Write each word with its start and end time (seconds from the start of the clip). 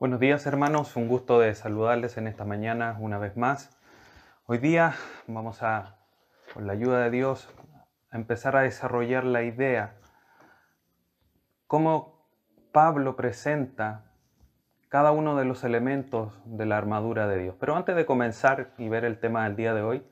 Buenos 0.00 0.18
días 0.18 0.46
hermanos, 0.46 0.96
un 0.96 1.08
gusto 1.08 1.40
de 1.40 1.54
saludarles 1.54 2.16
en 2.16 2.26
esta 2.26 2.46
mañana 2.46 2.96
una 3.00 3.18
vez 3.18 3.36
más. 3.36 3.76
Hoy 4.46 4.56
día 4.56 4.94
vamos 5.26 5.62
a, 5.62 5.98
con 6.54 6.66
la 6.66 6.72
ayuda 6.72 7.02
de 7.02 7.10
Dios, 7.10 7.50
a 8.10 8.16
empezar 8.16 8.56
a 8.56 8.62
desarrollar 8.62 9.24
la 9.24 9.42
idea, 9.42 9.98
cómo 11.66 12.26
Pablo 12.72 13.14
presenta 13.14 14.09
cada 14.90 15.12
uno 15.12 15.36
de 15.36 15.44
los 15.44 15.62
elementos 15.62 16.32
de 16.44 16.66
la 16.66 16.76
armadura 16.76 17.28
de 17.28 17.38
Dios. 17.38 17.54
Pero 17.60 17.76
antes 17.76 17.94
de 17.94 18.04
comenzar 18.04 18.72
y 18.76 18.88
ver 18.88 19.04
el 19.04 19.20
tema 19.20 19.44
del 19.44 19.54
día 19.54 19.72
de 19.72 19.82
hoy, 19.82 20.04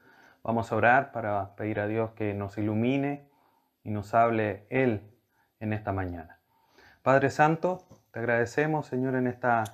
vamos 0.45 0.71
a 0.71 0.77
orar 0.77 1.11
para 1.11 1.57
pedir 1.57 1.81
a 1.81 1.89
Dios 1.89 2.13
que 2.13 2.33
nos 2.33 2.57
ilumine 2.59 3.29
y 3.83 3.91
nos 3.91 4.15
hable 4.15 4.67
Él 4.71 5.03
en 5.59 5.73
esta 5.73 5.93
mañana. 5.93 6.39
Padre 7.03 7.31
Santo, 7.31 7.89
te 8.13 8.21
agradecemos, 8.21 8.87
Señor, 8.87 9.17
en 9.17 9.27
esta 9.27 9.65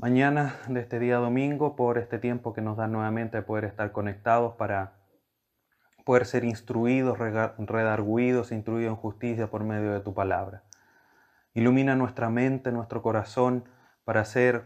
mañana 0.00 0.56
de 0.66 0.80
este 0.80 0.98
día 0.98 1.18
domingo 1.18 1.76
por 1.76 1.96
este 1.96 2.18
tiempo 2.18 2.52
que 2.52 2.60
nos 2.60 2.76
da 2.76 2.88
nuevamente 2.88 3.36
de 3.36 3.44
poder 3.44 3.66
estar 3.66 3.92
conectados 3.92 4.56
para 4.56 4.94
poder 6.04 6.26
ser 6.26 6.42
instruidos, 6.42 7.18
redarguidos, 7.18 8.50
instruidos 8.50 8.90
en 8.90 8.96
justicia 8.96 9.46
por 9.46 9.62
medio 9.62 9.92
de 9.92 10.00
tu 10.00 10.12
palabra. 10.12 10.64
Ilumina 11.54 11.94
nuestra 11.94 12.30
mente, 12.30 12.72
nuestro 12.72 13.00
corazón, 13.00 13.62
para 14.08 14.24
ser 14.24 14.64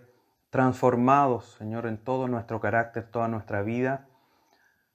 transformados, 0.51 1.57
Señor, 1.59 1.87
en 1.87 1.99
todo 1.99 2.29
nuestro 2.29 2.61
carácter, 2.61 3.11
toda 3.11 3.27
nuestra 3.27 3.63
vida, 3.63 4.07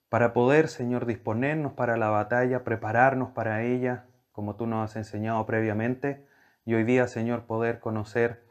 para 0.07 0.31
poder, 0.31 0.70
Señor, 0.70 1.05
disponernos 1.05 1.73
para 1.73 1.98
la 1.98 2.07
batalla, 2.07 2.63
prepararnos 2.63 3.31
para 3.31 3.63
ella, 3.63 4.05
como 4.31 4.55
tú 4.55 4.65
nos 4.65 4.89
has 4.89 4.95
enseñado 4.95 5.45
previamente, 5.45 6.26
y 6.63 6.76
hoy 6.76 6.85
día, 6.85 7.09
Señor, 7.09 7.41
poder 7.41 7.81
conocer 7.81 8.45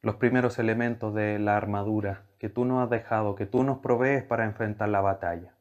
los 0.00 0.14
primeros 0.14 0.58
elementos 0.58 1.14
de 1.14 1.38
la 1.38 1.54
armadura 1.54 2.22
que 2.38 2.48
tú 2.48 2.64
nos 2.64 2.82
has 2.82 2.88
dejado, 2.88 3.34
que 3.34 3.44
tú 3.44 3.62
nos 3.62 3.80
provees 3.80 4.24
para 4.24 4.46
enfrentar 4.46 4.88
la 4.88 5.02
batalla. 5.02 5.52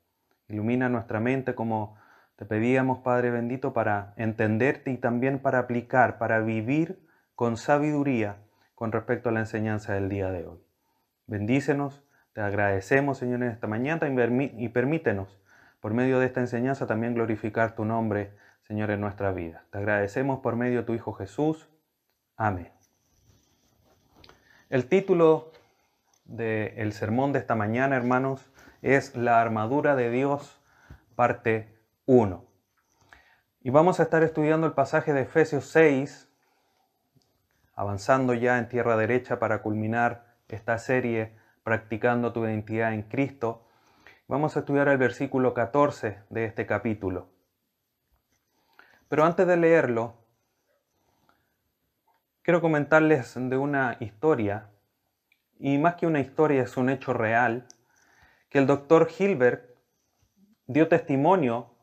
Ilumina 0.47 0.87
nuestra 0.87 1.19
mente 1.19 1.53
como 1.53 1.97
te 2.37 2.45
pedíamos, 2.45 2.99
Padre 2.99 3.29
bendito, 3.29 3.73
para 3.73 4.13
entenderte 4.15 4.89
y 4.91 4.97
también 4.97 5.37
para 5.37 5.59
aplicar, 5.59 6.17
para 6.17 6.39
vivir 6.39 7.05
con 7.35 7.57
sabiduría 7.57 8.37
con 8.79 8.93
respecto 8.93 9.27
a 9.27 9.33
la 9.33 9.41
enseñanza 9.41 9.93
del 9.93 10.07
día 10.07 10.31
de 10.31 10.47
hoy. 10.47 10.63
Bendícenos, 11.27 12.01
te 12.31 12.39
agradecemos, 12.39 13.17
Señor, 13.17 13.43
en 13.43 13.49
esta 13.49 13.67
mañana 13.67 14.07
y 14.07 14.69
permítenos, 14.69 15.37
por 15.81 15.93
medio 15.93 16.17
de 16.17 16.27
esta 16.27 16.39
enseñanza, 16.39 16.87
también 16.87 17.13
glorificar 17.13 17.75
tu 17.75 17.83
nombre, 17.83 18.31
Señor, 18.61 18.89
en 18.91 19.01
nuestra 19.01 19.33
vida. 19.33 19.65
Te 19.73 19.79
agradecemos 19.79 20.39
por 20.39 20.55
medio 20.55 20.77
de 20.77 20.83
tu 20.85 20.93
Hijo 20.93 21.11
Jesús. 21.11 21.67
Amén. 22.37 22.71
El 24.69 24.85
título 24.85 25.51
del 26.23 26.93
sermón 26.93 27.33
de 27.33 27.39
esta 27.39 27.55
mañana, 27.55 27.97
hermanos, 27.97 28.49
es 28.81 29.13
La 29.13 29.41
armadura 29.41 29.97
de 29.97 30.09
Dios, 30.09 30.61
parte 31.15 31.77
1. 32.05 32.45
Y 33.59 33.71
vamos 33.71 33.99
a 33.99 34.03
estar 34.03 34.23
estudiando 34.23 34.67
el 34.67 34.73
pasaje 34.73 35.11
de 35.11 35.23
Efesios 35.23 35.65
6, 35.65 36.28
avanzando 37.79 38.33
ya 38.33 38.57
en 38.57 38.67
tierra 38.67 38.97
derecha 38.97 39.39
para 39.39 39.61
culminar 39.61 40.35
esta 40.49 40.77
serie 40.77 41.31
practicando 41.63 42.33
tu 42.33 42.43
identidad 42.43 42.93
en 42.93 43.03
Cristo, 43.03 43.65
vamos 44.27 44.57
a 44.57 44.59
estudiar 44.59 44.89
el 44.89 44.97
versículo 44.97 45.53
14 45.53 46.23
de 46.29 46.43
este 46.43 46.65
capítulo. 46.65 47.29
Pero 49.07 49.23
antes 49.23 49.47
de 49.47 49.55
leerlo, 49.55 50.15
quiero 52.41 52.59
comentarles 52.59 53.35
de 53.37 53.55
una 53.55 53.95
historia, 54.01 54.71
y 55.57 55.77
más 55.77 55.95
que 55.95 56.05
una 56.05 56.19
historia 56.19 56.63
es 56.63 56.75
un 56.75 56.89
hecho 56.89 57.13
real, 57.13 57.65
que 58.49 58.57
el 58.57 58.67
doctor 58.67 59.07
Hilbert 59.17 59.77
dio 60.67 60.89
testimonio 60.89 61.73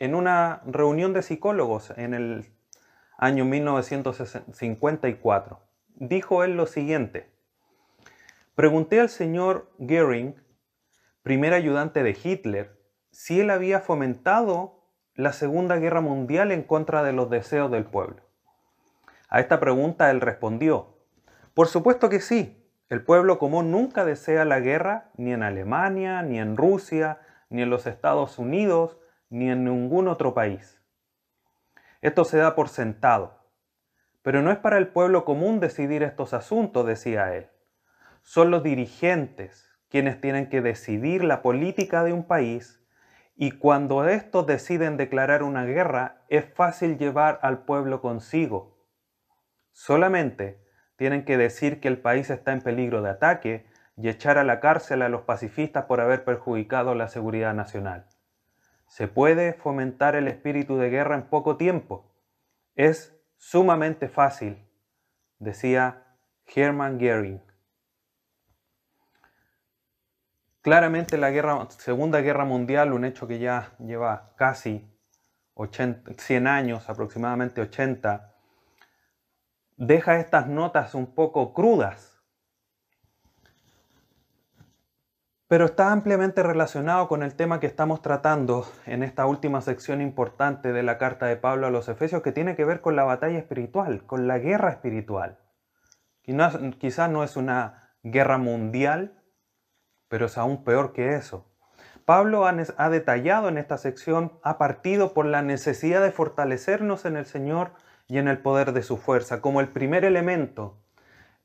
en 0.00 0.16
una 0.16 0.60
reunión 0.66 1.12
de 1.12 1.22
psicólogos 1.22 1.90
en 1.96 2.14
el 2.14 2.55
año 3.18 3.44
1954. 3.44 5.60
Dijo 5.94 6.44
él 6.44 6.56
lo 6.56 6.66
siguiente. 6.66 7.30
Pregunté 8.54 9.00
al 9.00 9.08
señor 9.08 9.70
Goering, 9.78 10.36
primer 11.22 11.54
ayudante 11.54 12.02
de 12.02 12.16
Hitler, 12.22 12.78
si 13.10 13.40
él 13.40 13.50
había 13.50 13.80
fomentado 13.80 14.84
la 15.14 15.32
Segunda 15.32 15.76
Guerra 15.76 16.00
Mundial 16.00 16.52
en 16.52 16.62
contra 16.62 17.02
de 17.02 17.12
los 17.12 17.30
deseos 17.30 17.70
del 17.70 17.84
pueblo. 17.84 18.22
A 19.28 19.40
esta 19.40 19.60
pregunta 19.60 20.10
él 20.10 20.20
respondió, 20.20 20.98
por 21.54 21.68
supuesto 21.68 22.08
que 22.08 22.20
sí, 22.20 22.62
el 22.88 23.02
pueblo 23.02 23.38
común 23.38 23.70
nunca 23.70 24.04
desea 24.04 24.44
la 24.44 24.60
guerra 24.60 25.10
ni 25.16 25.32
en 25.32 25.42
Alemania, 25.42 26.22
ni 26.22 26.38
en 26.38 26.56
Rusia, 26.56 27.20
ni 27.48 27.62
en 27.62 27.70
los 27.70 27.86
Estados 27.86 28.38
Unidos, 28.38 28.98
ni 29.30 29.50
en 29.50 29.64
ningún 29.64 30.06
otro 30.06 30.34
país. 30.34 30.75
Esto 32.06 32.24
se 32.24 32.38
da 32.38 32.54
por 32.54 32.68
sentado. 32.68 33.36
Pero 34.22 34.40
no 34.40 34.52
es 34.52 34.58
para 34.58 34.78
el 34.78 34.86
pueblo 34.86 35.24
común 35.24 35.58
decidir 35.58 36.04
estos 36.04 36.34
asuntos, 36.34 36.86
decía 36.86 37.34
él. 37.34 37.48
Son 38.22 38.52
los 38.52 38.62
dirigentes 38.62 39.68
quienes 39.88 40.20
tienen 40.20 40.48
que 40.48 40.62
decidir 40.62 41.24
la 41.24 41.42
política 41.42 42.04
de 42.04 42.12
un 42.12 42.24
país 42.24 42.80
y 43.34 43.58
cuando 43.58 44.08
estos 44.08 44.46
deciden 44.46 44.96
declarar 44.96 45.42
una 45.42 45.64
guerra 45.64 46.22
es 46.28 46.44
fácil 46.54 46.96
llevar 46.96 47.40
al 47.42 47.64
pueblo 47.64 48.00
consigo. 48.00 48.86
Solamente 49.72 50.64
tienen 50.94 51.24
que 51.24 51.36
decir 51.36 51.80
que 51.80 51.88
el 51.88 51.98
país 51.98 52.30
está 52.30 52.52
en 52.52 52.60
peligro 52.60 53.02
de 53.02 53.10
ataque 53.10 53.66
y 53.96 54.08
echar 54.08 54.38
a 54.38 54.44
la 54.44 54.60
cárcel 54.60 55.02
a 55.02 55.08
los 55.08 55.22
pacifistas 55.22 55.86
por 55.86 56.00
haber 56.00 56.22
perjudicado 56.22 56.94
la 56.94 57.08
seguridad 57.08 57.52
nacional. 57.52 58.06
Se 58.86 59.08
puede 59.08 59.52
fomentar 59.52 60.16
el 60.16 60.28
espíritu 60.28 60.76
de 60.76 60.90
guerra 60.90 61.14
en 61.14 61.28
poco 61.28 61.56
tiempo. 61.56 62.10
Es 62.74 63.16
sumamente 63.36 64.08
fácil, 64.08 64.66
decía 65.38 66.04
Hermann 66.54 66.98
Goering. 66.98 67.42
Claramente 70.62 71.16
la 71.16 71.30
Segunda 71.68 72.20
Guerra 72.20 72.44
Mundial, 72.44 72.92
un 72.92 73.04
hecho 73.04 73.28
que 73.28 73.38
ya 73.38 73.72
lleva 73.78 74.34
casi 74.36 74.84
100 76.18 76.46
años, 76.46 76.90
aproximadamente 76.90 77.60
80, 77.60 78.34
deja 79.76 80.18
estas 80.18 80.48
notas 80.48 80.94
un 80.94 81.14
poco 81.14 81.54
crudas 81.54 82.15
pero 85.48 85.66
está 85.66 85.92
ampliamente 85.92 86.42
relacionado 86.42 87.06
con 87.06 87.22
el 87.22 87.34
tema 87.34 87.60
que 87.60 87.68
estamos 87.68 88.02
tratando 88.02 88.66
en 88.84 89.04
esta 89.04 89.26
última 89.26 89.60
sección 89.60 90.00
importante 90.00 90.72
de 90.72 90.82
la 90.82 90.98
carta 90.98 91.26
de 91.26 91.36
Pablo 91.36 91.68
a 91.68 91.70
los 91.70 91.88
Efesios, 91.88 92.22
que 92.22 92.32
tiene 92.32 92.56
que 92.56 92.64
ver 92.64 92.80
con 92.80 92.96
la 92.96 93.04
batalla 93.04 93.38
espiritual, 93.38 94.04
con 94.06 94.26
la 94.26 94.38
guerra 94.38 94.70
espiritual. 94.70 95.38
Quizás 96.22 97.10
no 97.10 97.22
es 97.22 97.36
una 97.36 97.92
guerra 98.02 98.38
mundial, 98.38 99.22
pero 100.08 100.26
es 100.26 100.36
aún 100.36 100.64
peor 100.64 100.92
que 100.92 101.14
eso. 101.14 101.46
Pablo 102.04 102.46
ha 102.46 102.90
detallado 102.90 103.48
en 103.48 103.58
esta 103.58 103.78
sección, 103.78 104.38
ha 104.42 104.58
partido 104.58 105.14
por 105.14 105.26
la 105.26 105.42
necesidad 105.42 106.02
de 106.02 106.10
fortalecernos 106.10 107.04
en 107.04 107.16
el 107.16 107.26
Señor 107.26 107.70
y 108.08 108.18
en 108.18 108.26
el 108.26 108.38
poder 108.38 108.72
de 108.72 108.82
su 108.82 108.96
fuerza, 108.96 109.40
como 109.40 109.60
el 109.60 109.68
primer 109.68 110.04
elemento, 110.04 110.82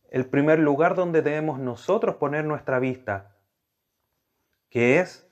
el 0.10 0.26
primer 0.26 0.60
lugar 0.60 0.96
donde 0.96 1.22
debemos 1.22 1.60
nosotros 1.60 2.16
poner 2.16 2.46
nuestra 2.46 2.80
vista 2.80 3.31
que 4.72 5.00
es 5.00 5.28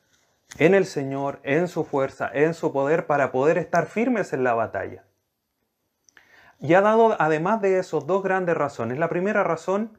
en 0.58 0.76
el 0.76 0.86
Señor, 0.86 1.40
en 1.44 1.68
su 1.68 1.86
fuerza, 1.86 2.30
en 2.32 2.54
su 2.54 2.72
poder, 2.72 3.08
para 3.08 3.32
poder 3.32 3.58
estar 3.58 3.88
firmes 3.88 4.34
en 4.34 4.44
la 4.44 4.54
batalla. 4.54 5.06
Y 6.60 6.74
ha 6.74 6.82
dado, 6.82 7.16
además 7.20 7.62
de 7.62 7.80
eso, 7.80 8.02
dos 8.02 8.22
grandes 8.22 8.56
razones. 8.56 9.00
La 9.00 9.10
primera 9.10 9.44
razón 9.44 9.98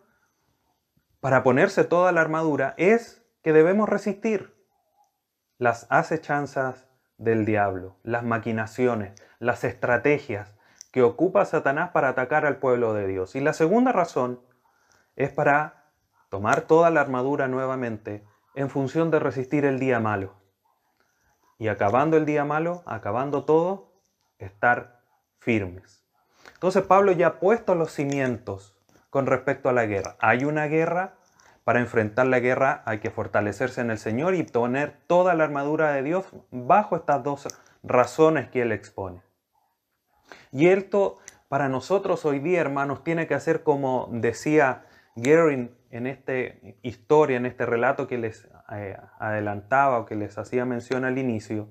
para 1.21 1.43
ponerse 1.43 1.85
toda 1.85 2.13
la 2.13 2.21
armadura 2.21 2.75
es 2.77 3.25
que 3.43 3.53
debemos 3.53 3.89
resistir 3.89 4.55
las 5.59 5.87
acechanzas 5.91 6.87
del 7.17 7.45
diablo, 7.45 7.97
las 8.03 8.23
maquinaciones, 8.23 9.15
las 9.39 9.65
estrategias 9.65 10.55
que 10.91 11.03
ocupa 11.03 11.45
Satanás 11.45 11.91
para 11.91 12.11
atacar 12.11 12.45
al 12.45 12.57
pueblo 12.57 12.93
de 12.93 13.07
Dios. 13.07 13.37
Y 13.37 13.41
la 13.41 13.53
segunda 13.53 13.93
razón 13.93 14.41
es 15.17 15.31
para 15.31 15.85
tomar 16.29 16.63
toda 16.63 16.91
la 16.91 17.01
armadura 17.01 17.49
nuevamente 17.49 18.25
en 18.55 18.71
función 18.71 19.11
de 19.11 19.19
resistir 19.19 19.65
el 19.65 19.79
día 19.79 20.01
malo. 20.01 20.35
Y 21.59 21.69
acabando 21.69 22.17
el 22.17 22.25
día 22.25 22.45
malo, 22.45 22.83
acabando 22.87 23.45
todo, 23.45 23.93
estar 24.39 25.03
firmes. 25.39 26.05
Entonces 26.55 26.83
Pablo 26.85 27.13
ya 27.13 27.27
ha 27.27 27.41
puesto 27.41 27.75
los 27.75 27.93
cimientos 27.93 28.77
con 29.11 29.27
respecto 29.27 29.69
a 29.69 29.73
la 29.73 29.87
guerra. 29.87 30.17
Hay 30.21 30.45
una 30.45 30.67
guerra, 30.67 31.17
para 31.65 31.81
enfrentar 31.81 32.27
la 32.27 32.41
guerra 32.41 32.83
hay 32.87 33.01
que 33.01 33.11
fortalecerse 33.11 33.81
en 33.81 33.91
el 33.91 33.99
Señor 33.99 34.35
y 34.35 34.43
poner 34.43 34.99
toda 35.07 35.35
la 35.35 35.45
armadura 35.45 35.93
de 35.93 36.03
Dios 36.03 36.25
bajo 36.51 36.97
estas 36.97 37.23
dos 37.23 37.49
razones 37.83 38.49
que 38.51 38.63
Él 38.63 38.73
expone. 38.73 39.23
Y 40.53 40.69
esto 40.69 41.19
para 41.49 41.69
nosotros 41.69 42.25
hoy 42.25 42.39
día, 42.39 42.61
hermanos, 42.61 43.05
tiene 43.05 43.27
que 43.27 43.35
hacer 43.35 43.63
como 43.63 44.09
decía 44.13 44.85
Gering 45.17 45.77
en 45.91 46.07
esta 46.07 46.33
historia, 46.83 47.37
en 47.37 47.47
este 47.47 47.67
relato 47.67 48.07
que 48.07 48.19
les 48.19 48.49
eh, 48.73 48.97
adelantaba 49.19 49.99
o 49.99 50.07
que 50.07 50.15
les 50.15 50.39
hacía 50.39 50.65
mención 50.65 51.05
al 51.05 51.19
inicio, 51.19 51.69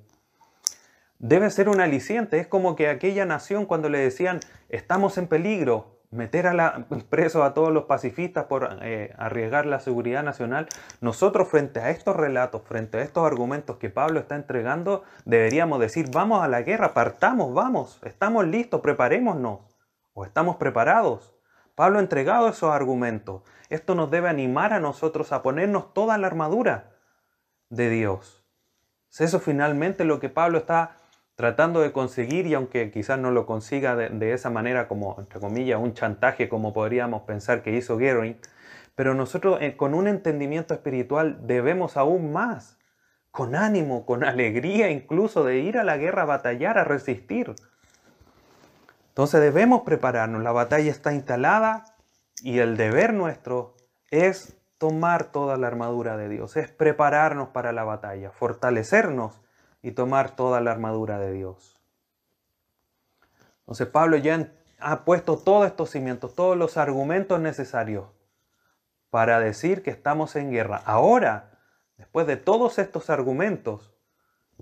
debe 1.19 1.49
ser 1.49 1.69
un 1.69 1.81
aliciente. 1.81 2.39
Es 2.39 2.47
como 2.47 2.75
que 2.75 2.89
aquella 2.89 3.25
nación 3.25 3.65
cuando 3.65 3.89
le 3.89 3.99
decían, 3.99 4.39
estamos 4.69 5.17
en 5.17 5.27
peligro, 5.27 5.99
meter 6.11 6.47
a 6.47 6.53
la, 6.53 6.87
preso 7.09 7.43
a 7.43 7.53
todos 7.53 7.71
los 7.71 7.85
pacifistas 7.85 8.45
por 8.45 8.79
eh, 8.81 9.13
arriesgar 9.17 9.65
la 9.65 9.79
seguridad 9.79 10.23
nacional, 10.23 10.67
nosotros 11.01 11.47
frente 11.47 11.79
a 11.79 11.91
estos 11.91 12.15
relatos, 12.15 12.63
frente 12.63 12.97
a 12.97 13.01
estos 13.01 13.25
argumentos 13.25 13.77
que 13.77 13.89
Pablo 13.89 14.19
está 14.19 14.35
entregando, 14.35 15.03
deberíamos 15.25 15.79
decir, 15.79 16.09
vamos 16.11 16.43
a 16.43 16.47
la 16.47 16.63
guerra, 16.63 16.93
partamos, 16.93 17.53
vamos, 17.53 18.01
estamos 18.03 18.45
listos, 18.47 18.81
preparémonos, 18.81 19.59
o 20.13 20.25
estamos 20.25 20.57
preparados. 20.57 21.38
Pablo 21.79 21.99
ha 21.99 22.01
entregado 22.01 22.49
esos 22.49 22.73
argumentos. 22.73 23.41
Esto 23.69 23.95
nos 23.95 24.11
debe 24.11 24.27
animar 24.27 24.73
a 24.73 24.81
nosotros 24.81 25.31
a 25.31 25.41
ponernos 25.41 25.93
toda 25.93 26.17
la 26.17 26.27
armadura 26.27 26.91
de 27.69 27.89
Dios. 27.89 28.43
Es 29.09 29.21
eso 29.21 29.39
finalmente 29.39 30.03
lo 30.03 30.19
que 30.19 30.27
Pablo 30.27 30.57
está 30.57 30.97
tratando 31.35 31.79
de 31.79 31.93
conseguir 31.93 32.47
y 32.47 32.53
aunque 32.53 32.91
quizás 32.91 33.17
no 33.17 33.31
lo 33.31 33.45
consiga 33.45 33.95
de, 33.95 34.33
esa 34.33 34.49
manera 34.49 34.89
como, 34.89 35.15
entre 35.19 35.39
comillas, 35.39 35.79
un 35.79 35.93
chantaje 35.93 36.49
como 36.49 36.73
podríamos 36.73 37.21
pensar 37.21 37.63
que 37.63 37.71
hizo 37.71 37.97
Gehring, 37.97 38.35
pero 38.95 39.13
nosotros 39.13 39.59
eh, 39.61 39.77
con 39.77 39.93
un 39.93 40.09
entendimiento 40.09 40.73
espiritual 40.73 41.47
debemos 41.47 41.95
aún 41.95 42.33
más, 42.33 42.77
con 43.31 43.55
ánimo, 43.55 44.05
con 44.05 44.25
alegría 44.25 44.91
incluso 44.91 45.45
de 45.45 45.59
ir 45.59 45.77
a 45.77 45.85
la 45.85 45.95
guerra 45.95 46.23
a 46.23 46.25
batallar, 46.25 46.77
a 46.77 46.83
resistir. 46.83 47.55
Entonces 49.09 49.41
debemos 49.41 49.81
prepararnos, 49.81 50.41
la 50.41 50.51
batalla 50.51 50.89
está 50.89 51.13
instalada 51.13 51.85
y 52.41 52.59
el 52.59 52.77
deber 52.77 53.13
nuestro 53.13 53.75
es 54.09 54.55
tomar 54.77 55.25
toda 55.25 55.57
la 55.57 55.67
armadura 55.67 56.15
de 56.15 56.29
Dios, 56.29 56.55
es 56.55 56.71
prepararnos 56.71 57.49
para 57.49 57.73
la 57.73 57.83
batalla, 57.83 58.31
fortalecernos 58.31 59.41
y 59.81 59.91
tomar 59.91 60.35
toda 60.35 60.61
la 60.61 60.71
armadura 60.71 61.19
de 61.19 61.33
Dios. 61.33 61.81
Entonces 63.59 63.87
Pablo 63.87 64.17
ya 64.17 64.51
ha 64.79 65.03
puesto 65.03 65.37
todos 65.37 65.67
estos 65.67 65.89
cimientos, 65.89 66.33
todos 66.33 66.57
los 66.57 66.77
argumentos 66.77 67.39
necesarios 67.39 68.05
para 69.09 69.39
decir 69.39 69.83
que 69.83 69.91
estamos 69.91 70.35
en 70.35 70.51
guerra. 70.51 70.81
Ahora, 70.85 71.51
después 71.97 72.25
de 72.25 72.37
todos 72.37 72.79
estos 72.79 73.09
argumentos, 73.09 73.93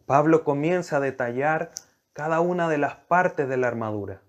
Pablo 0.05 0.43
comienza 0.43 0.97
a 0.97 1.01
detallar 1.01 1.71
cada 2.13 2.39
una 2.39 2.67
de 2.69 2.77
las 2.77 2.95
partes 2.95 3.47
de 3.47 3.57
la 3.57 3.67
armadura. 3.67 4.21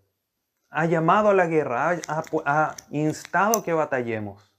Ha 0.71 0.87
llamado 0.87 1.31
a 1.31 1.35
la 1.35 1.47
guerra, 1.47 1.99
ha, 2.09 2.77
instado 2.91 3.63
que 3.63 3.73
batallemos. 3.73 4.53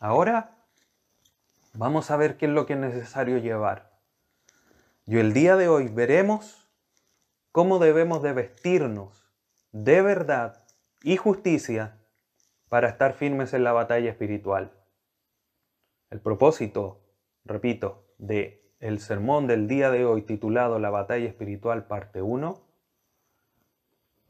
Ahora 0.00 0.56
vamos 1.74 2.10
a 2.10 2.16
ver 2.16 2.36
qué 2.36 2.46
es 2.46 2.52
lo 2.52 2.66
que 2.66 2.72
es 2.72 2.78
necesario 2.78 3.38
llevar. 3.38 3.90
Y 5.06 5.18
el 5.18 5.32
día 5.32 5.56
de 5.56 5.68
hoy 5.68 5.88
veremos 5.88 6.68
cómo 7.52 7.78
debemos 7.78 8.22
de 8.22 8.32
vestirnos 8.32 9.30
de 9.72 10.02
verdad 10.02 10.64
y 11.02 11.16
justicia 11.16 11.98
para 12.68 12.88
estar 12.88 13.14
firmes 13.14 13.52
en 13.54 13.64
la 13.64 13.72
batalla 13.72 14.10
espiritual. 14.10 14.72
El 16.10 16.20
propósito, 16.20 17.00
repito, 17.44 18.04
de 18.18 18.74
el 18.80 18.98
sermón 18.98 19.46
del 19.46 19.68
día 19.68 19.90
de 19.90 20.04
hoy 20.04 20.22
titulado 20.22 20.78
La 20.78 20.90
batalla 20.90 21.28
espiritual 21.28 21.86
parte 21.86 22.22
1 22.22 22.69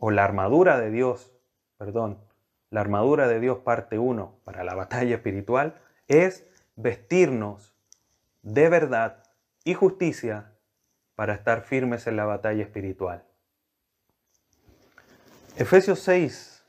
o 0.00 0.10
la 0.10 0.24
armadura 0.24 0.80
de 0.80 0.90
Dios, 0.90 1.30
perdón, 1.76 2.18
la 2.70 2.80
armadura 2.80 3.28
de 3.28 3.38
Dios 3.38 3.58
parte 3.58 3.98
1 3.98 4.40
para 4.44 4.64
la 4.64 4.74
batalla 4.82 5.14
espiritual 5.14 5.80
es 6.08 6.46
vestirnos 6.74 7.74
de 8.42 8.68
verdad 8.68 9.22
y 9.62 9.74
justicia 9.74 10.54
para 11.14 11.34
estar 11.34 11.62
firmes 11.62 12.06
en 12.06 12.16
la 12.16 12.24
batalla 12.24 12.62
espiritual. 12.62 13.24
Efesios 15.56 16.00
6, 16.00 16.64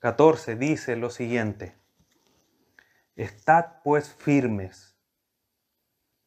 14 0.00 0.56
dice 0.56 0.96
lo 0.96 1.10
siguiente, 1.10 1.76
Estad 3.14 3.82
pues 3.84 4.12
firmes, 4.12 4.98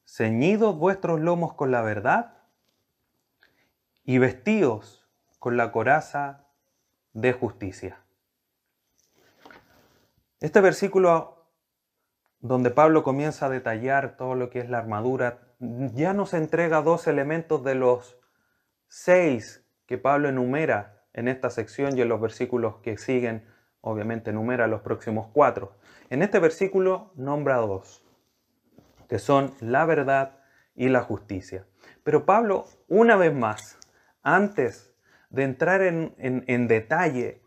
ceñidos 0.06 0.78
vuestros 0.78 1.20
lomos 1.20 1.54
con 1.54 1.70
la 1.70 1.82
verdad 1.82 2.38
y 4.06 4.18
vestidos 4.18 4.99
con 5.40 5.58
la 5.58 5.72
coraza 5.72 6.46
de 7.14 7.34
justicia. 7.34 8.02
Este 10.40 10.62
versículo 10.62 11.48
donde 12.40 12.70
Pablo 12.70 13.04
comienza 13.04 13.48
a 13.48 13.50
detallar 13.50 14.16
todo 14.16 14.36
lo 14.36 14.50
que 14.50 14.60
es 14.60 14.70
la 14.70 14.78
armadura 14.78 15.50
ya 15.60 16.14
nos 16.14 16.34
entrega 16.34 16.82
dos 16.82 17.08
elementos 17.08 17.64
de 17.64 17.76
los 17.76 18.18
seis 18.88 19.66
que 19.86 19.98
Pablo 19.98 20.30
enumera 20.30 21.04
en 21.14 21.28
esta 21.28 21.50
sección 21.50 21.98
y 21.98 22.02
en 22.02 22.10
los 22.10 22.22
versículos 22.22 22.76
que 22.82 22.98
siguen, 22.98 23.46
obviamente 23.82 24.30
enumera 24.30 24.68
los 24.68 24.82
próximos 24.82 25.28
cuatro. 25.34 25.76
En 26.10 26.22
este 26.22 26.40
versículo 26.40 27.12
nombra 27.16 27.58
dos, 27.58 28.06
que 29.10 29.20
son 29.20 29.54
la 29.60 29.86
verdad 29.86 30.38
y 30.76 30.88
la 30.88 31.02
justicia. 31.02 31.66
Pero 32.04 32.26
Pablo, 32.26 32.66
una 32.88 33.18
vez 33.18 33.34
más, 33.34 33.78
antes 34.24 34.89
de 35.30 35.44
entrar 35.44 35.82
en, 35.82 36.68
detalle, 36.68 37.42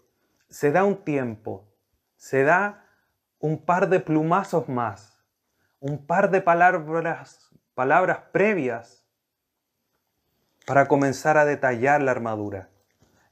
se 0.48 0.70
da 0.70 0.84
un 0.84 1.04
tiempo, 1.04 1.68
se 2.16 2.44
da 2.44 2.86
un 3.38 3.64
par 3.64 3.88
de 3.88 4.00
plumazos 4.00 4.68
más, 4.68 5.24
un 5.80 6.06
par 6.06 6.30
de 6.30 6.40
palabras 6.40 7.52
palabras 7.74 8.18
previas 8.32 9.06
para 10.66 10.86
comenzar 10.86 11.38
a 11.38 11.44
detallar 11.44 12.02
la 12.02 12.10
armadura. 12.10 12.68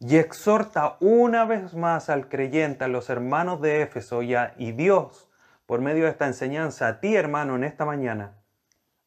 Y 0.01 0.17
exhorta 0.17 0.97
una 1.01 1.45
vez 1.45 1.75
más 1.75 2.09
al 2.09 2.29
creyente, 2.29 2.85
a 2.85 2.89
los 2.89 3.11
hermanos 3.11 3.61
de 3.61 3.83
Éfeso 3.83 4.23
y, 4.23 4.35
a, 4.35 4.55
y 4.57 4.73
Dios, 4.73 5.29
por 5.67 5.81
medio 5.81 6.05
de 6.05 6.11
esta 6.11 6.27
enseñanza, 6.27 6.89
a 6.89 7.01
ti 7.01 7.15
hermano 7.15 7.55
en 7.55 7.65
esta 7.65 7.85
mañana, 7.85 8.39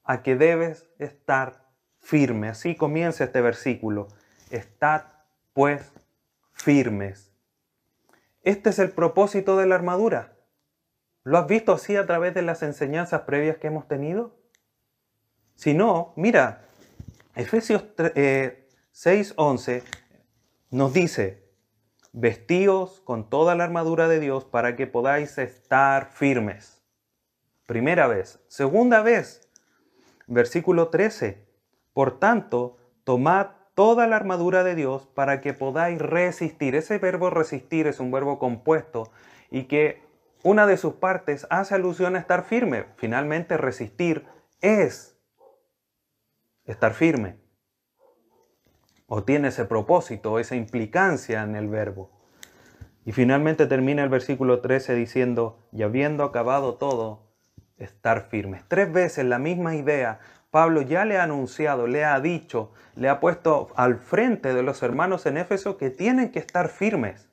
a 0.04 0.22
que 0.22 0.36
debes 0.36 0.88
estar 1.00 1.66
firme. 2.00 2.50
Así 2.50 2.76
comienza 2.76 3.24
este 3.24 3.42
versículo. 3.42 4.08
Estad 4.52 5.13
pues 5.54 5.92
firmes. 6.52 7.32
Este 8.42 8.72
es 8.72 8.80
el 8.80 8.92
propósito 8.92 9.58
de 9.58 9.68
la 9.68 9.76
armadura. 9.76 10.36
¿Lo 11.24 11.38
has 11.38 11.48
visto 11.48 11.72
así 11.72 11.96
a 11.96 12.06
través 12.06 12.34
de 12.34 12.42
las 12.42 12.64
enseñanzas 12.64 13.22
previas 13.22 13.58
que 13.58 13.68
hemos 13.68 13.88
tenido? 13.88 14.36
Si 15.56 15.74
no, 15.74 16.14
mira, 16.18 16.66
Efesios 17.36 17.84
6:11 17.96 19.72
eh, 19.72 19.84
nos 20.72 20.94
dice, 20.94 21.44
vestíos 22.12 23.02
con 23.02 23.30
toda 23.30 23.56
la 23.56 23.64
armadura 23.64 24.08
de 24.08 24.20
Dios 24.20 24.44
para 24.44 24.76
que 24.76 24.88
podáis 24.88 25.38
estar 25.38 26.12
firmes. 26.12 26.84
Primera 27.66 28.08
vez. 28.08 28.44
Segunda 28.48 29.02
vez, 29.02 29.50
versículo 30.28 30.90
13, 30.90 31.48
por 31.94 32.20
tanto, 32.20 32.78
tomad 33.04 33.52
toda 33.76 34.08
la 34.08 34.16
armadura 34.16 34.64
de 34.64 34.76
Dios 34.76 35.08
para 35.14 35.42
que 35.42 35.54
podáis 35.54 36.00
resistir. 36.00 36.76
Ese 36.76 36.98
verbo 36.98 37.30
resistir 37.30 37.88
es 37.88 38.00
un 38.00 38.12
verbo 38.12 38.40
compuesto 38.40 39.12
y 39.50 39.64
que 39.64 40.02
una 40.44 40.68
de 40.68 40.78
sus 40.78 40.96
partes 40.96 41.48
hace 41.50 41.76
alusión 41.76 42.16
a 42.16 42.20
estar 42.20 42.44
firme. 42.44 42.86
Finalmente, 42.98 43.58
resistir 43.58 44.26
es 44.62 45.18
estar 46.66 46.94
firme. 46.94 47.38
O 49.08 49.24
tiene 49.24 49.50
ese 49.50 49.66
propósito, 49.66 50.40
esa 50.40 50.56
implicancia 50.56 51.44
en 51.44 51.56
el 51.56 51.68
verbo. 51.68 52.10
Y 53.06 53.12
finalmente 53.12 53.68
termina 53.68 54.04
el 54.04 54.10
versículo 54.10 54.62
13 54.62 54.96
diciendo, 54.96 55.60
y 55.72 55.84
habiendo 55.84 56.24
acabado 56.24 56.76
todo, 56.76 57.34
estar 57.78 58.30
firmes. 58.30 58.64
Tres 58.68 58.92
veces 58.92 59.26
la 59.26 59.40
misma 59.40 59.76
idea. 59.76 60.20
Pablo 60.54 60.84
ya 60.84 61.04
le 61.04 61.18
ha 61.18 61.24
anunciado, 61.24 61.88
le 61.88 62.06
ha 62.06 62.20
dicho, 62.20 62.72
le 62.96 63.10
ha 63.10 63.20
puesto 63.20 63.72
al 63.76 63.98
frente 63.98 64.54
de 64.54 64.62
los 64.62 64.84
hermanos 64.84 65.26
en 65.26 65.38
Éfeso 65.38 65.80
que 65.80 65.90
tienen 65.90 66.32
que 66.32 66.38
estar 66.38 66.70
firmes. 66.70 67.28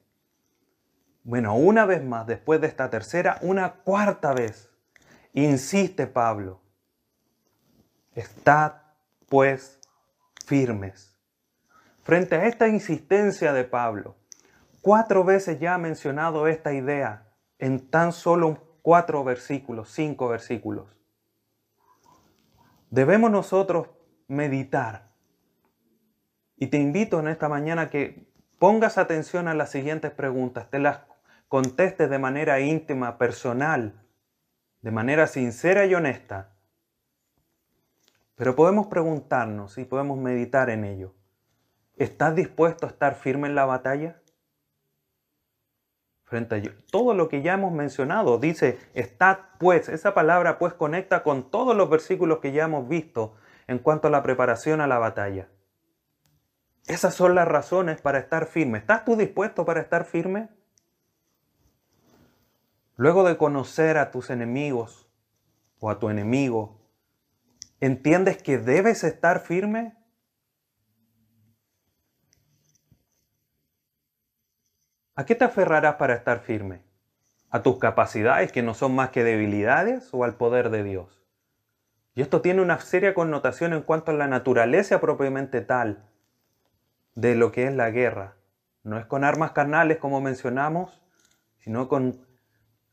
Bueno, 1.22 1.54
una 1.54 1.84
vez 1.84 2.02
más, 2.02 2.26
después 2.26 2.62
de 2.62 2.68
esta 2.68 2.88
tercera, 2.88 3.36
una 3.42 3.72
cuarta 3.72 4.32
vez, 4.32 4.70
insiste 5.34 6.06
Pablo, 6.06 6.62
estad 8.14 8.76
pues 9.28 9.78
firmes. 10.46 11.14
Frente 12.02 12.36
a 12.36 12.46
esta 12.46 12.68
insistencia 12.68 13.52
de 13.52 13.64
Pablo, 13.64 14.16
cuatro 14.80 15.24
veces 15.24 15.60
ya 15.60 15.74
ha 15.74 15.78
mencionado 15.78 16.46
esta 16.46 16.72
idea 16.72 17.28
en 17.58 17.90
tan 17.90 18.14
solo 18.14 18.78
cuatro 18.80 19.22
versículos, 19.24 19.90
cinco 19.90 20.26
versículos. 20.26 20.99
Debemos 22.90 23.30
nosotros 23.30 23.88
meditar. 24.26 25.12
Y 26.56 26.66
te 26.66 26.76
invito 26.76 27.20
en 27.20 27.28
esta 27.28 27.48
mañana 27.48 27.88
que 27.88 28.28
pongas 28.58 28.98
atención 28.98 29.48
a 29.48 29.54
las 29.54 29.70
siguientes 29.70 30.10
preguntas, 30.10 30.68
te 30.70 30.78
las 30.80 31.00
contestes 31.48 32.10
de 32.10 32.18
manera 32.18 32.60
íntima, 32.60 33.16
personal, 33.16 34.04
de 34.82 34.90
manera 34.90 35.26
sincera 35.26 35.86
y 35.86 35.94
honesta. 35.94 36.52
Pero 38.34 38.56
podemos 38.56 38.88
preguntarnos 38.88 39.78
y 39.78 39.84
podemos 39.84 40.18
meditar 40.18 40.68
en 40.68 40.84
ello. 40.84 41.14
¿Estás 41.96 42.34
dispuesto 42.34 42.86
a 42.86 42.90
estar 42.90 43.14
firme 43.14 43.48
en 43.48 43.54
la 43.54 43.66
batalla? 43.66 44.19
Frente 46.30 46.54
a 46.54 46.62
todo 46.92 47.12
lo 47.12 47.28
que 47.28 47.42
ya 47.42 47.54
hemos 47.54 47.72
mencionado, 47.72 48.38
dice, 48.38 48.78
estad 48.94 49.38
pues, 49.58 49.88
esa 49.88 50.14
palabra 50.14 50.60
pues 50.60 50.72
conecta 50.72 51.24
con 51.24 51.50
todos 51.50 51.76
los 51.76 51.90
versículos 51.90 52.38
que 52.38 52.52
ya 52.52 52.66
hemos 52.66 52.88
visto 52.88 53.34
en 53.66 53.80
cuanto 53.80 54.06
a 54.06 54.12
la 54.12 54.22
preparación 54.22 54.80
a 54.80 54.86
la 54.86 54.98
batalla. 54.98 55.48
Esas 56.86 57.16
son 57.16 57.34
las 57.34 57.48
razones 57.48 58.00
para 58.00 58.20
estar 58.20 58.46
firme. 58.46 58.78
¿Estás 58.78 59.04
tú 59.04 59.16
dispuesto 59.16 59.64
para 59.64 59.80
estar 59.80 60.04
firme? 60.04 60.50
Luego 62.94 63.24
de 63.24 63.36
conocer 63.36 63.98
a 63.98 64.12
tus 64.12 64.30
enemigos 64.30 65.08
o 65.80 65.90
a 65.90 65.98
tu 65.98 66.10
enemigo, 66.10 66.80
¿entiendes 67.80 68.40
que 68.40 68.56
debes 68.56 69.02
estar 69.02 69.40
firme? 69.40 69.96
¿A 75.20 75.26
qué 75.26 75.34
te 75.34 75.44
aferrarás 75.44 75.96
para 75.96 76.14
estar 76.14 76.40
firme? 76.40 76.80
¿A 77.50 77.62
tus 77.62 77.78
capacidades 77.78 78.52
que 78.52 78.62
no 78.62 78.72
son 78.72 78.94
más 78.94 79.10
que 79.10 79.22
debilidades 79.22 80.08
o 80.12 80.24
al 80.24 80.36
poder 80.36 80.70
de 80.70 80.82
Dios? 80.82 81.22
Y 82.14 82.22
esto 82.22 82.40
tiene 82.40 82.62
una 82.62 82.80
seria 82.80 83.12
connotación 83.12 83.74
en 83.74 83.82
cuanto 83.82 84.12
a 84.12 84.14
la 84.14 84.28
naturaleza 84.28 84.98
propiamente 84.98 85.60
tal 85.60 86.08
de 87.16 87.34
lo 87.34 87.52
que 87.52 87.66
es 87.66 87.74
la 87.74 87.90
guerra. 87.90 88.36
No 88.82 88.98
es 88.98 89.04
con 89.04 89.22
armas 89.22 89.50
carnales 89.52 89.98
como 89.98 90.22
mencionamos, 90.22 91.02
sino 91.58 91.86
con 91.86 92.26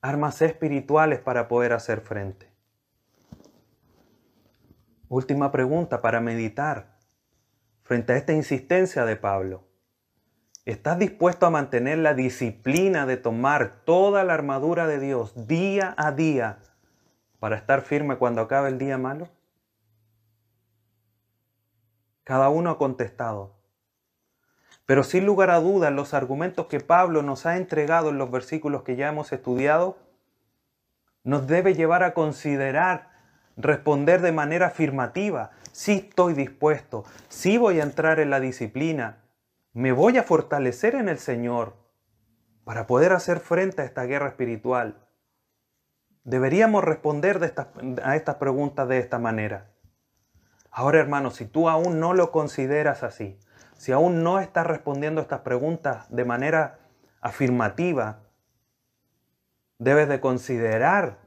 armas 0.02 0.42
espirituales 0.42 1.22
para 1.22 1.48
poder 1.48 1.72
hacer 1.72 2.02
frente. 2.02 2.52
Última 5.08 5.50
pregunta 5.50 6.02
para 6.02 6.20
meditar 6.20 6.98
frente 7.84 8.12
a 8.12 8.18
esta 8.18 8.34
insistencia 8.34 9.06
de 9.06 9.16
Pablo. 9.16 9.67
¿Estás 10.68 11.00
dispuesto 11.00 11.46
a 11.46 11.50
mantener 11.50 12.00
la 12.00 12.14
disciplina 12.14 13.06
de 13.06 13.16
tomar 13.16 13.84
toda 13.86 14.26
la 14.26 14.34
armadura 14.34 14.86
de 14.86 15.00
Dios 15.00 15.48
día 15.48 15.96
a 15.96 16.12
día 16.12 16.58
para 17.40 17.56
estar 17.56 17.84
firme 17.84 18.18
cuando 18.18 18.42
acabe 18.42 18.68
el 18.68 18.78
día 18.78 18.98
malo? 18.98 19.30
Cada 22.26 22.50
uno 22.50 22.70
ha 22.70 22.78
contestado. 22.78 23.56
Pero 24.86 25.06
sin 25.06 25.26
lugar 25.26 25.52
a 25.52 25.62
dudas, 25.62 25.94
los 25.94 26.14
argumentos 26.14 26.66
que 26.66 26.82
Pablo 26.82 27.22
nos 27.22 27.46
ha 27.46 27.56
entregado 27.56 28.10
en 28.10 28.18
los 28.18 28.30
versículos 28.30 28.84
que 28.84 28.98
ya 28.98 29.08
hemos 29.08 29.32
estudiado, 29.32 29.98
nos 31.24 31.48
debe 31.48 31.76
llevar 31.76 32.04
a 32.04 32.14
considerar, 32.14 33.12
responder 33.56 34.20
de 34.20 34.34
manera 34.34 34.68
afirmativa, 34.68 35.52
si 35.72 35.94
estoy 35.94 36.34
dispuesto, 36.34 37.06
si 37.30 37.58
voy 37.58 37.80
a 37.80 37.84
entrar 37.84 38.20
en 38.20 38.32
la 38.32 38.42
disciplina, 38.42 39.20
me 39.78 39.92
voy 39.92 40.18
a 40.18 40.24
fortalecer 40.24 40.96
en 40.96 41.08
el 41.08 41.20
Señor 41.20 41.76
para 42.64 42.88
poder 42.88 43.14
hacer 43.14 43.40
frente 43.40 43.84
a 43.84 43.86
esta 43.86 44.06
guerra 44.06 44.30
espiritual. 44.30 45.08
Deberíamos 46.24 46.84
responder 46.84 47.40
a 48.04 48.16
estas 48.16 48.36
preguntas 48.38 48.88
de 48.88 48.98
esta 48.98 49.20
manera. 49.20 49.70
Ahora, 50.72 51.00
hermanos, 51.00 51.36
si 51.36 51.46
tú 51.46 51.70
aún 51.70 52.00
no 52.00 52.16
lo 52.16 52.32
consideras 52.32 53.04
así, 53.04 53.40
si 53.78 53.92
aún 53.92 54.24
no 54.24 54.40
estás 54.40 54.66
respondiendo 54.66 55.22
a 55.22 55.26
estas 55.26 55.42
preguntas 55.42 56.08
de 56.10 56.26
manera 56.26 56.80
afirmativa, 57.22 58.22
debes 59.78 60.10
de 60.10 60.20
considerar 60.20 61.20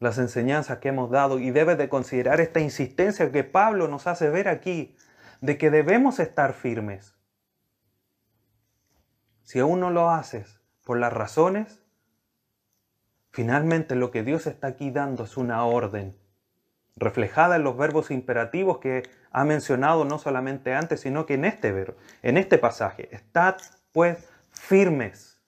las 0.00 0.18
enseñanzas 0.18 0.78
que 0.78 0.88
hemos 0.88 1.08
dado 1.08 1.38
y 1.38 1.52
debes 1.52 1.78
de 1.78 1.88
considerar 1.88 2.40
esta 2.40 2.58
insistencia 2.58 3.30
que 3.30 3.44
Pablo 3.44 3.86
nos 3.86 4.08
hace 4.08 4.28
ver 4.28 4.48
aquí 4.48 4.96
de 5.42 5.58
que 5.58 5.70
debemos 5.70 6.20
estar 6.20 6.54
firmes. 6.54 7.16
Si 9.42 9.58
aún 9.58 9.80
no 9.80 9.90
lo 9.90 10.08
haces 10.08 10.60
por 10.84 10.98
las 10.98 11.12
razones, 11.12 11.82
finalmente 13.32 13.96
lo 13.96 14.12
que 14.12 14.22
Dios 14.22 14.46
está 14.46 14.68
aquí 14.68 14.92
dando 14.92 15.24
es 15.24 15.36
una 15.36 15.64
orden 15.64 16.16
reflejada 16.94 17.56
en 17.56 17.64
los 17.64 17.76
verbos 17.76 18.12
imperativos 18.12 18.78
que 18.78 19.02
ha 19.32 19.44
mencionado 19.44 20.04
no 20.04 20.18
solamente 20.18 20.74
antes, 20.74 21.00
sino 21.00 21.26
que 21.26 21.34
en 21.34 21.44
este 21.44 21.72
verbo, 21.72 21.96
en 22.22 22.36
este 22.36 22.56
pasaje. 22.56 23.08
Estad 23.14 23.56
pues 23.90 24.28
firmes. 24.52 25.40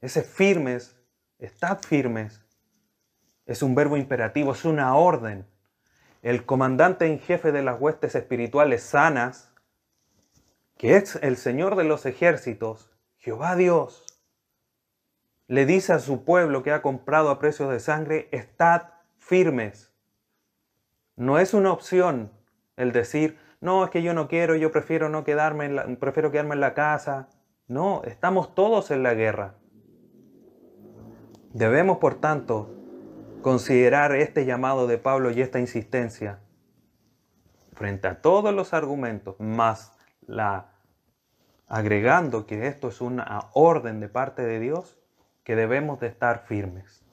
Ese 0.00 0.22
firmes, 0.22 0.96
estad 1.38 1.80
firmes, 1.80 2.40
es 3.44 3.62
un 3.62 3.74
verbo 3.74 3.98
imperativo, 3.98 4.52
es 4.52 4.64
una 4.64 4.94
orden. 4.94 5.46
El 6.22 6.44
comandante 6.44 7.06
en 7.06 7.20
jefe 7.20 7.52
de 7.52 7.62
las 7.62 7.80
huestes 7.80 8.14
espirituales 8.14 8.82
sanas, 8.82 9.54
que 10.76 10.96
es 10.96 11.16
el 11.22 11.36
Señor 11.36 11.76
de 11.76 11.84
los 11.84 12.06
ejércitos, 12.06 12.90
Jehová 13.18 13.56
Dios, 13.56 14.04
le 15.46 15.64
dice 15.64 15.92
a 15.92 15.98
su 15.98 16.24
pueblo 16.24 16.62
que 16.62 16.72
ha 16.72 16.82
comprado 16.82 17.30
a 17.30 17.38
precio 17.38 17.68
de 17.68 17.80
sangre, 17.80 18.28
estad 18.32 18.90
firmes. 19.16 19.92
No 21.16 21.38
es 21.38 21.54
una 21.54 21.72
opción 21.72 22.30
el 22.76 22.92
decir, 22.92 23.38
no, 23.60 23.84
es 23.84 23.90
que 23.90 24.02
yo 24.02 24.14
no 24.14 24.28
quiero, 24.28 24.54
yo 24.54 24.70
prefiero 24.70 25.08
no 25.08 25.24
quedarme, 25.24 25.96
prefiero 25.96 26.30
quedarme 26.30 26.54
en 26.54 26.60
la 26.60 26.74
casa. 26.74 27.28
No, 27.66 28.02
estamos 28.04 28.54
todos 28.54 28.90
en 28.90 29.02
la 29.02 29.14
guerra. 29.14 29.54
Debemos, 31.52 31.98
por 31.98 32.20
tanto, 32.20 32.77
considerar 33.42 34.14
este 34.14 34.44
llamado 34.44 34.86
de 34.86 34.98
Pablo 34.98 35.30
y 35.30 35.40
esta 35.40 35.60
insistencia 35.60 36.40
frente 37.74 38.08
a 38.08 38.20
todos 38.20 38.52
los 38.52 38.74
argumentos, 38.74 39.38
más 39.38 39.92
la 40.26 40.72
agregando 41.68 42.46
que 42.46 42.66
esto 42.66 42.88
es 42.88 43.00
una 43.00 43.50
orden 43.52 44.00
de 44.00 44.08
parte 44.08 44.42
de 44.42 44.58
Dios, 44.58 44.98
que 45.44 45.54
debemos 45.54 46.00
de 46.00 46.08
estar 46.08 46.44
firmes. 46.46 47.04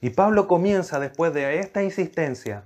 Y 0.00 0.10
Pablo 0.10 0.48
comienza 0.48 0.98
después 1.00 1.32
de 1.34 1.60
esta 1.60 1.82
insistencia 1.82 2.64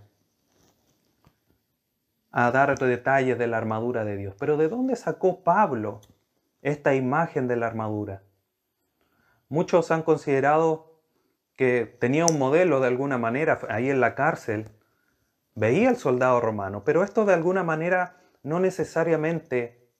a 2.30 2.50
dar 2.50 2.78
detalles 2.78 3.38
de 3.38 3.46
la 3.46 3.58
armadura 3.58 4.04
de 4.04 4.16
Dios. 4.16 4.34
Pero 4.38 4.56
¿de 4.56 4.68
dónde 4.68 4.96
sacó 4.96 5.42
Pablo 5.42 6.00
esta 6.62 6.94
imagen 6.94 7.48
de 7.48 7.56
la 7.56 7.66
armadura? 7.66 8.22
Muchos 9.48 9.90
han 9.90 10.02
considerado 10.02 10.87
que 11.58 11.84
tenía 11.98 12.24
un 12.24 12.38
modelo 12.38 12.80
de 12.80 12.86
alguna 12.86 13.18
manera 13.18 13.58
ahí 13.68 13.90
en 13.90 14.00
la 14.00 14.14
cárcel, 14.14 14.70
veía 15.54 15.90
al 15.90 15.96
soldado 15.96 16.40
romano, 16.40 16.84
pero 16.84 17.02
esto 17.02 17.26
de 17.26 17.34
alguna 17.34 17.64
manera 17.64 18.16
no 18.42 18.60
necesariamente 18.60 19.90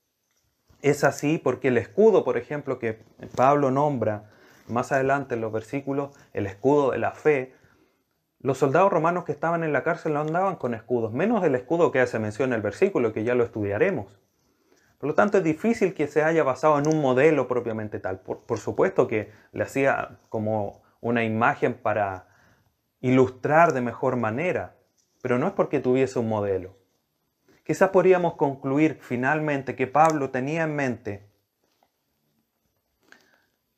es 0.82 1.02
así 1.02 1.36
porque 1.36 1.68
el 1.68 1.76
escudo, 1.76 2.24
por 2.24 2.38
ejemplo, 2.38 2.78
que 2.78 3.02
Pablo 3.34 3.72
nombra 3.72 4.30
más 4.68 4.92
adelante 4.92 5.34
en 5.34 5.40
los 5.40 5.52
versículos, 5.52 6.16
el 6.32 6.46
escudo 6.46 6.92
de 6.92 6.98
la 6.98 7.10
fe, 7.10 7.54
los 8.38 8.58
soldados 8.58 8.92
romanos 8.92 9.24
que 9.24 9.32
estaban 9.32 9.64
en 9.64 9.72
la 9.72 9.82
cárcel 9.82 10.14
no 10.14 10.20
andaban 10.20 10.56
con 10.56 10.74
escudos, 10.74 11.12
menos 11.12 11.42
el 11.42 11.56
escudo 11.56 11.90
que 11.90 12.06
se 12.06 12.20
menciona 12.20 12.54
en 12.54 12.58
el 12.58 12.62
versículo, 12.62 13.12
que 13.12 13.24
ya 13.24 13.34
lo 13.34 13.42
estudiaremos. 13.42 14.20
Por 14.98 15.08
lo 15.08 15.14
tanto, 15.14 15.38
es 15.38 15.44
difícil 15.44 15.92
que 15.92 16.06
se 16.06 16.22
haya 16.22 16.44
basado 16.44 16.78
en 16.78 16.86
un 16.86 17.00
modelo 17.00 17.48
propiamente 17.48 17.98
tal. 17.98 18.20
Por, 18.20 18.58
supuesto 18.58 19.08
que 19.08 19.32
le 19.52 19.64
hacía 19.64 20.18
como 20.28 20.82
una 21.00 21.24
imagen 21.24 21.74
para 21.74 22.28
ilustrar 23.00 23.72
de 23.72 23.80
mejor 23.80 24.16
manera, 24.16 24.76
pero 25.22 25.38
no 25.38 25.46
es 25.46 25.52
porque 25.52 25.80
tuviese 25.80 26.18
un 26.18 26.28
modelo. 26.28 26.76
Quizás 27.64 27.90
podríamos 27.90 28.34
concluir 28.34 28.98
finalmente 29.00 29.76
que 29.76 29.86
Pablo 29.86 30.30
tenía 30.30 30.64
en 30.64 30.74
mente 30.74 31.30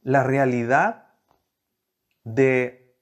la 0.03 0.23
realidad 0.23 1.09
de 2.25 2.97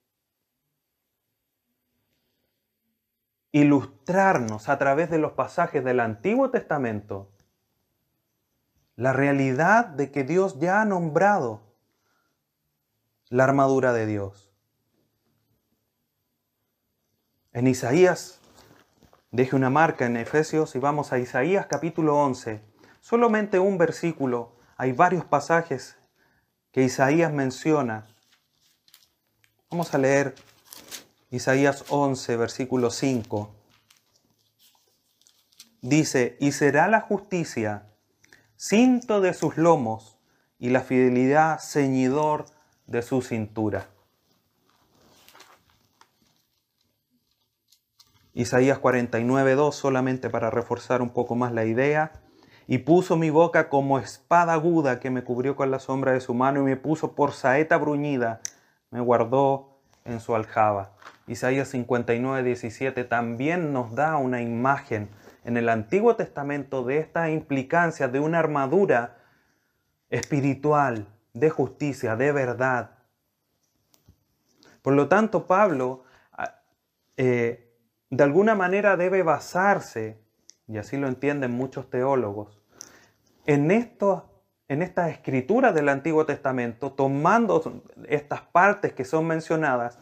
ilustrarnos 3.53 4.69
a 4.69 4.79
través 4.79 5.11
de 5.11 5.19
los 5.19 5.33
pasajes 5.33 5.85
del 5.85 6.01
Antiguo 6.01 6.51
Testamento 6.51 7.31
la 8.99 9.13
realidad 9.13 9.87
de 9.87 10.11
que 10.11 10.25
Dios 10.25 10.59
ya 10.59 10.81
ha 10.81 10.85
nombrado 10.85 11.68
la 13.31 13.45
armadura 13.45 13.93
de 13.93 14.07
Dios. 14.07 14.51
En 17.53 17.67
Isaías, 17.67 18.41
deje 19.31 19.57
una 19.57 19.71
marca 19.71 20.07
en 20.07 20.17
Efesios 20.17 20.75
y 20.75 20.79
vamos 20.79 21.13
a 21.13 21.19
Isaías 21.19 21.67
capítulo 21.67 22.17
11. 22.17 22.63
Solamente 23.01 23.59
un 23.59 23.79
versículo, 23.79 24.57
hay 24.77 24.93
varios 24.93 25.25
pasajes 25.25 25.97
que 26.73 26.83
Isaías 26.83 27.33
menciona 27.33 28.07
Vamos 29.71 29.93
a 29.93 29.99
leer 29.99 30.35
Isaías 31.31 31.85
11, 31.91 32.39
versículo 32.39 32.91
5. 32.91 33.55
Dice, 35.83 36.39
y 36.41 36.53
será 36.53 36.89
la 36.89 37.03
justicia 37.03 37.93
cinto 38.57 39.21
de 39.21 39.35
sus 39.35 39.59
lomos 39.59 40.19
y 40.59 40.71
la 40.71 40.81
fidelidad 40.81 41.61
ceñidor 41.61 42.47
de 42.89 43.03
su 43.03 43.23
cintura. 43.23 43.87
Isaías 48.35 48.79
49, 48.79 49.55
2, 49.55 49.75
solamente 49.75 50.31
para 50.31 50.51
reforzar 50.51 51.03
un 51.03 51.11
poco 51.11 51.35
más 51.35 51.53
la 51.53 51.65
idea. 51.65 52.13
Y 52.67 52.79
puso 52.79 53.17
mi 53.17 53.31
boca 53.31 53.69
como 53.69 53.99
espada 53.99 54.53
aguda 54.53 55.01
que 55.01 55.11
me 55.11 55.25
cubrió 55.25 55.57
con 55.57 55.71
la 55.71 55.79
sombra 55.79 56.13
de 56.13 56.21
su 56.21 56.35
mano 56.35 56.61
y 56.61 56.65
me 56.65 56.77
puso 56.77 57.15
por 57.15 57.33
saeta 57.33 57.79
bruñida, 57.79 58.41
me 58.91 59.01
guardó 59.01 59.81
en 60.05 60.21
su 60.21 60.35
aljaba. 60.35 60.93
Isaías 61.27 61.69
59, 61.69 62.43
17 62.43 63.05
también 63.05 63.73
nos 63.73 63.95
da 63.95 64.17
una 64.17 64.43
imagen 64.43 65.09
en 65.45 65.57
el 65.57 65.69
Antiguo 65.69 66.15
Testamento 66.17 66.85
de 66.85 66.99
esta 66.99 67.31
implicancia 67.31 68.09
de 68.09 68.21
una 68.21 68.39
armadura 68.39 69.17
espiritual, 70.11 71.07
de 71.39 71.51
justicia, 71.51 72.17
de 72.17 72.33
verdad. 72.33 72.91
Por 74.83 74.95
lo 74.95 75.09
tanto, 75.09 75.47
Pablo 75.47 76.05
eh, 77.17 77.75
de 78.11 78.25
alguna 78.25 78.55
manera 78.55 78.97
debe 78.97 79.23
basarse, 79.23 80.19
y 80.67 80.79
así 80.79 80.97
lo 80.97 81.09
entienden 81.09 81.51
muchos 81.51 81.91
teólogos, 81.91 82.63
en, 83.45 83.71
en 83.71 84.83
esta 84.83 85.11
escritura 85.11 85.73
del 85.73 85.89
Antiguo 85.89 86.27
Testamento, 86.27 86.93
tomando 86.93 87.83
estas 88.07 88.43
partes 88.43 88.93
que 88.93 89.05
son 89.05 89.27
mencionadas 89.27 89.99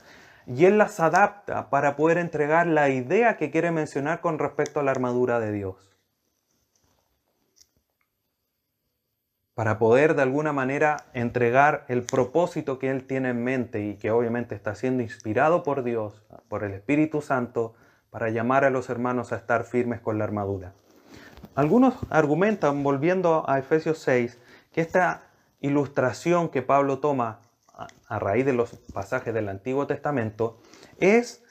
y 0.47 0.67
él 0.67 0.79
las 0.79 1.01
adapta 1.01 1.71
para 1.71 1.97
poder 1.97 2.19
entregar 2.19 2.67
la 2.67 2.89
idea 2.89 3.37
que 3.37 3.51
quiere 3.51 3.73
mencionar 3.73 4.21
con 4.21 4.39
respecto 4.39 4.79
a 4.79 4.83
la 4.83 4.93
armadura 4.93 5.41
de 5.41 5.53
Dios. 5.53 5.96
Para 9.57 9.79
poder 9.79 10.17
de 10.17 10.21
alguna 10.21 10.53
manera 10.53 11.07
entregar 11.15 11.87
el 11.89 12.03
propósito 12.03 12.79
que 12.79 12.91
él 12.91 13.07
tiene 13.07 13.31
en 13.31 13.43
mente 13.43 13.87
y 13.87 13.95
que 13.95 14.11
obviamente 14.11 14.55
está 14.55 14.75
siendo 14.75 15.03
inspirado 15.03 15.63
por 15.63 15.83
Dios, 15.83 16.23
por 16.51 16.63
el 16.63 16.75
Espíritu 16.75 17.23
Santo, 17.23 17.75
para 18.11 18.29
llamar 18.29 18.67
a 18.67 18.71
los 18.71 18.91
hermanos 18.91 19.33
a 19.33 19.37
estar 19.37 19.65
firmes 19.65 20.03
con 20.03 20.19
la 20.19 20.25
armadura. 20.25 20.75
Algunos 21.55 21.95
argumentan, 22.11 22.83
volviendo 22.83 23.49
a 23.49 23.59
Efesios 23.59 23.99
6, 24.01 24.39
que 24.73 24.83
esta 24.83 25.23
ilustración 25.63 26.51
que 26.51 26.61
Pablo 26.61 26.99
toma 26.99 27.41
a 28.09 28.19
raíz 28.19 28.45
de 28.45 28.53
los 28.53 28.75
pasajes 28.93 29.33
del 29.33 29.49
Antiguo 29.49 29.87
Testamento, 29.87 30.61
es 30.99 31.43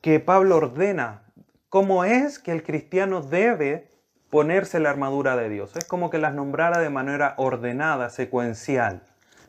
que 0.00 0.20
Pablo 0.20 0.58
ordena 0.58 1.24
cómo 1.70 2.04
es 2.04 2.38
que 2.38 2.52
el 2.52 2.62
cristiano 2.62 3.20
debe 3.20 3.95
ponerse 4.36 4.80
la 4.80 4.90
armadura 4.90 5.34
de 5.34 5.48
Dios. 5.48 5.74
Es 5.76 5.86
como 5.86 6.10
que 6.10 6.18
las 6.18 6.34
nombrara 6.34 6.78
de 6.78 6.90
manera 6.90 7.32
ordenada, 7.38 8.10
secuencial. 8.10 9.00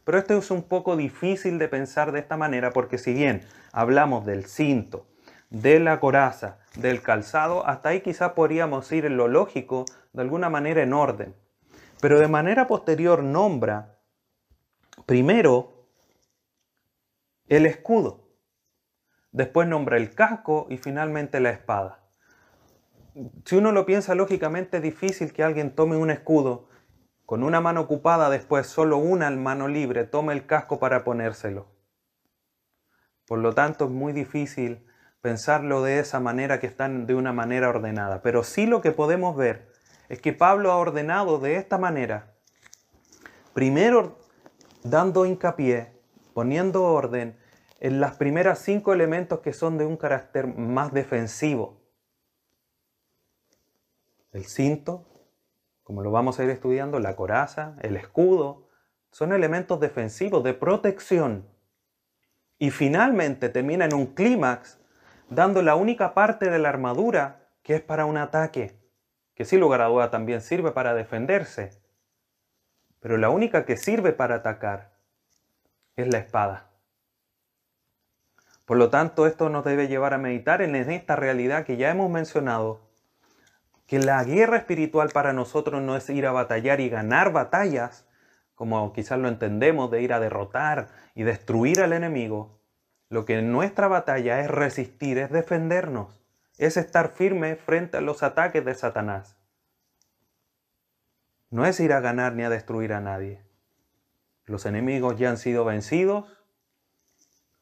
Pero 0.05 0.17
esto 0.17 0.37
es 0.37 0.49
un 0.49 0.63
poco 0.63 0.95
difícil 0.95 1.59
de 1.59 1.67
pensar 1.67 2.13
de 2.13 2.19
esta 2.19 2.37
manera 2.37 2.71
porque 2.71 2.97
si 2.97 3.13
bien 3.13 3.41
hablamos 3.73 4.25
del 4.25 4.45
cinto, 4.45 5.05
de 5.49 5.81
la 5.81 5.99
coraza, 5.99 6.59
del 6.77 7.01
calzado, 7.01 7.67
hasta 7.67 7.89
ahí 7.89 7.99
quizá 7.99 8.33
podríamos 8.33 8.89
ir 8.93 9.03
en 9.03 9.17
lo 9.17 9.27
lógico, 9.27 9.83
de 10.13 10.21
alguna 10.21 10.49
manera 10.49 10.81
en 10.81 10.93
orden. 10.93 11.35
Pero 11.99 12.17
de 12.17 12.29
manera 12.29 12.65
posterior 12.67 13.23
nombra 13.23 13.99
primero 15.05 15.89
el 17.49 17.65
escudo. 17.65 18.29
Después 19.33 19.67
nombra 19.67 19.97
el 19.97 20.15
casco 20.15 20.65
y 20.69 20.77
finalmente 20.77 21.41
la 21.41 21.49
espada. 21.49 21.96
Si 23.45 23.55
uno 23.55 23.71
lo 23.71 23.85
piensa 23.85 24.15
lógicamente 24.15 24.77
es 24.77 24.83
difícil 24.83 25.33
que 25.33 25.43
alguien 25.43 25.75
tome 25.75 25.97
un 25.97 26.11
escudo 26.11 26.69
con 27.25 27.43
una 27.43 27.59
mano 27.59 27.81
ocupada, 27.81 28.29
después 28.29 28.67
solo 28.67 28.97
una 28.97 29.29
mano 29.31 29.67
libre, 29.67 30.05
tome 30.05 30.33
el 30.33 30.45
casco 30.45 30.79
para 30.79 31.03
ponérselo. 31.03 31.67
Por 33.25 33.39
lo 33.39 33.53
tanto 33.53 33.85
es 33.85 33.91
muy 33.91 34.13
difícil 34.13 34.85
pensarlo 35.21 35.83
de 35.83 35.99
esa 35.99 36.19
manera 36.19 36.59
que 36.59 36.67
están 36.67 37.05
de 37.05 37.15
una 37.15 37.33
manera 37.33 37.69
ordenada. 37.69 38.21
Pero 38.21 38.43
sí 38.43 38.65
lo 38.65 38.81
que 38.81 38.91
podemos 38.91 39.35
ver 39.35 39.67
es 40.07 40.21
que 40.21 40.31
Pablo 40.31 40.71
ha 40.71 40.77
ordenado 40.77 41.39
de 41.39 41.57
esta 41.57 41.77
manera, 41.77 42.35
primero 43.53 44.19
dando 44.83 45.25
hincapié 45.25 45.97
poniendo 46.33 46.83
orden 46.83 47.35
en 47.79 47.99
las 47.99 48.15
primeras 48.15 48.59
cinco 48.59 48.93
elementos 48.93 49.39
que 49.39 49.53
son 49.53 49.77
de 49.77 49.85
un 49.85 49.97
carácter 49.97 50.47
más 50.47 50.93
defensivo. 50.93 51.76
El 54.31 54.45
cinto, 54.45 55.05
como 55.83 56.03
lo 56.03 56.11
vamos 56.11 56.39
a 56.39 56.43
ir 56.43 56.49
estudiando, 56.49 56.99
la 56.99 57.15
coraza, 57.15 57.75
el 57.81 57.95
escudo, 57.95 58.67
son 59.11 59.33
elementos 59.33 59.79
defensivos, 59.79 60.43
de 60.43 60.53
protección. 60.53 61.47
Y 62.59 62.71
finalmente 62.71 63.49
termina 63.49 63.85
en 63.85 63.93
un 63.93 64.07
clímax 64.07 64.79
dando 65.29 65.61
la 65.61 65.75
única 65.75 66.13
parte 66.13 66.49
de 66.49 66.59
la 66.59 66.69
armadura 66.69 67.49
que 67.63 67.75
es 67.75 67.81
para 67.81 68.05
un 68.05 68.17
ataque, 68.17 68.79
que 69.33 69.45
sin 69.45 69.59
lugar 69.59 69.81
a 69.81 69.87
duda 69.87 70.09
también 70.09 70.41
sirve 70.41 70.71
para 70.71 70.93
defenderse, 70.93 71.81
pero 72.99 73.17
la 73.17 73.29
única 73.29 73.65
que 73.65 73.77
sirve 73.77 74.13
para 74.13 74.35
atacar 74.35 74.93
es 75.95 76.07
la 76.07 76.19
espada. 76.19 76.71
Por 78.65 78.77
lo 78.77 78.89
tanto, 78.89 79.27
esto 79.27 79.49
nos 79.49 79.63
debe 79.63 79.87
llevar 79.87 80.13
a 80.13 80.17
meditar 80.17 80.61
en 80.61 80.75
esta 80.75 81.15
realidad 81.15 81.65
que 81.65 81.77
ya 81.77 81.89
hemos 81.89 82.09
mencionado, 82.09 82.86
que 83.87 83.99
la 83.99 84.23
guerra 84.23 84.57
espiritual 84.57 85.09
para 85.13 85.33
nosotros 85.33 85.81
no 85.81 85.95
es 85.95 86.09
ir 86.09 86.27
a 86.27 86.33
batallar 86.33 86.81
y 86.81 86.89
ganar 86.89 87.31
batallas, 87.31 88.05
como 88.53 88.91
quizás 88.91 89.17
lo 89.17 89.29
entendemos, 89.29 89.89
de 89.89 90.01
ir 90.01 90.13
a 90.13 90.19
derrotar 90.19 90.89
y 91.15 91.23
destruir 91.23 91.79
al 91.79 91.93
enemigo. 91.93 92.59
Lo 93.09 93.23
que 93.23 93.41
nuestra 93.41 93.87
batalla 93.87 94.41
es 94.41 94.51
resistir, 94.51 95.17
es 95.17 95.31
defendernos, 95.31 96.21
es 96.57 96.75
estar 96.75 97.13
firme 97.13 97.55
frente 97.55 97.97
a 97.97 98.01
los 98.01 98.23
ataques 98.23 98.65
de 98.65 98.75
Satanás. 98.75 99.37
No 101.49 101.65
es 101.65 101.79
ir 101.79 101.93
a 101.93 102.01
ganar 102.01 102.33
ni 102.33 102.43
a 102.43 102.49
destruir 102.49 102.91
a 102.91 102.99
nadie. 102.99 103.41
Los 104.43 104.65
enemigos 104.65 105.17
ya 105.17 105.29
han 105.29 105.37
sido 105.37 105.63
vencidos 105.63 106.25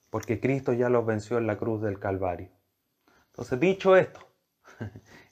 porque 0.10 0.40
Cristo 0.40 0.74
ya 0.74 0.90
los 0.90 1.06
venció 1.06 1.38
en 1.38 1.46
la 1.46 1.58
cruz 1.58 1.84
del 1.84 2.00
Calvario. 2.00 2.50
Entonces, 3.28 3.60
dicho 3.60 3.96
esto, 3.96 4.26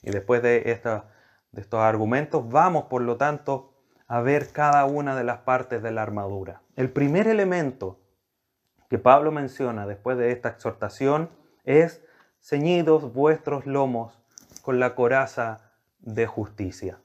y 0.04 0.10
después 0.10 0.42
de, 0.42 0.70
estos 0.70 1.80
argumentos, 1.80 2.48
vamos 2.48 2.84
por 2.84 3.02
lo 3.02 3.16
tanto 3.16 3.72
a 4.06 4.20
ver 4.20 4.52
cada 4.52 4.84
una 4.84 5.16
de 5.16 5.24
las 5.24 5.38
partes 5.38 5.82
de 5.82 5.90
la 5.90 6.02
armadura. 6.02 6.60
El 6.76 6.90
primer 6.90 7.26
elemento 7.26 7.98
que 8.90 8.98
Pablo 8.98 9.32
menciona 9.32 9.86
después 9.86 10.18
de 10.18 10.30
esta 10.30 10.50
exhortación 10.50 11.30
es 11.64 12.04
ceñidos 12.40 13.14
vuestros 13.14 13.64
lomos 13.64 14.22
con 14.60 14.78
la 14.78 14.94
coraza 14.94 15.72
de 16.00 16.26
justicia. 16.26 16.98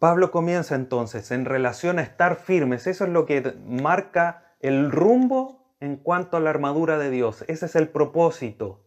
Pablo 0.00 0.32
comienza 0.32 0.74
entonces 0.74 1.30
en 1.30 1.44
relación 1.44 1.98
a 1.98 2.02
estar 2.02 2.36
firmes. 2.36 2.86
Eso 2.86 3.04
es 3.04 3.10
lo 3.10 3.26
que 3.26 3.54
marca 3.66 4.54
el 4.58 4.90
rumbo 4.90 5.74
en 5.78 5.96
cuanto 5.96 6.36
a 6.36 6.40
la 6.40 6.50
armadura 6.50 6.98
de 6.98 7.10
Dios. 7.10 7.44
Ese 7.46 7.66
es 7.66 7.76
el 7.76 7.88
propósito. 7.88 8.80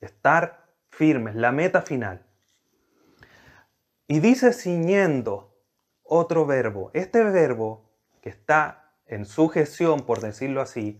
Estar 0.00 0.67
firmes, 0.98 1.36
la 1.36 1.52
meta 1.52 1.80
final. 1.80 2.26
Y 4.08 4.18
dice 4.18 4.52
ciñendo 4.52 5.54
otro 6.02 6.44
verbo. 6.44 6.90
Este 6.92 7.22
verbo 7.22 7.88
que 8.20 8.30
está 8.30 8.96
en 9.06 9.24
sujeción, 9.24 10.04
por 10.04 10.20
decirlo 10.20 10.60
así, 10.60 10.98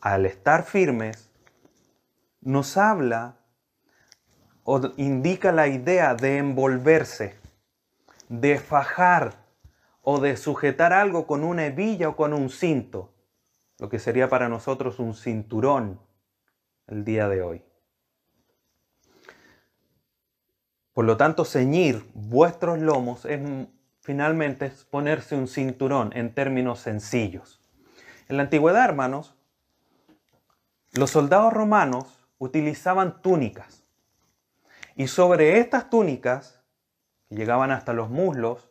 al 0.00 0.24
estar 0.24 0.64
firmes, 0.64 1.30
nos 2.40 2.78
habla 2.78 3.36
o 4.62 4.80
indica 4.96 5.52
la 5.52 5.68
idea 5.68 6.14
de 6.14 6.38
envolverse 6.38 7.36
de 8.30 8.58
fajar 8.58 9.34
o 10.00 10.20
de 10.20 10.38
sujetar 10.38 10.94
algo 10.94 11.26
con 11.26 11.44
una 11.44 11.66
hebilla 11.66 12.08
o 12.08 12.16
con 12.16 12.32
un 12.32 12.48
cinto, 12.48 13.12
lo 13.78 13.90
que 13.90 13.98
sería 13.98 14.30
para 14.30 14.48
nosotros 14.48 14.98
un 14.98 15.14
cinturón 15.14 16.00
el 16.86 17.04
día 17.04 17.28
de 17.28 17.42
hoy. 17.42 17.73
Por 20.94 21.04
lo 21.04 21.16
tanto, 21.16 21.44
ceñir 21.44 22.08
vuestros 22.14 22.78
lomos 22.78 23.24
es 23.24 23.40
finalmente 24.00 24.72
ponerse 24.90 25.34
un 25.34 25.48
cinturón 25.48 26.12
en 26.14 26.32
términos 26.32 26.78
sencillos. 26.78 27.60
En 28.28 28.36
la 28.36 28.44
antigüedad, 28.44 28.84
hermanos, 28.84 29.34
los 30.92 31.10
soldados 31.10 31.52
romanos 31.52 32.28
utilizaban 32.38 33.20
túnicas 33.20 33.84
y 34.94 35.08
sobre 35.08 35.58
estas 35.58 35.90
túnicas 35.90 36.62
llegaban 37.28 37.72
hasta 37.72 37.92
los 37.92 38.08
muslos, 38.08 38.70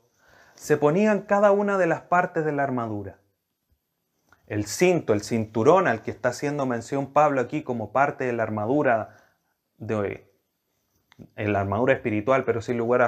se 0.56 0.78
ponían 0.78 1.24
cada 1.24 1.52
una 1.52 1.78
de 1.78 1.88
las 1.88 2.02
partes 2.02 2.46
de 2.46 2.54
la 2.54 2.64
armadura. 2.64 3.20
el 4.48 4.66
cinto, 4.66 5.14
el 5.14 5.24
cinturón 5.24 5.88
al 5.88 6.04
que 6.04 6.12
está 6.12 6.30
haciendo 6.30 6.66
mención 6.66 7.12
Pablo 7.12 7.42
aquí 7.42 7.64
como 7.64 7.92
parte 7.92 8.24
de 8.26 8.34
la 8.34 8.44
armadura 8.44 9.18
de 9.78 10.33
en 11.36 11.54
la 11.54 11.62
armadura 11.62 11.94
espiritual, 11.94 12.44
pero 12.44 12.62
sin 12.62 12.78
lugar, 12.78 13.02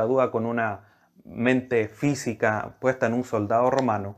a, 0.00 0.04
duda 0.04 0.30
con 0.30 0.46
una 0.46 0.88
mente 1.24 1.88
física 1.88 2.76
puesta 2.80 3.06
en 3.06 3.14
un 3.14 3.24
soldado 3.24 3.70
romano, 3.70 4.16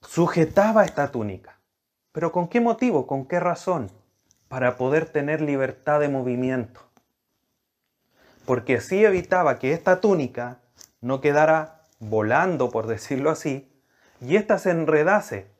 sujetaba 0.00 0.84
esta 0.84 1.10
túnica. 1.10 1.58
¿Pero 2.12 2.30
con 2.30 2.48
qué 2.48 2.60
motivo? 2.60 3.06
¿Con 3.06 3.26
qué 3.26 3.40
razón? 3.40 3.90
Para 4.48 4.76
poder 4.76 5.06
tener 5.06 5.40
libertad 5.40 6.00
de 6.00 6.08
movimiento. 6.08 6.80
Porque 8.44 8.76
así 8.76 9.04
evitaba 9.04 9.58
que 9.58 9.72
esta 9.72 10.00
túnica 10.00 10.60
no 11.00 11.20
quedara 11.20 11.82
volando, 12.00 12.70
por 12.70 12.86
decirlo 12.86 13.30
así, 13.30 13.72
y 14.20 14.36
ésta 14.36 14.58
se 14.58 14.70
enredase 14.70 15.50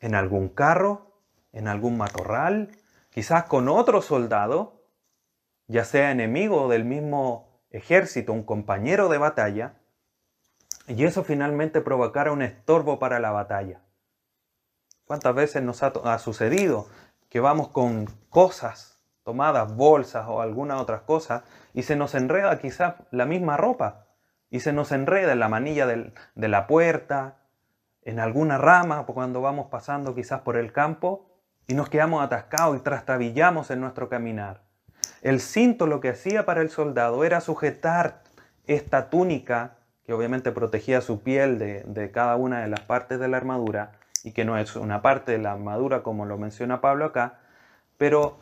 en 0.00 0.14
algún 0.14 0.48
carro, 0.48 1.20
en 1.52 1.68
algún 1.68 1.96
matorral, 1.96 2.70
quizás 3.14 3.44
con 3.44 3.68
otro 3.68 4.02
soldado, 4.02 4.82
ya 5.68 5.84
sea 5.84 6.10
enemigo 6.10 6.68
del 6.68 6.84
mismo 6.84 7.62
ejército, 7.70 8.32
un 8.32 8.42
compañero 8.42 9.08
de 9.08 9.18
batalla, 9.18 9.76
y 10.88 11.04
eso 11.04 11.22
finalmente 11.22 11.80
provocara 11.80 12.32
un 12.32 12.42
estorbo 12.42 12.98
para 12.98 13.20
la 13.20 13.30
batalla. 13.30 13.82
¿Cuántas 15.04 15.32
veces 15.32 15.62
nos 15.62 15.84
ha, 15.84 16.18
sucedido 16.18 16.88
que 17.28 17.38
vamos 17.38 17.68
con 17.68 18.06
cosas 18.30 19.00
tomadas, 19.22 19.76
bolsas 19.76 20.26
o 20.28 20.40
alguna 20.40 20.78
otra 20.78 21.06
cosa, 21.06 21.44
y 21.72 21.84
se 21.84 21.94
nos 21.94 22.16
enreda 22.16 22.58
quizás 22.58 22.96
la 23.12 23.26
misma 23.26 23.56
ropa, 23.56 24.08
y 24.50 24.58
se 24.58 24.72
nos 24.72 24.90
enreda 24.90 25.32
en 25.32 25.38
la 25.38 25.48
manilla 25.48 25.86
de 25.86 26.48
la 26.48 26.66
puerta, 26.66 27.36
en 28.02 28.18
alguna 28.18 28.58
rama, 28.58 29.06
cuando 29.06 29.40
vamos 29.40 29.68
pasando 29.70 30.16
quizás 30.16 30.40
por 30.40 30.56
el 30.56 30.72
campo, 30.72 31.33
y 31.66 31.74
nos 31.74 31.88
quedamos 31.88 32.22
atascados 32.22 32.76
y 32.76 32.80
trastabillamos 32.80 33.70
en 33.70 33.80
nuestro 33.80 34.08
caminar. 34.08 34.62
El 35.22 35.40
cinto 35.40 35.86
lo 35.86 36.00
que 36.00 36.10
hacía 36.10 36.44
para 36.44 36.60
el 36.60 36.70
soldado 36.70 37.24
era 37.24 37.40
sujetar 37.40 38.22
esta 38.66 39.10
túnica, 39.10 39.76
que 40.06 40.12
obviamente 40.12 40.52
protegía 40.52 41.00
su 41.00 41.22
piel 41.22 41.58
de, 41.58 41.82
de 41.86 42.10
cada 42.10 42.36
una 42.36 42.60
de 42.60 42.68
las 42.68 42.80
partes 42.80 43.18
de 43.18 43.28
la 43.28 43.38
armadura, 43.38 43.92
y 44.22 44.32
que 44.32 44.44
no 44.44 44.58
es 44.58 44.76
una 44.76 45.02
parte 45.02 45.32
de 45.32 45.38
la 45.38 45.52
armadura 45.52 46.02
como 46.02 46.26
lo 46.26 46.38
menciona 46.38 46.80
Pablo 46.80 47.06
acá, 47.06 47.38
pero 47.98 48.38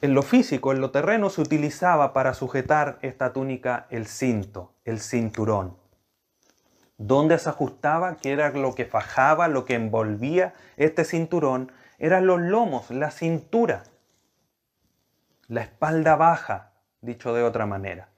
en 0.00 0.14
lo 0.14 0.22
físico, 0.22 0.72
en 0.72 0.80
lo 0.80 0.92
terreno, 0.92 1.28
se 1.30 1.40
utilizaba 1.40 2.12
para 2.12 2.34
sujetar 2.34 2.98
esta 3.02 3.32
túnica 3.32 3.86
el 3.90 4.06
cinto, 4.06 4.72
el 4.84 5.00
cinturón. 5.00 5.76
¿Dónde 6.98 7.38
se 7.38 7.48
ajustaba? 7.48 8.16
¿Qué 8.16 8.32
era 8.32 8.50
lo 8.50 8.74
que 8.74 8.84
fajaba, 8.84 9.48
lo 9.48 9.64
que 9.64 9.74
envolvía 9.74 10.54
este 10.76 11.04
cinturón? 11.04 11.72
Eran 11.98 12.26
los 12.26 12.40
lomos, 12.40 12.90
la 12.90 13.10
cintura, 13.10 13.82
la 15.48 15.62
espalda 15.62 16.16
baja, 16.16 16.72
dicho 17.00 17.34
de 17.34 17.42
otra 17.42 17.66
manera. 17.66 18.08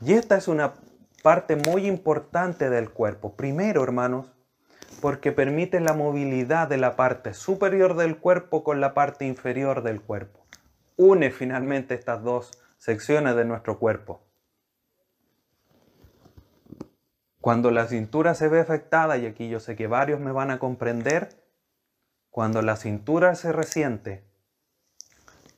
Y 0.00 0.14
esta 0.14 0.36
es 0.36 0.48
una 0.48 0.74
parte 1.22 1.56
muy 1.56 1.86
importante 1.86 2.70
del 2.70 2.90
cuerpo. 2.90 3.34
Primero, 3.34 3.82
hermanos, 3.82 4.32
porque 5.00 5.32
permite 5.32 5.80
la 5.80 5.92
movilidad 5.92 6.68
de 6.68 6.78
la 6.78 6.96
parte 6.96 7.34
superior 7.34 7.96
del 7.96 8.16
cuerpo 8.18 8.64
con 8.64 8.80
la 8.80 8.94
parte 8.94 9.26
inferior 9.26 9.82
del 9.82 10.00
cuerpo. 10.00 10.46
Une 10.96 11.30
finalmente 11.30 11.94
estas 11.94 12.22
dos 12.22 12.50
secciones 12.78 13.36
de 13.36 13.44
nuestro 13.44 13.78
cuerpo. 13.78 14.22
Cuando 17.40 17.70
la 17.70 17.86
cintura 17.86 18.34
se 18.34 18.48
ve 18.48 18.60
afectada, 18.60 19.18
y 19.18 19.26
aquí 19.26 19.48
yo 19.48 19.60
sé 19.60 19.76
que 19.76 19.86
varios 19.86 20.18
me 20.18 20.32
van 20.32 20.50
a 20.50 20.58
comprender, 20.58 21.28
cuando 22.36 22.60
la 22.60 22.76
cintura 22.76 23.34
se 23.34 23.50
resiente, 23.50 24.22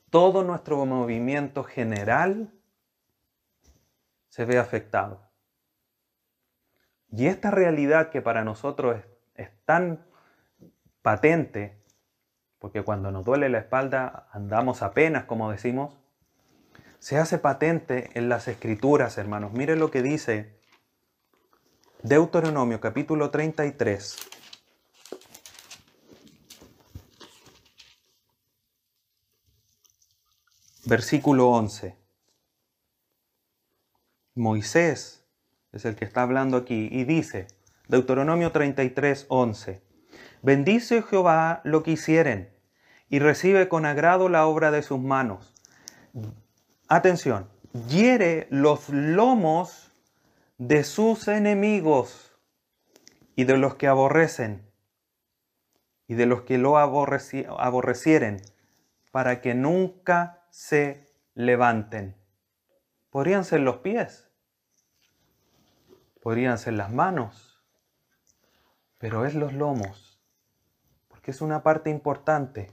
todo 0.09 0.45
nuestro 0.45 0.85
movimiento 0.85 1.65
general 1.65 2.53
se 4.29 4.45
ve 4.45 4.57
afectado. 4.57 5.29
Y 7.11 7.27
esta 7.27 7.51
realidad 7.51 8.11
que 8.11 8.21
para 8.21 8.45
nosotros 8.45 8.95
es 9.35 9.49
tan 9.65 10.05
patente, 11.01 11.83
porque 12.59 12.81
cuando 12.81 13.11
nos 13.11 13.25
duele 13.25 13.49
la 13.49 13.59
espalda 13.59 14.29
andamos 14.31 14.81
apenas, 14.81 15.25
como 15.25 15.51
decimos, 15.51 15.97
se 16.99 17.17
hace 17.17 17.39
patente 17.39 18.11
en 18.13 18.29
las 18.29 18.47
escrituras, 18.47 19.17
hermanos. 19.17 19.51
Mire 19.51 19.75
lo 19.75 19.91
que 19.91 20.01
dice 20.01 20.57
Deuteronomio 22.03 22.79
capítulo 22.79 23.31
33. 23.31 24.38
Versículo 30.89 31.49
11. 31.49 31.95
Moisés 34.33 35.23
es 35.71 35.85
el 35.85 35.95
que 35.95 36.03
está 36.03 36.23
hablando 36.23 36.57
aquí 36.57 36.89
y 36.91 37.03
dice, 37.03 37.45
Deuteronomio 37.87 38.51
33, 38.51 39.27
11. 39.29 39.83
Bendice 40.41 41.03
Jehová 41.03 41.61
lo 41.63 41.83
que 41.83 41.91
hicieren 41.91 42.49
y 43.07 43.19
recibe 43.19 43.69
con 43.69 43.85
agrado 43.85 44.29
la 44.29 44.47
obra 44.47 44.71
de 44.71 44.81
sus 44.81 44.99
manos. 44.99 45.53
Atención, 46.87 47.47
hiere 47.87 48.47
los 48.49 48.89
lomos 48.89 49.91
de 50.57 50.83
sus 50.83 51.27
enemigos 51.27 52.35
y 53.35 53.43
de 53.43 53.57
los 53.57 53.75
que 53.75 53.85
aborrecen 53.85 54.67
y 56.07 56.15
de 56.15 56.25
los 56.25 56.41
que 56.41 56.57
lo 56.57 56.79
aborrecieren, 56.79 58.41
para 59.11 59.39
que 59.41 59.53
nunca 59.53 60.38
se 60.51 61.13
levanten. 61.33 62.15
Podrían 63.09 63.43
ser 63.43 63.61
los 63.61 63.77
pies, 63.77 64.29
podrían 66.21 66.57
ser 66.57 66.73
las 66.73 66.91
manos, 66.91 67.63
pero 68.97 69.25
es 69.25 69.33
los 69.33 69.53
lomos, 69.53 70.21
porque 71.07 71.31
es 71.31 71.41
una 71.41 71.63
parte 71.63 71.89
importante. 71.89 72.71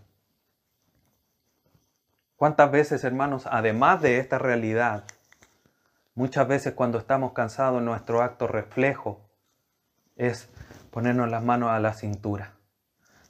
¿Cuántas 2.36 2.70
veces, 2.70 3.02
hermanos, 3.04 3.46
además 3.50 4.02
de 4.02 4.18
esta 4.18 4.38
realidad, 4.38 5.04
muchas 6.14 6.46
veces 6.46 6.74
cuando 6.74 6.98
estamos 6.98 7.32
cansados, 7.32 7.82
nuestro 7.82 8.22
acto 8.22 8.46
reflejo 8.46 9.30
es 10.16 10.50
ponernos 10.90 11.30
las 11.30 11.42
manos 11.42 11.70
a 11.70 11.80
la 11.80 11.94
cintura 11.94 12.56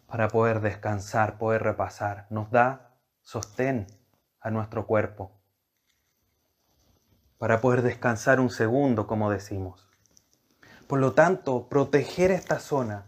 para 0.06 0.28
poder 0.28 0.61
descansar, 0.61 1.37
poder 1.37 1.62
repasar. 1.62 2.26
Nos 2.30 2.50
da 2.50 2.94
sostén 3.22 3.87
a 4.46 4.50
nuestro 4.52 4.87
cuerpo 4.87 5.32
para 7.37 7.61
poder 7.61 7.82
descansar 7.82 8.38
un 8.38 8.48
segundo, 8.48 9.09
como 9.09 9.28
decimos. 9.28 9.88
Por 10.87 11.00
lo 11.00 11.14
tanto, 11.14 11.68
proteger 11.68 12.30
esta 12.30 12.61
zona, 12.61 13.06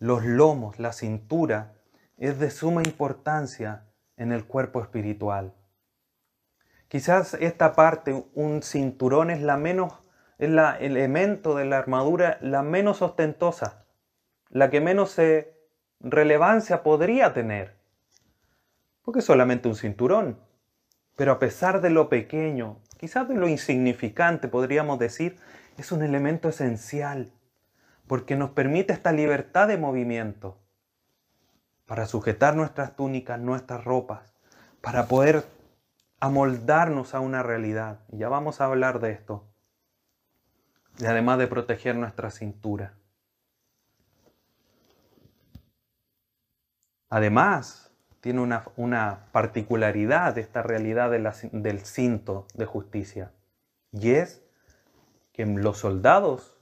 los 0.00 0.26
lomos, 0.26 0.78
la 0.78 0.92
cintura, 0.92 1.72
es 2.18 2.38
de 2.38 2.50
suma 2.50 2.82
importancia 2.82 3.86
en 4.18 4.32
el 4.32 4.44
cuerpo 4.44 4.82
espiritual. 4.82 5.54
Quizás 6.88 7.32
esta 7.40 7.72
parte, 7.72 8.26
un 8.34 8.62
cinturón, 8.62 9.30
es 9.30 9.40
la 9.40 9.56
menos, 9.56 9.94
es 10.36 10.50
el 10.50 10.58
elemento 10.58 11.56
de 11.56 11.64
la 11.64 11.78
armadura 11.78 12.36
la 12.42 12.62
menos 12.62 13.00
ostentosa, 13.00 13.86
la 14.50 14.68
que 14.68 14.82
menos 14.82 15.16
relevancia 16.00 16.82
podría 16.82 17.32
tener, 17.32 17.78
porque 19.00 19.20
es 19.20 19.24
solamente 19.24 19.68
un 19.68 19.74
cinturón. 19.74 20.45
Pero 21.16 21.32
a 21.32 21.38
pesar 21.38 21.80
de 21.80 21.90
lo 21.90 22.08
pequeño, 22.08 22.78
quizás 22.98 23.26
de 23.28 23.34
lo 23.34 23.48
insignificante, 23.48 24.48
podríamos 24.48 24.98
decir, 24.98 25.36
es 25.78 25.90
un 25.90 26.02
elemento 26.02 26.48
esencial 26.48 27.32
porque 28.06 28.36
nos 28.36 28.50
permite 28.50 28.92
esta 28.92 29.12
libertad 29.12 29.68
de 29.68 29.78
movimiento 29.78 30.58
para 31.86 32.06
sujetar 32.06 32.54
nuestras 32.54 32.96
túnicas, 32.96 33.40
nuestras 33.40 33.84
ropas, 33.84 34.34
para 34.80 35.06
poder 35.06 35.44
amoldarnos 36.20 37.14
a 37.14 37.20
una 37.20 37.42
realidad. 37.42 38.00
Y 38.12 38.18
ya 38.18 38.28
vamos 38.28 38.60
a 38.60 38.66
hablar 38.66 39.00
de 39.00 39.12
esto. 39.12 39.48
Y 40.98 41.06
además 41.06 41.38
de 41.38 41.46
proteger 41.46 41.96
nuestra 41.96 42.30
cintura. 42.30 42.94
Además, 47.08 47.85
tiene 48.26 48.40
una, 48.76 49.28
particularidad 49.30 50.34
de 50.34 50.40
esta 50.40 50.60
realidad 50.60 51.12
del 51.52 51.80
cinto 51.84 52.48
de 52.54 52.66
justicia. 52.66 53.30
Y 53.92 54.14
es 54.14 54.42
que 55.32 55.46
los 55.46 55.78
soldados, 55.78 56.58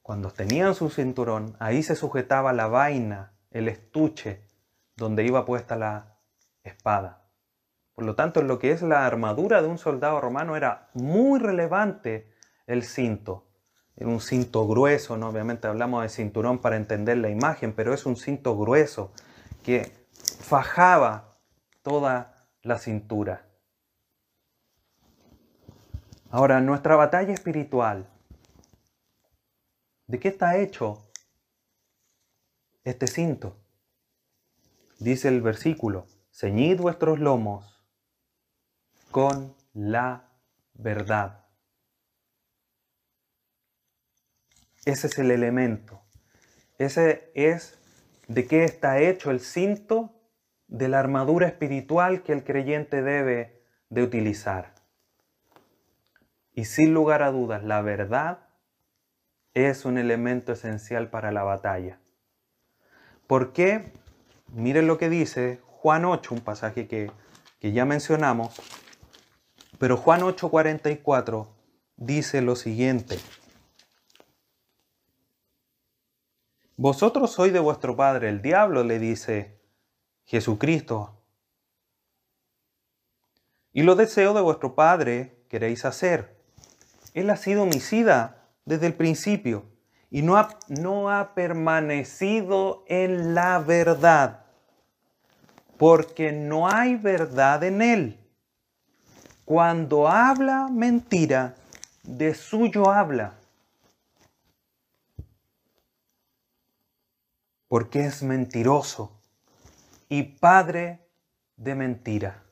cuando 0.00 0.30
tenían 0.30 0.76
su 0.76 0.88
cinturón, 0.88 1.56
ahí 1.58 1.82
se 1.82 1.96
sujetaba 1.96 2.52
la 2.52 2.68
vaina, 2.68 3.32
el 3.50 3.66
estuche, 3.66 4.44
donde 4.94 5.24
iba 5.24 5.44
puesta 5.44 5.74
la 5.74 6.20
espada. 6.62 7.24
Por 7.92 8.04
lo 8.04 8.14
tanto, 8.14 8.38
en 8.38 8.46
lo 8.46 8.60
que 8.60 8.70
es 8.70 8.80
la 8.80 9.06
armadura 9.06 9.62
de 9.62 9.66
un 9.66 9.78
soldado 9.78 10.20
romano 10.20 10.54
era 10.54 10.88
muy 10.94 11.40
relevante 11.40 12.30
el 12.68 12.84
cinto. 12.84 13.48
Era 13.96 14.08
un 14.08 14.20
cinto 14.20 14.68
grueso, 14.68 15.16
¿no? 15.16 15.30
obviamente 15.30 15.66
hablamos 15.66 16.04
de 16.04 16.10
cinturón 16.10 16.60
para 16.60 16.76
entender 16.76 17.16
la 17.16 17.28
imagen, 17.28 17.72
pero 17.72 17.92
es 17.92 18.06
un 18.06 18.14
cinto 18.14 18.56
grueso 18.56 19.10
que 19.64 19.99
fajaba 20.40 21.38
toda 21.82 22.48
la 22.62 22.78
cintura. 22.78 23.46
Ahora, 26.30 26.60
nuestra 26.60 26.96
batalla 26.96 27.32
espiritual, 27.32 28.08
¿de 30.06 30.20
qué 30.20 30.28
está 30.28 30.58
hecho 30.58 31.10
este 32.84 33.06
cinto? 33.06 33.56
Dice 34.98 35.28
el 35.28 35.40
versículo, 35.40 36.06
ceñid 36.30 36.80
vuestros 36.80 37.18
lomos 37.18 37.82
con 39.10 39.56
la 39.72 40.30
verdad. 40.74 41.46
Ese 44.84 45.08
es 45.08 45.18
el 45.18 45.30
elemento. 45.30 46.00
Ese 46.78 47.30
es 47.34 47.79
de 48.30 48.46
qué 48.46 48.62
está 48.62 49.00
hecho 49.00 49.32
el 49.32 49.40
cinto 49.40 50.14
de 50.68 50.86
la 50.86 51.00
armadura 51.00 51.48
espiritual 51.48 52.22
que 52.22 52.32
el 52.32 52.44
creyente 52.44 53.02
debe 53.02 53.60
de 53.88 54.04
utilizar. 54.04 54.72
Y 56.54 56.66
sin 56.66 56.94
lugar 56.94 57.24
a 57.24 57.32
dudas, 57.32 57.64
la 57.64 57.82
verdad 57.82 58.46
es 59.52 59.84
un 59.84 59.98
elemento 59.98 60.52
esencial 60.52 61.10
para 61.10 61.32
la 61.32 61.42
batalla. 61.42 61.98
¿Por 63.26 63.52
qué? 63.52 63.92
Miren 64.46 64.86
lo 64.86 64.96
que 64.96 65.08
dice 65.08 65.58
Juan 65.64 66.04
8, 66.04 66.32
un 66.32 66.40
pasaje 66.40 66.86
que, 66.86 67.10
que 67.58 67.72
ya 67.72 67.84
mencionamos, 67.84 68.54
pero 69.80 69.96
Juan 69.96 70.20
8:44 70.20 71.48
dice 71.96 72.42
lo 72.42 72.54
siguiente. 72.54 73.18
Vosotros 76.80 77.32
sois 77.32 77.52
de 77.52 77.60
vuestro 77.60 77.94
padre 77.94 78.30
el 78.30 78.40
diablo, 78.40 78.82
le 78.84 78.98
dice 78.98 79.60
Jesucristo. 80.24 81.22
Y 83.74 83.82
lo 83.82 83.96
deseo 83.96 84.32
de 84.32 84.40
vuestro 84.40 84.74
padre 84.74 85.44
queréis 85.50 85.84
hacer. 85.84 86.40
Él 87.12 87.28
ha 87.28 87.36
sido 87.36 87.64
homicida 87.64 88.48
desde 88.64 88.86
el 88.86 88.94
principio 88.94 89.66
y 90.10 90.22
no 90.22 90.38
ha, 90.38 90.58
no 90.68 91.10
ha 91.10 91.34
permanecido 91.34 92.82
en 92.88 93.34
la 93.34 93.58
verdad, 93.58 94.46
porque 95.76 96.32
no 96.32 96.66
hay 96.66 96.96
verdad 96.96 97.62
en 97.62 97.82
él. 97.82 98.20
Cuando 99.44 100.08
habla 100.08 100.68
mentira, 100.72 101.56
de 102.04 102.32
suyo 102.32 102.90
habla. 102.90 103.39
Porque 107.70 108.04
es 108.04 108.24
mentiroso 108.24 109.22
y 110.08 110.24
padre 110.24 111.06
de 111.54 111.76
mentira. 111.76 112.42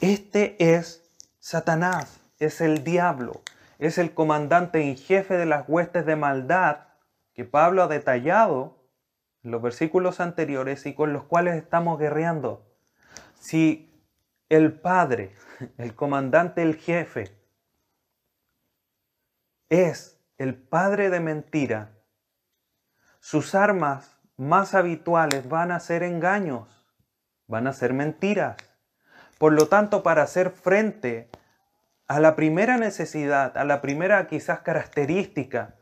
Este 0.00 0.56
es 0.76 1.14
Satanás, 1.40 2.18
es 2.38 2.62
el 2.62 2.84
diablo, 2.84 3.42
es 3.78 3.98
el 3.98 4.14
comandante 4.14 4.80
en 4.80 4.96
jefe 4.96 5.36
de 5.36 5.44
las 5.44 5.68
huestes 5.68 6.06
de 6.06 6.16
maldad 6.16 6.86
que 7.34 7.44
Pablo 7.44 7.82
ha 7.82 7.86
detallado 7.86 8.82
en 9.42 9.50
los 9.50 9.60
versículos 9.60 10.20
anteriores 10.20 10.86
y 10.86 10.94
con 10.94 11.12
los 11.12 11.24
cuales 11.24 11.56
estamos 11.56 11.98
guerreando. 11.98 12.66
Si 13.38 14.02
el 14.48 14.72
padre, 14.72 15.34
el 15.76 15.94
comandante, 15.94 16.62
el 16.62 16.76
jefe, 16.76 17.36
es 19.68 20.18
el 20.38 20.54
padre 20.54 21.10
de 21.10 21.20
mentira, 21.20 21.97
sus 23.28 23.54
armas 23.54 24.16
más 24.38 24.74
habituales 24.74 25.50
van 25.50 25.70
a 25.70 25.80
ser 25.80 26.02
engaños, 26.02 26.66
van 27.46 27.66
a 27.66 27.74
ser 27.74 27.92
mentiras. 27.92 28.56
Por 29.36 29.52
lo 29.52 29.68
tanto, 29.68 30.02
para 30.02 30.22
hacer 30.22 30.48
frente 30.48 31.28
a 32.06 32.20
la 32.20 32.36
primera 32.36 32.78
necesidad, 32.78 33.58
a 33.58 33.66
la 33.66 33.82
primera 33.82 34.26
quizás 34.28 34.60
característica, 34.60 35.74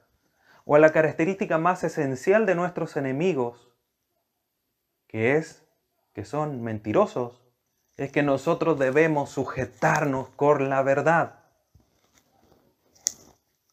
o 0.64 0.74
a 0.74 0.80
la 0.80 0.90
característica 0.90 1.56
más 1.56 1.84
esencial 1.84 2.46
de 2.46 2.56
nuestros 2.56 2.96
enemigos, 2.96 3.72
que 5.06 5.36
es 5.36 5.64
que 6.14 6.24
son 6.24 6.62
mentirosos, 6.62 7.44
es 7.96 8.10
que 8.10 8.24
nosotros 8.24 8.76
debemos 8.76 9.30
sujetarnos 9.30 10.30
con 10.30 10.68
la 10.68 10.82
verdad. 10.82 11.44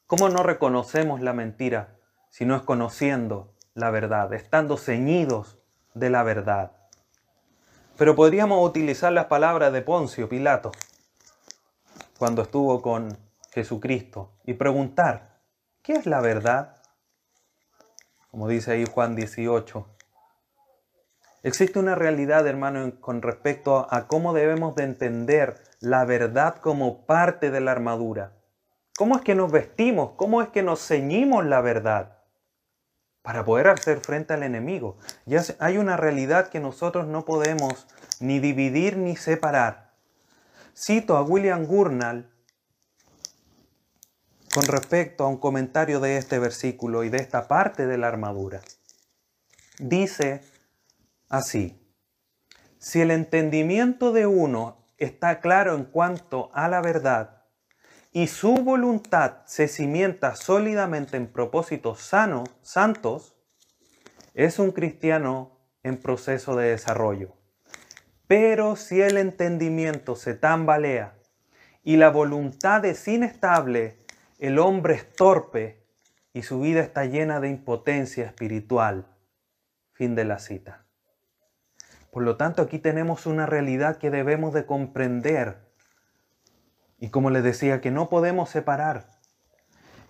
¿Cómo 0.05 0.29
no 0.29 0.43
reconocemos 0.43 1.21
la 1.21 1.33
mentira 1.33 1.97
si 2.29 2.45
no 2.45 2.55
es 2.55 2.61
conociendo 2.61 3.52
la 3.75 3.89
verdad, 3.91 4.33
estando 4.33 4.77
ceñidos 4.77 5.59
de 5.93 6.09
la 6.09 6.23
verdad? 6.23 6.71
Pero 7.97 8.15
podríamos 8.15 8.67
utilizar 8.67 9.13
las 9.13 9.25
palabras 9.25 9.73
de 9.73 9.81
Poncio 9.81 10.29
Pilato 10.29 10.71
cuando 12.17 12.43
estuvo 12.43 12.81
con 12.81 13.17
Jesucristo 13.51 14.31
y 14.45 14.53
preguntar, 14.53 15.39
¿qué 15.81 15.93
es 15.93 16.05
la 16.05 16.21
verdad? 16.21 16.77
Como 18.31 18.47
dice 18.47 18.71
ahí 18.71 18.85
Juan 18.85 19.15
18, 19.15 19.87
Existe 21.45 21.77
una 21.77 21.93
realidad, 21.93 22.47
hermano, 22.47 23.01
con 23.01 23.21
respecto 23.21 23.85
a 23.91 24.07
cómo 24.07 24.33
debemos 24.33 24.75
de 24.75 24.83
entender 24.83 25.61
la 25.81 26.05
verdad 26.05 26.55
como 26.55 27.05
parte 27.05 27.51
de 27.51 27.59
la 27.59 27.73
armadura. 27.73 28.31
¿Cómo 28.95 29.17
es 29.17 29.23
que 29.23 29.35
nos 29.35 29.51
vestimos? 29.51 30.11
¿Cómo 30.15 30.41
es 30.41 30.47
que 30.47 30.63
nos 30.63 30.87
ceñimos 30.87 31.45
la 31.45 31.59
verdad? 31.59 32.22
Para 33.23 33.43
poder 33.43 33.69
hacer 33.69 34.01
frente 34.01 34.33
al 34.33 34.43
enemigo. 34.43 34.97
Ya 35.25 35.41
hay 35.59 35.77
una 35.77 35.97
realidad 35.97 36.49
que 36.49 36.59
nosotros 36.59 37.07
no 37.07 37.25
podemos 37.25 37.87
ni 38.19 38.39
dividir 38.39 38.97
ni 38.97 39.15
separar. 39.15 39.93
Cito 40.75 41.17
a 41.17 41.23
William 41.23 41.65
Gurnall 41.65 42.29
con 44.53 44.63
respecto 44.67 45.23
a 45.23 45.27
un 45.29 45.37
comentario 45.37 45.99
de 45.99 46.17
este 46.17 46.37
versículo 46.37 47.03
y 47.03 47.09
de 47.09 47.17
esta 47.17 47.47
parte 47.47 47.87
de 47.87 47.97
la 47.97 48.07
armadura. 48.07 48.61
Dice 49.79 50.41
así. 51.29 51.79
Si 52.77 53.01
el 53.01 53.11
entendimiento 53.11 54.11
de 54.11 54.27
uno 54.27 54.85
está 54.97 55.39
claro 55.39 55.75
en 55.75 55.85
cuanto 55.85 56.51
a 56.53 56.67
la 56.67 56.81
verdad 56.81 57.32
y 58.13 58.27
su 58.27 58.53
voluntad 58.53 59.37
se 59.45 59.67
cimienta 59.67 60.35
sólidamente 60.35 61.17
en 61.17 61.27
propósitos 61.27 61.99
sanos, 61.99 62.47
santos, 62.61 63.35
es 64.35 64.59
un 64.59 64.71
cristiano 64.71 65.59
en 65.81 65.97
proceso 65.97 66.55
de 66.55 66.69
desarrollo. 66.69 67.35
Pero 68.27 68.75
si 68.75 69.01
el 69.01 69.17
entendimiento 69.17 70.15
se 70.15 70.35
tambalea 70.35 71.15
y 71.83 71.97
la 71.97 72.09
voluntad 72.09 72.85
es 72.85 73.07
inestable, 73.07 73.97
el 74.37 74.59
hombre 74.59 74.93
es 74.93 75.11
torpe 75.13 75.83
y 76.33 76.43
su 76.43 76.59
vida 76.61 76.81
está 76.81 77.05
llena 77.05 77.39
de 77.39 77.49
impotencia 77.49 78.25
espiritual. 78.25 79.07
Fin 79.91 80.13
de 80.13 80.25
la 80.25 80.37
cita. 80.37 80.85
Por 82.11 82.23
lo 82.23 82.37
tanto, 82.37 82.61
aquí 82.61 82.77
tenemos 82.77 83.25
una 83.25 83.47
realidad 83.47 83.97
que 83.97 84.11
debemos 84.11 84.53
de 84.53 84.67
comprender. 84.67 85.72
Y 87.03 87.09
como 87.09 87.31
les 87.31 87.43
decía, 87.43 87.81
que 87.81 87.91
no 87.91 88.07
podemos 88.07 88.49
separar. 88.49 89.07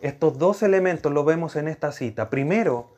Estos 0.01 0.37
dos 0.37 0.61
elementos 0.61 1.11
lo 1.11 1.23
vemos 1.23 1.55
en 1.55 1.67
esta 1.67 1.91
cita. 1.91 2.29
Primero, 2.29 2.93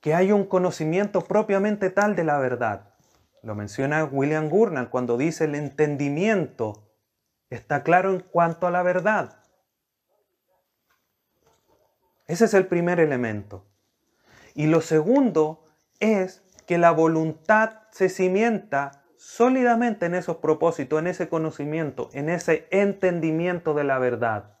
que 0.00 0.14
hay 0.14 0.32
un 0.32 0.46
conocimiento 0.46 1.20
propiamente 1.20 1.90
tal 1.90 2.16
de 2.16 2.24
la 2.24 2.38
verdad. 2.38 2.94
Lo 3.42 3.54
menciona 3.54 4.06
William 4.06 4.48
Gurnall 4.48 4.88
cuando 4.88 5.18
dice 5.18 5.44
el 5.44 5.54
entendimiento 5.54 6.88
está 7.50 7.82
claro 7.82 8.10
en 8.10 8.20
cuanto 8.20 8.68
a 8.68 8.70
la 8.70 8.82
verdad. 8.82 9.36
Ese 12.28 12.46
es 12.46 12.54
el 12.54 12.66
primer 12.66 13.00
elemento. 13.00 13.66
Y 14.54 14.66
lo 14.66 14.80
segundo 14.80 15.66
es 16.00 16.42
que 16.66 16.78
la 16.78 16.90
voluntad 16.90 17.82
se 17.90 18.08
cimienta 18.08 19.02
sólidamente 19.26 20.06
en 20.06 20.14
esos 20.14 20.36
propósitos, 20.36 21.00
en 21.00 21.08
ese 21.08 21.28
conocimiento, 21.28 22.10
en 22.12 22.28
ese 22.28 22.68
entendimiento 22.70 23.74
de 23.74 23.82
la 23.82 23.98
verdad. 23.98 24.54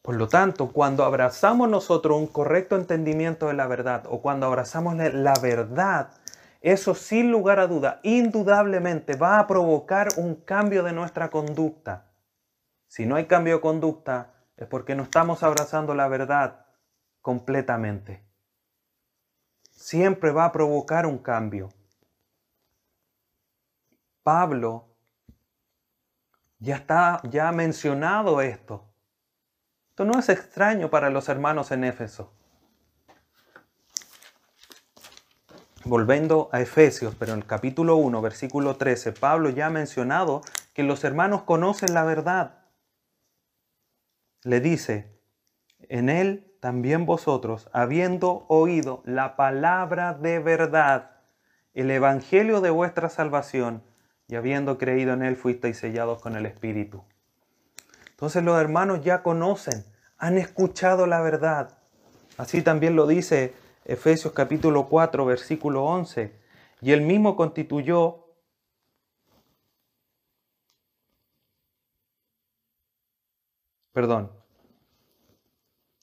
Por 0.00 0.14
lo 0.14 0.28
tanto, 0.28 0.70
cuando 0.70 1.04
abrazamos 1.04 1.68
nosotros 1.68 2.16
un 2.16 2.28
correcto 2.28 2.76
entendimiento 2.76 3.48
de 3.48 3.54
la 3.54 3.66
verdad 3.66 4.04
o 4.08 4.22
cuando 4.22 4.46
abrazamos 4.46 4.94
la 4.94 5.34
verdad, 5.42 6.12
eso 6.60 6.94
sin 6.94 7.32
lugar 7.32 7.58
a 7.58 7.66
duda, 7.66 7.98
indudablemente 8.04 9.16
va 9.16 9.40
a 9.40 9.48
provocar 9.48 10.10
un 10.16 10.36
cambio 10.36 10.84
de 10.84 10.92
nuestra 10.92 11.28
conducta. 11.28 12.12
Si 12.86 13.04
no 13.04 13.16
hay 13.16 13.26
cambio 13.26 13.56
de 13.56 13.60
conducta, 13.60 14.34
es 14.56 14.68
porque 14.68 14.94
no 14.94 15.02
estamos 15.02 15.42
abrazando 15.42 15.96
la 15.96 16.06
verdad 16.06 16.66
completamente 17.20 18.30
siempre 19.80 20.30
va 20.30 20.44
a 20.44 20.52
provocar 20.52 21.06
un 21.06 21.18
cambio. 21.18 21.70
Pablo 24.22 24.86
ya 26.58 26.76
está 26.76 27.20
ya 27.24 27.48
ha 27.48 27.52
mencionado 27.52 28.40
esto 28.42 28.86
Esto 29.90 30.04
no 30.04 30.18
es 30.18 30.28
extraño 30.28 30.90
para 30.90 31.10
los 31.10 31.28
hermanos 31.28 31.70
en 31.70 31.84
Éfeso. 31.84 32.32
Volviendo 35.84 36.50
a 36.52 36.60
Efesios, 36.60 37.14
pero 37.14 37.32
en 37.32 37.38
el 37.38 37.46
capítulo 37.46 37.96
1, 37.96 38.20
versículo 38.20 38.76
13, 38.76 39.12
Pablo 39.12 39.48
ya 39.48 39.66
ha 39.66 39.70
mencionado 39.70 40.42
que 40.74 40.82
los 40.82 41.04
hermanos 41.04 41.42
conocen 41.42 41.94
la 41.94 42.04
verdad. 42.04 42.66
Le 44.42 44.60
dice, 44.60 45.18
en 45.88 46.08
él 46.08 46.54
también 46.60 47.06
vosotros, 47.06 47.68
habiendo 47.72 48.44
oído 48.48 49.02
la 49.04 49.36
palabra 49.36 50.14
de 50.14 50.38
verdad, 50.38 51.22
el 51.72 51.90
evangelio 51.90 52.60
de 52.60 52.70
vuestra 52.70 53.08
salvación, 53.08 53.82
y 54.30 54.36
habiendo 54.36 54.78
creído 54.78 55.12
en 55.12 55.22
él, 55.22 55.34
fuisteis 55.34 55.78
sellados 55.78 56.22
con 56.22 56.36
el 56.36 56.46
Espíritu. 56.46 57.02
Entonces 58.10 58.44
los 58.44 58.60
hermanos 58.60 59.02
ya 59.02 59.24
conocen, 59.24 59.84
han 60.18 60.38
escuchado 60.38 61.06
la 61.06 61.20
verdad. 61.20 61.78
Así 62.36 62.62
también 62.62 62.94
lo 62.94 63.08
dice 63.08 63.54
Efesios 63.84 64.32
capítulo 64.32 64.88
4, 64.88 65.26
versículo 65.26 65.84
11. 65.84 66.32
Y 66.80 66.92
él 66.92 67.00
mismo 67.02 67.34
constituyó 67.34 68.26
Perdón. 73.92 74.30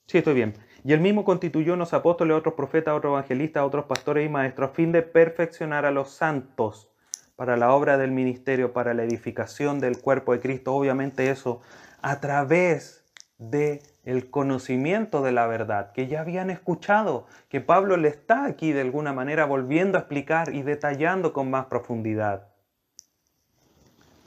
Sí, 0.06 0.18
estoy 0.18 0.34
bien. 0.34 0.54
Y 0.84 0.92
él 0.92 1.00
mismo 1.00 1.24
constituyó 1.24 1.72
unos 1.72 1.94
apóstoles, 1.94 2.36
otros 2.36 2.54
profetas, 2.54 2.94
otros 2.94 3.12
evangelistas, 3.12 3.64
otros 3.64 3.86
pastores 3.86 4.26
y 4.26 4.28
maestros, 4.28 4.70
a 4.70 4.74
fin 4.74 4.92
de 4.92 5.00
perfeccionar 5.00 5.86
a 5.86 5.90
los 5.90 6.10
santos 6.10 6.90
para 7.38 7.56
la 7.56 7.72
obra 7.72 7.98
del 7.98 8.10
ministerio, 8.10 8.72
para 8.72 8.94
la 8.94 9.04
edificación 9.04 9.78
del 9.78 10.00
cuerpo 10.00 10.32
de 10.32 10.40
Cristo. 10.40 10.74
Obviamente 10.74 11.30
eso 11.30 11.60
a 12.02 12.18
través 12.18 13.04
de 13.38 13.80
el 14.02 14.28
conocimiento 14.28 15.22
de 15.22 15.30
la 15.30 15.46
verdad 15.46 15.92
que 15.92 16.08
ya 16.08 16.22
habían 16.22 16.50
escuchado, 16.50 17.28
que 17.48 17.60
Pablo 17.60 17.96
le 17.96 18.08
está 18.08 18.44
aquí 18.44 18.72
de 18.72 18.80
alguna 18.80 19.12
manera 19.12 19.44
volviendo 19.44 19.98
a 19.98 20.00
explicar 20.00 20.52
y 20.52 20.62
detallando 20.62 21.32
con 21.32 21.48
más 21.48 21.66
profundidad. 21.66 22.48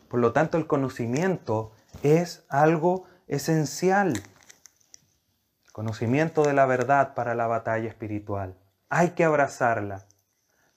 Por 0.08 0.22
lo 0.22 0.32
tanto, 0.32 0.58
el 0.58 0.66
conocimiento 0.66 1.74
es 2.04 2.46
algo 2.48 3.04
esencial. 3.28 4.14
El 5.66 5.72
conocimiento 5.74 6.44
de 6.44 6.54
la 6.54 6.66
verdad 6.66 7.14
para 7.14 7.36
la 7.36 7.48
batalla 7.48 7.90
espiritual. 7.90 8.56
Hay 8.88 9.10
que 9.10 9.26
abrazarla. 9.26 10.06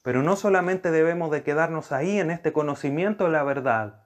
Pero 0.05 0.23
no 0.23 0.37
solamente 0.37 0.91
debemos 0.91 1.29
de 1.31 1.43
quedarnos 1.43 1.91
ahí 1.91 2.19
en 2.19 2.31
este 2.31 2.53
conocimiento 2.53 3.25
de 3.25 3.31
la 3.31 3.43
verdad, 3.43 4.05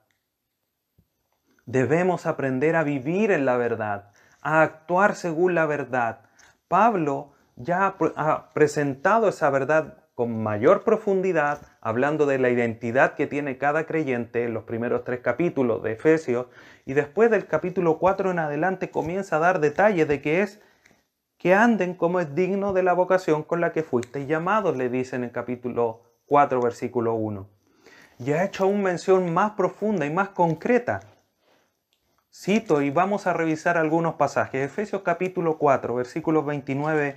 Debemos 1.70 2.26
aprender 2.26 2.74
a 2.74 2.82
vivir 2.82 3.30
en 3.30 3.44
la 3.44 3.56
verdad, 3.56 4.10
a 4.42 4.62
actuar 4.62 5.14
según 5.14 5.54
la 5.54 5.66
verdad. 5.66 6.22
Pablo 6.66 7.30
ya 7.54 7.94
ha 8.16 8.50
presentado 8.50 9.28
esa 9.28 9.50
verdad 9.50 9.98
con 10.16 10.42
mayor 10.42 10.82
profundidad, 10.82 11.62
hablando 11.80 12.26
de 12.26 12.40
la 12.40 12.50
identidad 12.50 13.14
que 13.14 13.28
tiene 13.28 13.56
cada 13.56 13.86
creyente 13.86 14.42
en 14.42 14.52
los 14.52 14.64
primeros 14.64 15.04
tres 15.04 15.20
capítulos 15.20 15.80
de 15.84 15.92
Efesios, 15.92 16.46
y 16.86 16.94
después 16.94 17.30
del 17.30 17.46
capítulo 17.46 17.98
4 17.98 18.32
en 18.32 18.40
adelante 18.40 18.90
comienza 18.90 19.36
a 19.36 19.38
dar 19.38 19.60
detalles 19.60 20.08
de 20.08 20.20
que 20.20 20.42
es 20.42 20.60
que 21.40 21.54
anden 21.54 21.94
como 21.94 22.20
es 22.20 22.34
digno 22.36 22.72
de 22.72 22.84
la 22.84 22.92
vocación 22.92 23.42
con 23.42 23.60
la 23.60 23.72
que 23.72 23.82
fuisteis 23.82 24.28
llamados, 24.28 24.76
le 24.76 24.88
dice 24.88 25.16
en 25.16 25.24
el 25.24 25.32
capítulo 25.32 26.02
4, 26.26 26.60
versículo 26.60 27.14
1. 27.14 27.48
Y 28.20 28.32
ha 28.32 28.44
hecho 28.44 28.64
aún 28.64 28.82
mención 28.82 29.34
más 29.34 29.52
profunda 29.52 30.06
y 30.06 30.10
más 30.10 30.28
concreta 30.28 31.00
Cito 32.32 32.80
y 32.80 32.90
vamos 32.90 33.26
a 33.26 33.32
revisar 33.32 33.76
algunos 33.76 34.14
pasajes. 34.14 34.64
Efesios 34.64 35.02
capítulo 35.02 35.58
4, 35.58 35.96
versículos 35.96 36.46
29 36.46 37.16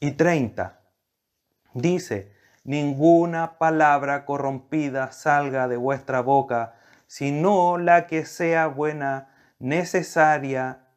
y 0.00 0.12
30. 0.12 0.80
Dice, 1.74 2.32
ninguna 2.64 3.58
palabra 3.58 4.24
corrompida 4.24 5.12
salga 5.12 5.68
de 5.68 5.76
vuestra 5.76 6.22
boca, 6.22 6.76
sino 7.06 7.76
la 7.76 8.06
que 8.06 8.24
sea 8.24 8.66
buena, 8.66 9.28
necesaria, 9.58 10.87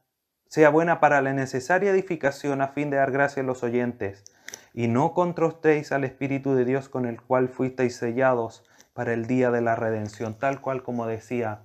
sea 0.52 0.70
buena 0.70 1.00
para 1.00 1.22
la 1.22 1.32
necesaria 1.32 1.92
edificación 1.92 2.62
a 2.62 2.68
fin 2.68 2.90
de 2.90 2.98
dar 2.98 3.14
gracia 3.14 3.42
a 3.42 3.46
los 3.46 3.64
oyentes. 3.64 4.26
Y 4.74 4.90
no 4.90 5.14
controstéis 5.14 5.94
al 5.94 6.04
Espíritu 6.04 6.56
de 6.56 6.66
Dios 6.66 6.90
con 6.90 7.06
el 7.06 7.22
cual 7.22 7.48
fuisteis 7.48 7.96
sellados 7.96 8.66
para 8.92 9.14
el 9.14 9.28
día 9.28 9.50
de 9.50 9.62
la 9.62 9.78
redención, 9.78 10.38
tal 10.38 10.60
cual 10.60 10.84
como 10.84 11.08
decía 11.08 11.62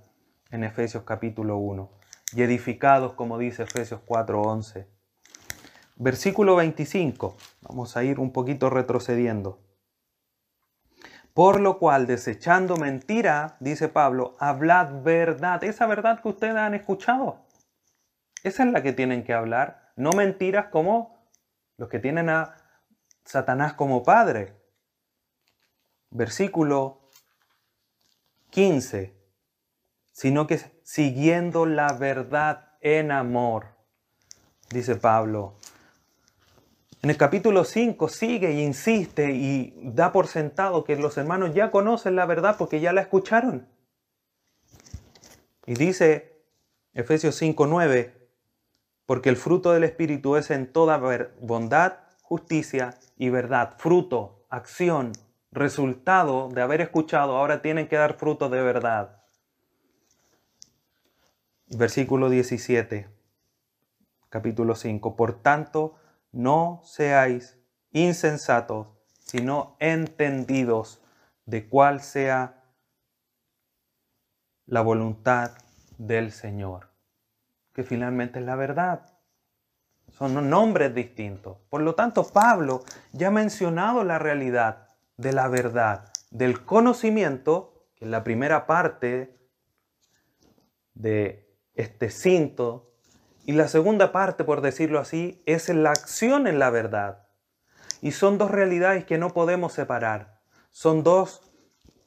en 0.51 0.63
Efesios 0.63 1.03
capítulo 1.03 1.57
1, 1.57 1.91
y 2.31 2.43
edificados, 2.43 3.11
como 3.11 3.37
dice 3.37 3.63
Efesios 3.63 3.99
4:11. 4.05 4.87
Versículo 5.97 6.55
25, 6.55 7.35
vamos 7.63 7.97
a 7.97 8.05
ir 8.05 8.21
un 8.21 8.31
poquito 8.31 8.69
retrocediendo. 8.69 9.59
Por 11.33 11.59
lo 11.59 11.77
cual, 11.77 12.07
desechando 12.07 12.77
mentira, 12.77 13.57
dice 13.59 13.89
Pablo, 13.89 14.37
hablad 14.39 15.03
verdad, 15.03 15.61
esa 15.65 15.87
verdad 15.87 16.21
que 16.21 16.29
ustedes 16.29 16.55
han 16.55 16.73
escuchado. 16.73 17.46
Esa 18.47 18.63
es 18.63 18.71
la 18.71 18.81
que 18.81 18.93
tienen 18.93 19.23
que 19.23 19.33
hablar, 19.33 19.91
no 19.95 20.11
mentiras 20.11 20.67
como 20.67 21.29
los 21.77 21.89
que 21.89 21.99
tienen 21.99 22.29
a 22.29 22.55
Satanás 23.23 23.73
como 23.73 24.03
padre. 24.03 24.55
Versículo 26.09 27.11
15 28.49 29.17
sino 30.17 30.47
que 30.47 30.59
siguiendo 30.81 31.67
la 31.67 31.93
verdad 31.93 32.71
en 32.81 33.11
amor, 33.11 33.67
dice 34.71 34.95
Pablo. 34.95 35.59
En 37.03 37.11
el 37.11 37.17
capítulo 37.17 37.63
5 37.63 38.09
sigue 38.09 38.47
e 38.47 38.63
insiste 38.63 39.29
y 39.29 39.79
da 39.83 40.11
por 40.11 40.25
sentado 40.25 40.83
que 40.85 40.95
los 40.95 41.19
hermanos 41.19 41.53
ya 41.53 41.69
conocen 41.69 42.15
la 42.15 42.25
verdad 42.25 42.55
porque 42.57 42.79
ya 42.79 42.93
la 42.93 43.01
escucharon. 43.01 43.69
Y 45.67 45.75
dice 45.75 46.41
Efesios 46.95 47.39
5:9, 47.39 48.16
porque 49.07 49.29
el 49.29 49.37
fruto 49.37 49.71
del 49.71 49.85
Espíritu 49.85 50.35
es 50.35 50.51
en 50.51 50.71
toda 50.71 50.97
bondad, 51.41 51.93
justicia 52.21 52.93
y 53.17 53.29
verdad. 53.29 53.75
Fruto, 53.77 54.45
acción, 54.49 55.13
resultado 55.51 56.49
de 56.49 56.61
haber 56.61 56.81
escuchado, 56.81 57.37
ahora 57.37 57.61
tienen 57.61 57.87
que 57.87 57.95
dar 57.95 58.17
fruto 58.17 58.49
de 58.49 58.61
verdad. 58.61 59.23
Versículo 61.69 62.29
17, 62.29 63.09
capítulo 64.29 64.75
5. 64.75 65.15
Por 65.15 65.41
tanto, 65.41 65.95
no 66.33 66.81
seáis 66.83 67.57
insensatos, 67.91 68.87
sino 69.19 69.77
entendidos 69.79 71.01
de 71.45 71.67
cuál 71.69 72.01
sea 72.01 72.61
la 74.65 74.81
voluntad 74.81 75.51
del 75.97 76.33
Señor, 76.33 76.89
que 77.77 77.83
finalmente 77.83 78.39
es 78.39 78.45
la 78.45 78.55
verdad. 78.55 79.01
Son 80.09 80.49
nombres 80.49 80.95
distintos. 80.95 81.59
Por 81.69 81.81
lo 81.81 81.93
tanto, 81.93 82.27
Pablo 82.27 82.83
ya 83.11 83.27
ha 83.27 83.31
mencionado 83.31 84.03
la 84.03 84.17
realidad 84.17 84.87
de 85.15 85.31
la 85.31 85.47
verdad, 85.47 86.11
del 86.31 86.65
conocimiento, 86.65 87.85
que 87.95 88.05
es 88.05 88.09
la 88.09 88.23
primera 88.23 88.65
parte 88.65 89.37
de 90.95 91.55
este 91.75 92.09
cinto. 92.09 92.95
Y 93.45 93.51
la 93.51 93.67
segunda 93.67 94.11
parte, 94.11 94.43
por 94.43 94.61
decirlo 94.61 94.97
así, 94.97 95.43
es 95.45 95.69
la 95.69 95.91
acción 95.91 96.47
en 96.47 96.57
la 96.57 96.71
verdad. 96.71 97.27
Y 98.01 98.09
son 98.09 98.39
dos 98.39 98.49
realidades 98.49 99.05
que 99.05 99.19
no 99.19 99.35
podemos 99.35 99.71
separar. 99.71 100.41
Son 100.71 101.03
dos 101.03 101.43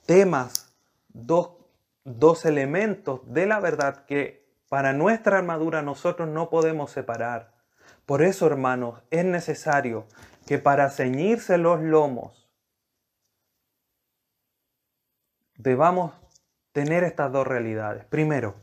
temas, 0.05 0.75
dos, 1.07 1.53
dos 2.03 2.45
elementos 2.45 3.21
de 3.33 3.47
la 3.47 3.61
verdad 3.61 4.05
que 4.05 4.41
para 4.71 4.93
nuestra 4.93 5.37
armadura 5.37 5.83
nosotros 5.83 6.29
no 6.29 6.49
podemos 6.49 6.93
separar. 6.93 7.53
Por 8.07 8.23
eso, 8.23 8.47
hermanos, 8.47 9.03
es 9.11 9.25
necesario 9.25 10.07
que 10.47 10.59
para 10.59 10.91
ceñirse 10.91 11.59
los 11.59 11.81
lomos 11.81 12.49
debamos 15.57 16.13
tener 16.71 17.03
estas 17.03 17.33
dos 17.33 17.49
realidades. 17.49 18.05
Primero, 18.05 18.55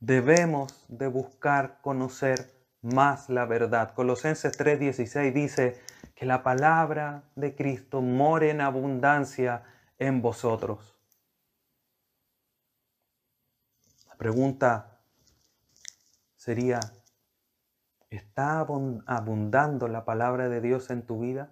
debemos 0.00 0.84
de 0.88 1.06
buscar 1.06 1.78
conocer 1.80 2.50
más 2.82 3.28
la 3.28 3.44
verdad. 3.44 3.94
Colosenses 3.94 4.58
3:16 4.58 5.32
dice 5.32 5.80
que 6.16 6.26
la 6.26 6.42
palabra 6.42 7.22
de 7.36 7.54
Cristo 7.54 8.02
more 8.02 8.50
en 8.50 8.62
abundancia 8.62 9.62
en 10.00 10.22
vosotros. 10.22 10.95
Pregunta 14.16 14.98
sería, 16.36 16.80
¿está 18.08 18.60
abundando 18.60 19.88
la 19.88 20.04
palabra 20.04 20.48
de 20.48 20.60
Dios 20.60 20.90
en 20.90 21.02
tu 21.04 21.20
vida? 21.20 21.50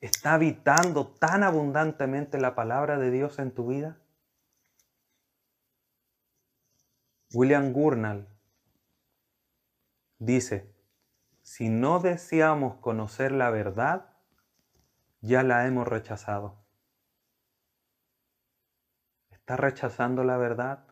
¿Está 0.00 0.34
habitando 0.34 1.06
tan 1.06 1.42
abundantemente 1.42 2.38
la 2.38 2.54
palabra 2.54 2.98
de 2.98 3.10
Dios 3.10 3.38
en 3.38 3.52
tu 3.52 3.68
vida? 3.68 3.98
William 7.32 7.72
Gurnall 7.72 8.28
dice, 10.18 10.72
si 11.42 11.68
no 11.68 12.00
deseamos 12.00 12.76
conocer 12.76 13.32
la 13.32 13.50
verdad, 13.50 14.10
ya 15.20 15.42
la 15.42 15.66
hemos 15.66 15.88
rechazado. 15.88 16.62
¿Estás 19.30 19.58
rechazando 19.58 20.22
la 20.22 20.36
verdad? 20.36 20.83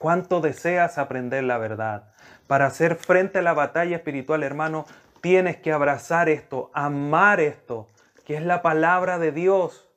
¿Cuánto 0.00 0.40
deseas 0.40 0.96
aprender 0.96 1.44
la 1.44 1.58
verdad? 1.58 2.14
Para 2.46 2.64
hacer 2.64 2.96
frente 2.96 3.40
a 3.40 3.42
la 3.42 3.52
batalla 3.52 3.96
espiritual, 3.96 4.42
hermano, 4.42 4.86
tienes 5.20 5.58
que 5.58 5.72
abrazar 5.72 6.30
esto, 6.30 6.70
amar 6.72 7.38
esto, 7.38 7.86
que 8.24 8.34
es 8.34 8.42
la 8.42 8.62
palabra 8.62 9.18
de 9.18 9.30
Dios, 9.30 9.92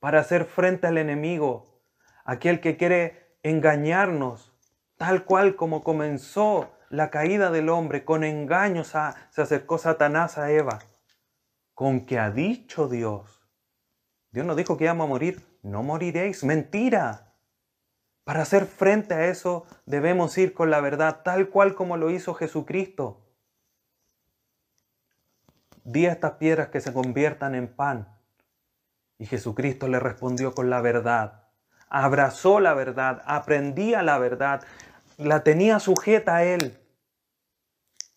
para 0.00 0.20
hacer 0.20 0.46
frente 0.46 0.86
al 0.86 0.96
enemigo, 0.96 1.78
aquel 2.24 2.60
que 2.60 2.78
quiere 2.78 3.36
engañarnos, 3.42 4.54
tal 4.96 5.26
cual 5.26 5.56
como 5.56 5.84
comenzó 5.84 6.70
la 6.88 7.10
caída 7.10 7.50
del 7.50 7.68
hombre, 7.68 8.02
con 8.02 8.24
engaños 8.24 8.94
se 9.28 9.42
acercó 9.42 9.76
Satanás 9.76 10.38
a 10.38 10.50
Eva, 10.50 10.78
con 11.74 12.06
que 12.06 12.18
ha 12.18 12.30
dicho 12.30 12.88
Dios. 12.88 13.46
Dios 14.30 14.46
nos 14.46 14.56
dijo 14.56 14.78
que 14.78 14.84
íbamos 14.84 15.04
a 15.04 15.08
morir, 15.10 15.58
no 15.62 15.82
moriréis, 15.82 16.44
mentira. 16.44 17.25
Para 18.26 18.42
hacer 18.42 18.66
frente 18.66 19.14
a 19.14 19.28
eso 19.28 19.66
debemos 19.84 20.36
ir 20.36 20.52
con 20.52 20.68
la 20.68 20.80
verdad 20.80 21.20
tal 21.22 21.48
cual 21.48 21.76
como 21.76 21.96
lo 21.96 22.10
hizo 22.10 22.34
Jesucristo. 22.34 23.24
Di 25.84 26.06
a 26.06 26.12
estas 26.12 26.32
piedras 26.32 26.70
que 26.70 26.80
se 26.80 26.92
conviertan 26.92 27.54
en 27.54 27.68
pan. 27.68 28.18
Y 29.16 29.26
Jesucristo 29.26 29.86
le 29.86 30.00
respondió 30.00 30.56
con 30.56 30.70
la 30.70 30.80
verdad. 30.80 31.44
Abrazó 31.88 32.58
la 32.58 32.74
verdad, 32.74 33.22
aprendía 33.26 34.02
la 34.02 34.18
verdad, 34.18 34.64
la 35.18 35.44
tenía 35.44 35.78
sujeta 35.78 36.34
a 36.34 36.42
él. 36.42 36.80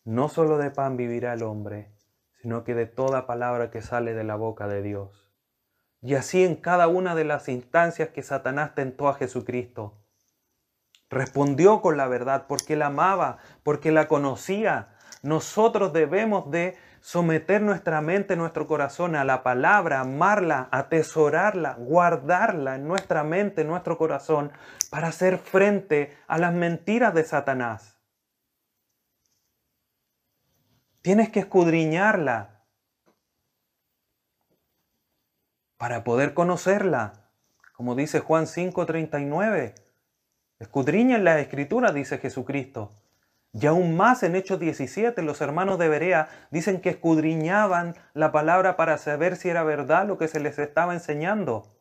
No 0.06 0.28
solo 0.28 0.58
de 0.58 0.72
pan 0.72 0.98
vivirá 0.98 1.34
el 1.34 1.44
hombre, 1.44 1.94
sino 2.42 2.64
que 2.64 2.74
de 2.74 2.88
toda 2.88 3.28
palabra 3.28 3.70
que 3.70 3.84
sale 3.84 4.16
de 4.16 4.24
la 4.24 4.38
boca 4.38 4.68
de 4.68 4.82
Dios. 4.82 5.29
Y 6.02 6.16
así 6.16 6.44
en 6.44 6.56
cada 6.56 6.88
una 6.88 7.16
de 7.16 7.26
las 7.26 7.50
instancias 7.50 8.10
que 8.10 8.24
Satanás 8.24 8.74
tentó 8.74 9.10
a 9.10 9.16
Jesucristo. 9.16 10.00
Respondió 11.10 11.82
con 11.82 11.98
la 11.98 12.08
verdad 12.08 12.46
porque 12.48 12.76
la 12.76 12.88
amaba, 12.88 13.40
porque 13.64 13.92
la 13.92 14.08
conocía. 14.08 14.96
Nosotros 15.24 15.92
debemos 15.92 16.50
de 16.52 16.78
someter 17.02 17.62
nuestra 17.62 18.02
mente, 18.02 18.36
nuestro 18.36 18.68
corazón 18.68 19.16
a 19.16 19.26
la 19.26 19.44
palabra, 19.44 20.02
amarla, 20.02 20.70
atesorarla, 20.72 21.74
guardarla 21.74 22.76
en 22.76 22.88
nuestra 22.88 23.24
mente, 23.24 23.62
en 23.62 23.68
nuestro 23.68 23.98
corazón, 23.98 24.52
para 24.90 25.08
hacer 25.08 25.38
frente 25.38 26.16
a 26.28 26.38
las 26.38 26.54
mentiras 26.54 27.14
de 27.14 27.24
Satanás. 27.24 27.98
Tienes 31.02 31.30
que 31.30 31.40
escudriñarla, 31.40 32.59
para 35.80 36.04
poder 36.04 36.34
conocerla. 36.34 37.14
Como 37.74 37.96
dice 37.96 38.20
Juan 38.20 38.48
5:39. 38.48 39.74
Escudriñen 40.60 41.24
la 41.24 41.40
escritura, 41.40 41.94
dice 41.94 42.18
Jesucristo. 42.18 42.92
Y 43.54 43.66
aún 43.66 43.96
más 43.96 44.22
en 44.24 44.36
Hechos 44.36 44.60
17, 44.60 45.22
los 45.22 45.40
hermanos 45.40 45.80
de 45.80 45.88
Berea 45.88 46.28
dicen 46.52 46.82
que 46.82 46.90
escudriñaban 46.90 47.96
la 48.14 48.34
palabra 48.34 48.76
para 48.76 48.98
saber 48.98 49.38
si 49.38 49.48
era 49.48 49.64
verdad 49.64 50.06
lo 50.06 50.18
que 50.18 50.28
se 50.28 50.42
les 50.42 50.60
estaba 50.60 50.94
enseñando. 50.94 51.74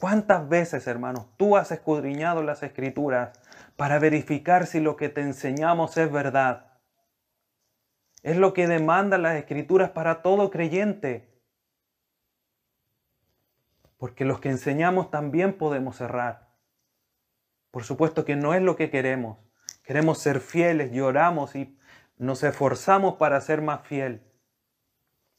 ¿Cuántas 0.00 0.48
veces, 0.48 0.88
hermanos, 0.88 1.28
tú 1.36 1.56
has 1.56 1.70
escudriñado 1.70 2.42
las 2.42 2.64
escrituras 2.64 3.38
para 3.76 4.00
verificar 4.00 4.66
si 4.66 4.80
lo 4.80 4.96
que 4.96 5.08
te 5.08 5.20
enseñamos 5.20 5.96
es 5.96 6.10
verdad? 6.10 6.72
Es 8.24 8.36
lo 8.36 8.52
que 8.52 8.66
demandan 8.66 9.22
las 9.22 9.36
escrituras 9.36 9.90
para 9.90 10.22
todo 10.22 10.50
creyente. 10.50 11.33
Porque 14.04 14.26
los 14.26 14.38
que 14.38 14.50
enseñamos 14.50 15.10
también 15.10 15.56
podemos 15.56 15.98
errar. 16.02 16.50
Por 17.70 17.84
supuesto 17.84 18.26
que 18.26 18.36
no 18.36 18.52
es 18.52 18.60
lo 18.60 18.76
que 18.76 18.90
queremos. 18.90 19.38
Queremos 19.82 20.18
ser 20.18 20.40
fieles, 20.40 20.92
lloramos 20.92 21.56
y 21.56 21.78
nos 22.18 22.42
esforzamos 22.42 23.14
para 23.14 23.40
ser 23.40 23.62
más 23.62 23.80
fiel. 23.86 24.22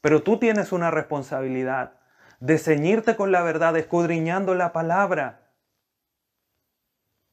Pero 0.00 0.24
tú 0.24 0.40
tienes 0.40 0.72
una 0.72 0.90
responsabilidad 0.90 2.00
de 2.40 2.58
ceñirte 2.58 3.14
con 3.14 3.30
la 3.30 3.44
verdad, 3.44 3.76
escudriñando 3.76 4.56
la 4.56 4.72
palabra. 4.72 5.52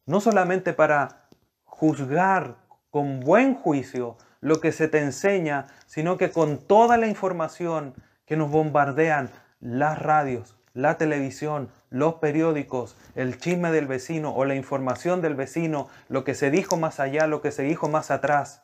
No 0.06 0.22
solamente 0.22 0.72
para 0.72 1.30
juzgar 1.64 2.58
con 2.92 3.22
buen 3.22 3.56
juicio 3.56 4.18
lo 4.40 4.62
que 4.62 4.72
se 4.72 4.88
te 4.88 5.00
enseña, 5.00 5.66
sino 5.88 6.16
que 6.16 6.30
con 6.30 6.60
toda 6.60 6.98
la 6.98 7.08
información 7.08 7.96
que 8.28 8.38
nos 8.38 8.52
bombardean 8.52 9.32
las 9.60 9.98
radios, 9.98 10.60
la 10.74 10.98
televisión, 10.98 11.70
los 11.90 12.16
periódicos, 12.16 12.98
el 13.16 13.38
chisme 13.38 13.72
del 13.72 13.86
vecino 13.86 14.34
o 14.34 14.44
la 14.46 14.56
información 14.56 15.22
del 15.22 15.36
vecino, 15.36 15.88
lo 16.10 16.24
que 16.24 16.34
se 16.34 16.50
dijo 16.50 16.78
más 16.78 17.00
allá, 17.00 17.28
lo 17.28 17.42
que 17.42 17.52
se 17.52 17.64
dijo 17.64 17.90
más 17.90 18.10
atrás. 18.10 18.64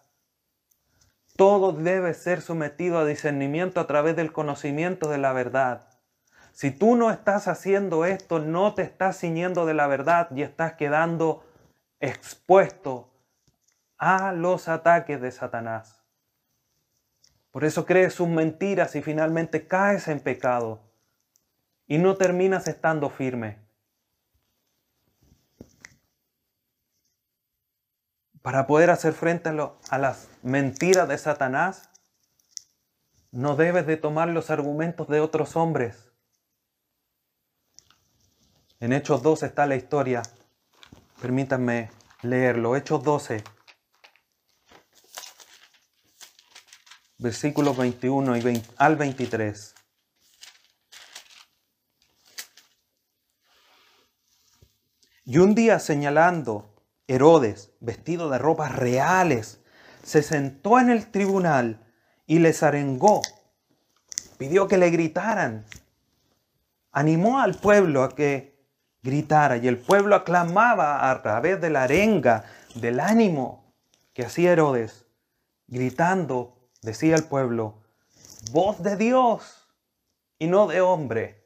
Todo 1.36 1.72
debe 1.72 2.14
ser 2.16 2.41
sometido 2.41 2.97
a 2.97 3.05
discernimiento 3.05 3.80
a 3.80 3.88
través 3.88 4.16
del 4.16 4.34
conocimiento 4.34 5.10
de 5.10 5.20
la 5.20 5.34
verdad. 5.34 5.88
Si 6.51 6.72
tú 6.72 6.95
no 6.95 7.12
estás 7.12 7.47
haciendo 7.47 8.03
esto, 8.05 8.39
no 8.39 8.74
te 8.74 8.82
estás 8.82 9.20
ciñendo 9.20 9.66
de 9.66 9.76
la 9.76 9.88
verdad 9.88 10.30
y 10.36 10.41
estás 10.41 10.74
quedando 10.74 11.45
expuesto 11.99 13.14
a 13.97 14.34
los 14.34 14.68
ataques 14.68 15.22
de 15.22 15.32
Satanás. 15.32 16.03
Por 17.51 17.64
eso 17.64 17.86
crees 17.86 18.14
sus 18.14 18.28
mentiras 18.28 18.95
y 18.95 19.01
finalmente 19.01 19.68
caes 19.68 20.07
en 20.07 20.20
pecado 20.20 20.88
y 21.89 21.97
no 21.97 22.15
terminas 22.15 22.67
estando 22.67 23.09
firme. 23.09 23.57
Para 28.43 28.67
poder 28.67 28.91
hacer 28.91 29.13
frente 29.13 29.49
a, 29.49 29.97
las 29.97 30.29
mentiras 30.43 31.09
de 31.09 31.17
Satanás, 31.17 31.89
no 33.31 33.55
debes 33.55 33.87
de 33.87 33.97
tomar 33.97 34.29
los 34.29 34.51
argumentos 34.51 35.07
de 35.07 35.19
otros 35.19 35.55
hombres. 35.55 36.11
En 38.79 38.93
Hechos 38.93 39.23
12 39.23 39.47
está 39.47 39.65
la 39.65 39.75
historia. 39.75 40.21
Permítanme 41.19 41.89
leerlo. 42.21 42.75
Hechos 42.75 43.03
12. 43.03 43.43
Versículos 47.17 47.75
21 47.75 48.37
y 48.37 48.63
al 48.77 48.95
23. 48.95 49.75
Y 55.30 55.38
un 55.38 55.53
día 55.53 55.77
señalando 55.77 56.73
Herodes, 57.07 57.71
vestido 57.82 58.32
de 58.32 58.39
ropas 58.39 58.75
reales, 58.75 59.61
se 60.01 60.23
sentó 60.23 60.80
en 60.80 60.89
el 60.89 61.11
tribunal 61.11 61.86
y 62.25 62.39
les 62.39 62.63
arengó. 62.63 63.21
Pidió 64.39 64.67
que 64.67 64.80
le 64.80 64.89
gritaran. 64.89 65.67
Animó 66.91 67.41
al 67.41 67.53
pueblo 67.53 68.03
a 68.03 68.15
que 68.15 68.59
gritara 69.03 69.57
y 69.57 69.67
el 69.67 69.77
pueblo 69.77 70.15
aclamaba 70.15 71.11
a 71.11 71.21
través 71.21 71.61
de 71.61 71.69
la 71.69 71.84
arenga, 71.84 72.45
del 72.73 72.99
ánimo 72.99 73.71
que 74.13 74.25
hacía 74.25 74.53
Herodes, 74.53 75.05
gritando, 75.67 76.57
decía 76.82 77.15
el 77.15 77.23
pueblo, 77.23 77.84
voz 78.51 78.82
de 78.82 78.97
Dios 78.97 79.69
y 80.39 80.47
no 80.47 80.65
de 80.65 80.82
hombre. 80.82 81.45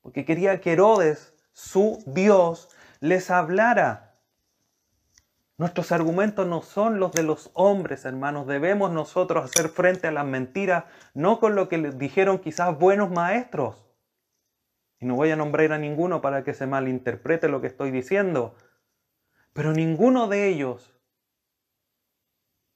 Porque 0.00 0.24
quería 0.24 0.62
que 0.62 0.72
Herodes 0.72 1.34
su 1.60 2.02
Dios 2.06 2.68
les 3.00 3.30
hablara. 3.30 4.14
Nuestros 5.58 5.92
argumentos 5.92 6.46
no 6.46 6.62
son 6.62 6.98
los 6.98 7.12
de 7.12 7.22
los 7.22 7.50
hombres, 7.52 8.06
hermanos. 8.06 8.46
Debemos 8.46 8.90
nosotros 8.90 9.44
hacer 9.44 9.68
frente 9.68 10.06
a 10.06 10.10
las 10.10 10.24
mentiras, 10.24 10.84
no 11.12 11.38
con 11.38 11.54
lo 11.54 11.68
que 11.68 11.76
les 11.76 11.98
dijeron 11.98 12.38
quizás 12.38 12.78
buenos 12.78 13.10
maestros. 13.10 13.84
Y 15.00 15.06
no 15.06 15.16
voy 15.16 15.30
a 15.30 15.36
nombrar 15.36 15.72
a 15.72 15.78
ninguno 15.78 16.22
para 16.22 16.44
que 16.44 16.54
se 16.54 16.66
malinterprete 16.66 17.48
lo 17.48 17.60
que 17.60 17.66
estoy 17.66 17.90
diciendo. 17.90 18.54
Pero 19.52 19.72
ninguno 19.72 20.28
de 20.28 20.48
ellos 20.48 20.94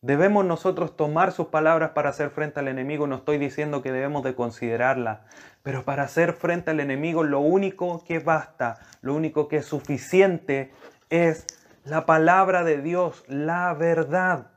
Debemos 0.04 0.44
nosotros 0.44 0.98
tomar 0.98 1.32
sus 1.32 1.46
palabras 1.46 1.92
para 1.92 2.10
hacer 2.10 2.28
frente 2.28 2.60
al 2.60 2.68
enemigo. 2.68 3.06
No 3.06 3.16
estoy 3.16 3.38
diciendo 3.38 3.80
que 3.80 3.90
debemos 3.90 4.22
de 4.22 4.34
considerarlas, 4.34 5.20
pero 5.62 5.86
para 5.86 6.02
hacer 6.02 6.34
frente 6.34 6.72
al 6.72 6.80
enemigo 6.80 7.24
lo 7.24 7.40
único 7.40 8.04
que 8.04 8.18
basta, 8.18 8.80
lo 9.00 9.14
único 9.14 9.48
que 9.48 9.56
es 9.56 9.64
suficiente 9.64 10.74
es 11.08 11.46
la 11.84 12.04
palabra 12.04 12.64
de 12.64 12.82
Dios, 12.82 13.24
la 13.28 13.72
verdad. 13.72 14.50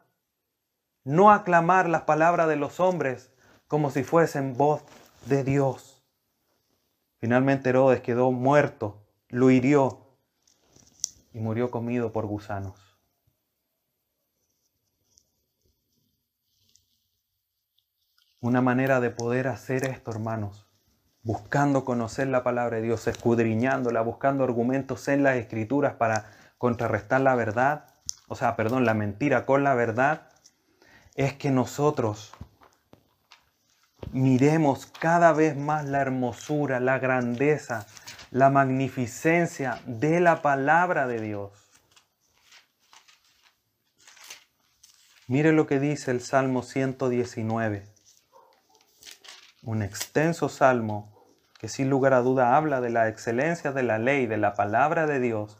No 1.06 1.32
aclamar 1.32 1.88
las 1.88 2.02
palabras 2.02 2.50
de 2.50 2.58
los 2.58 2.82
hombres 2.82 3.32
como 3.70 3.90
si 3.90 4.04
fuesen 4.04 4.58
voz 4.58 4.84
de 5.28 5.46
Dios. 5.46 6.04
Finalmente 7.20 7.70
Herodes 7.70 8.02
quedó 8.02 8.34
muerto, 8.34 9.02
lo 9.30 9.50
hirió 9.50 10.10
y 11.32 11.40
murió 11.40 11.72
comido 11.72 12.12
por 12.12 12.26
gusanos. 12.26 12.87
Una 18.40 18.62
manera 18.62 19.00
de 19.00 19.10
poder 19.10 19.48
hacer 19.48 19.86
esto, 19.86 20.12
hermanos, 20.12 20.68
buscando 21.24 21.84
conocer 21.84 22.28
la 22.28 22.44
palabra 22.44 22.78
de 22.78 22.84
Dios, 22.84 23.08
escudriñándola, 23.08 24.02
buscando 24.02 24.44
argumentos 24.44 25.08
en 25.08 25.24
las 25.24 25.38
escrituras 25.38 25.96
para 25.96 26.26
contrarrestar 26.60 27.22
la 27.22 27.36
verdad, 27.36 27.86
o 28.28 28.36
sea, 28.36 28.56
perdón, 28.56 28.86
la 28.86 28.94
mentira 28.94 29.46
con 29.46 29.64
la 29.64 29.74
verdad, 29.74 30.30
es 31.16 31.34
que 31.34 31.50
nosotros 31.50 32.32
miremos 34.12 34.86
cada 34.86 35.34
vez 35.34 35.58
más 35.58 35.86
la 35.86 36.00
hermosura, 36.00 36.80
la 36.80 37.00
grandeza, 37.00 37.88
la 38.30 38.50
magnificencia 38.50 39.82
de 39.86 40.20
la 40.20 40.42
palabra 40.44 41.08
de 41.08 41.22
Dios. 41.22 41.52
Mire 45.28 45.52
lo 45.52 45.68
que 45.68 45.80
dice 45.80 46.12
el 46.12 46.22
Salmo 46.22 46.64
119, 46.64 47.97
un 49.68 49.82
extenso 49.82 50.48
salmo 50.48 51.14
que 51.60 51.68
sin 51.68 51.90
lugar 51.90 52.14
a 52.14 52.22
duda 52.22 52.56
habla 52.56 52.80
de 52.80 52.90
la 52.90 53.10
excelencia 53.10 53.74
de 53.74 53.84
la 53.84 54.00
ley, 54.00 54.26
de 54.26 54.38
la 54.38 54.54
palabra 54.54 55.06
de 55.08 55.20
Dios, 55.20 55.58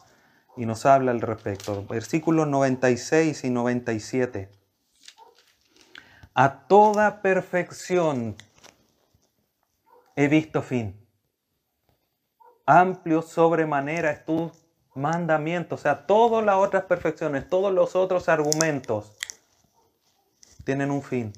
y 0.56 0.66
nos 0.66 0.86
habla 0.86 1.12
al 1.12 1.20
respecto. 1.20 1.86
Versículos 1.86 2.48
96 2.48 3.44
y 3.44 3.50
97. 3.50 4.50
A 6.34 6.60
toda 6.68 7.22
perfección 7.22 8.38
he 10.16 10.30
visto 10.30 10.62
fin. 10.62 10.96
Amplio 12.66 13.22
sobremanera 13.22 14.12
es 14.12 14.24
tu 14.24 14.54
mandamiento. 14.96 15.76
O 15.76 15.78
sea, 15.78 16.08
todas 16.08 16.46
las 16.46 16.56
otras 16.56 16.84
perfecciones, 16.84 17.50
todos 17.50 17.74
los 17.74 17.94
otros 17.98 18.30
argumentos 18.30 19.12
tienen 20.64 20.92
un 20.92 21.04
fin. 21.04 21.34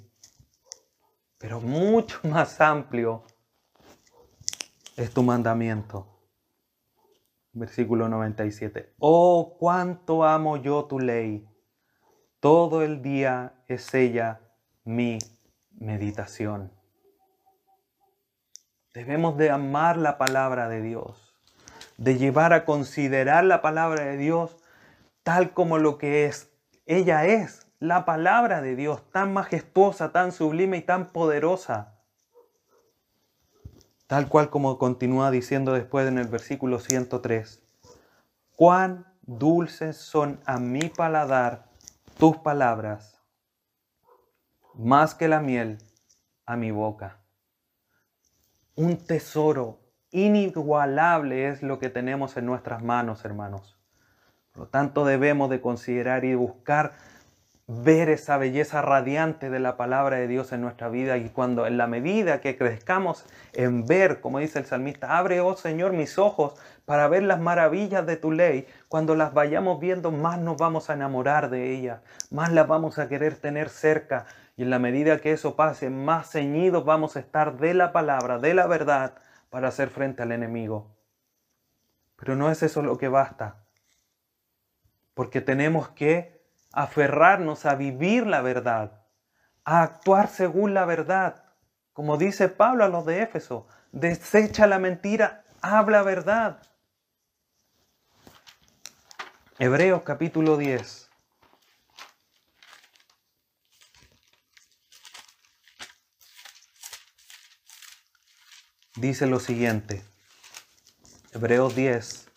Pero 1.40 1.62
mucho 1.62 2.20
más 2.24 2.62
amplio 2.62 3.24
es 4.96 5.12
tu 5.12 5.24
mandamiento. 5.24 6.06
Versículo 7.54 8.08
97. 8.08 8.94
Oh, 9.00 9.56
cuánto 9.58 10.24
amo 10.24 10.58
yo 10.58 10.86
tu 10.86 11.00
ley. 11.00 11.48
Todo 12.40 12.84
el 12.84 13.02
día 13.02 13.64
es 13.68 13.94
ella 13.94 14.42
mi 14.84 15.18
meditación. 15.72 16.72
Debemos 18.94 19.38
de 19.38 19.50
amar 19.50 19.98
la 19.98 20.18
palabra 20.18 20.68
de 20.68 20.82
Dios, 20.82 21.36
de 21.98 22.18
llevar 22.18 22.54
a 22.54 22.66
considerar 22.66 23.44
la 23.46 23.62
palabra 23.62 24.06
de 24.06 24.18
Dios 24.18 24.58
tal 25.24 25.54
como 25.54 25.78
lo 25.78 25.98
que 25.98 26.26
es. 26.26 26.50
Ella 26.86 27.26
es 27.26 27.68
la 27.80 28.05
palabra 28.05 28.61
de 28.61 28.75
Dios, 28.75 29.09
tan 29.11 29.34
majestuosa, 29.34 30.11
tan 30.11 30.32
sublime 30.32 30.77
y 30.77 30.82
tan 30.82 31.07
poderosa. 31.07 31.95
Tal 34.07 34.27
cual 34.27 34.49
como 34.49 34.77
continúa 34.77 35.32
diciendo 35.32 35.73
después 35.73 36.07
en 36.07 36.17
el 36.17 36.27
versículo 36.27 36.80
103. 36.80 37.63
Cuán 38.55 39.05
dulces 39.21 39.97
son 39.97 40.39
a 40.45 40.59
mi 40.59 40.89
paladar 40.89 41.69
tus 42.17 42.38
palabras, 42.38 43.21
más 44.73 45.15
que 45.15 45.27
la 45.27 45.39
miel 45.39 45.77
a 46.45 46.55
mi 46.55 46.71
boca 46.71 47.19
un 48.80 48.95
tesoro 48.95 49.82
inigualable 50.09 51.49
es 51.49 51.61
lo 51.61 51.80
que 51.80 51.89
tenemos 51.89 52.38
en 52.38 52.45
nuestras 52.45 52.82
manos, 52.82 53.25
hermanos. 53.25 53.77
Por 54.53 54.63
lo 54.63 54.67
tanto, 54.69 55.03
debemos 55.03 55.49
de 55.49 55.59
considerar 55.59 56.23
y 56.23 56.34
buscar 56.34 56.93
ver 57.72 58.09
esa 58.09 58.38
belleza 58.38 58.82
radiante 58.82 59.51
de 59.51 59.59
la 59.59 59.78
palabra 59.78 60.17
de 60.17 60.28
Dios 60.28 60.51
en 60.53 60.61
nuestra 60.61 60.89
vida 60.89 61.17
y 61.17 61.30
cuando 61.30 61.67
en 61.67 61.78
la 61.78 61.86
medida 61.86 62.41
que 62.41 62.57
crezcamos 62.57 63.28
en 63.53 63.86
ver, 63.86 64.22
como 64.22 64.39
dice 64.39 64.57
el 64.57 64.65
salmista, 64.65 65.20
abre, 65.20 65.39
oh 65.39 65.55
Señor, 65.55 65.93
mis 65.93 66.17
ojos 66.17 66.55
para 66.86 67.07
ver 67.07 67.22
las 67.22 67.39
maravillas 67.39 68.07
de 68.07 68.17
tu 68.17 68.32
ley, 68.32 68.67
cuando 68.88 69.13
las 69.13 69.36
vayamos 69.36 69.80
viendo, 69.80 70.09
más 70.09 70.39
nos 70.39 70.57
vamos 70.57 70.89
a 70.89 70.93
enamorar 70.93 71.51
de 71.51 71.72
ellas, 71.72 72.01
más 72.32 72.51
las 72.51 72.67
vamos 72.67 72.97
a 72.97 73.07
querer 73.07 73.36
tener 73.36 73.70
cerca 73.70 74.26
y 74.57 74.63
en 74.63 74.72
la 74.72 74.80
medida 74.80 75.22
que 75.22 75.32
eso 75.32 75.55
pase, 75.55 75.91
más 75.91 76.32
ceñidos 76.32 76.84
vamos 76.86 77.17
a 77.17 77.20
estar 77.20 77.59
de 77.59 77.76
la 77.76 77.91
palabra, 77.91 78.39
de 78.39 78.55
la 78.55 78.65
verdad, 78.65 79.13
para 79.51 79.67
hacer 79.67 79.89
frente 79.89 80.24
al 80.24 80.32
enemigo. 80.32 80.95
Pero 82.15 82.36
no 82.36 82.49
es 82.49 82.63
eso 82.63 82.82
lo 82.82 82.97
que 82.97 83.09
basta. 83.09 83.63
Porque 85.13 85.39
tenemos 85.39 85.89
que 85.89 86.39
aferrarnos 86.72 87.65
a 87.65 87.76
vivir 87.76 88.26
la 88.28 88.41
verdad, 88.41 89.01
a 89.63 89.84
actuar 89.84 90.30
según 90.30 90.74
la 90.74 90.86
verdad. 90.86 91.43
Como 91.93 92.17
dice 92.17 92.49
Pablo 92.49 92.86
a 92.86 92.89
los 92.89 93.05
de 93.05 93.22
Éfeso, 93.22 93.67
desecha 93.91 94.67
la 94.67 94.80
mentira, 94.80 95.43
habla 95.61 96.03
verdad. 96.03 96.61
Hebreos 99.57 100.03
capítulo 100.03 100.57
10. 100.57 101.09
dice 108.99 109.28
lo 109.28 109.39
siguiente. 109.39 110.03
Hebreos 111.34 111.76
10, 111.76 112.28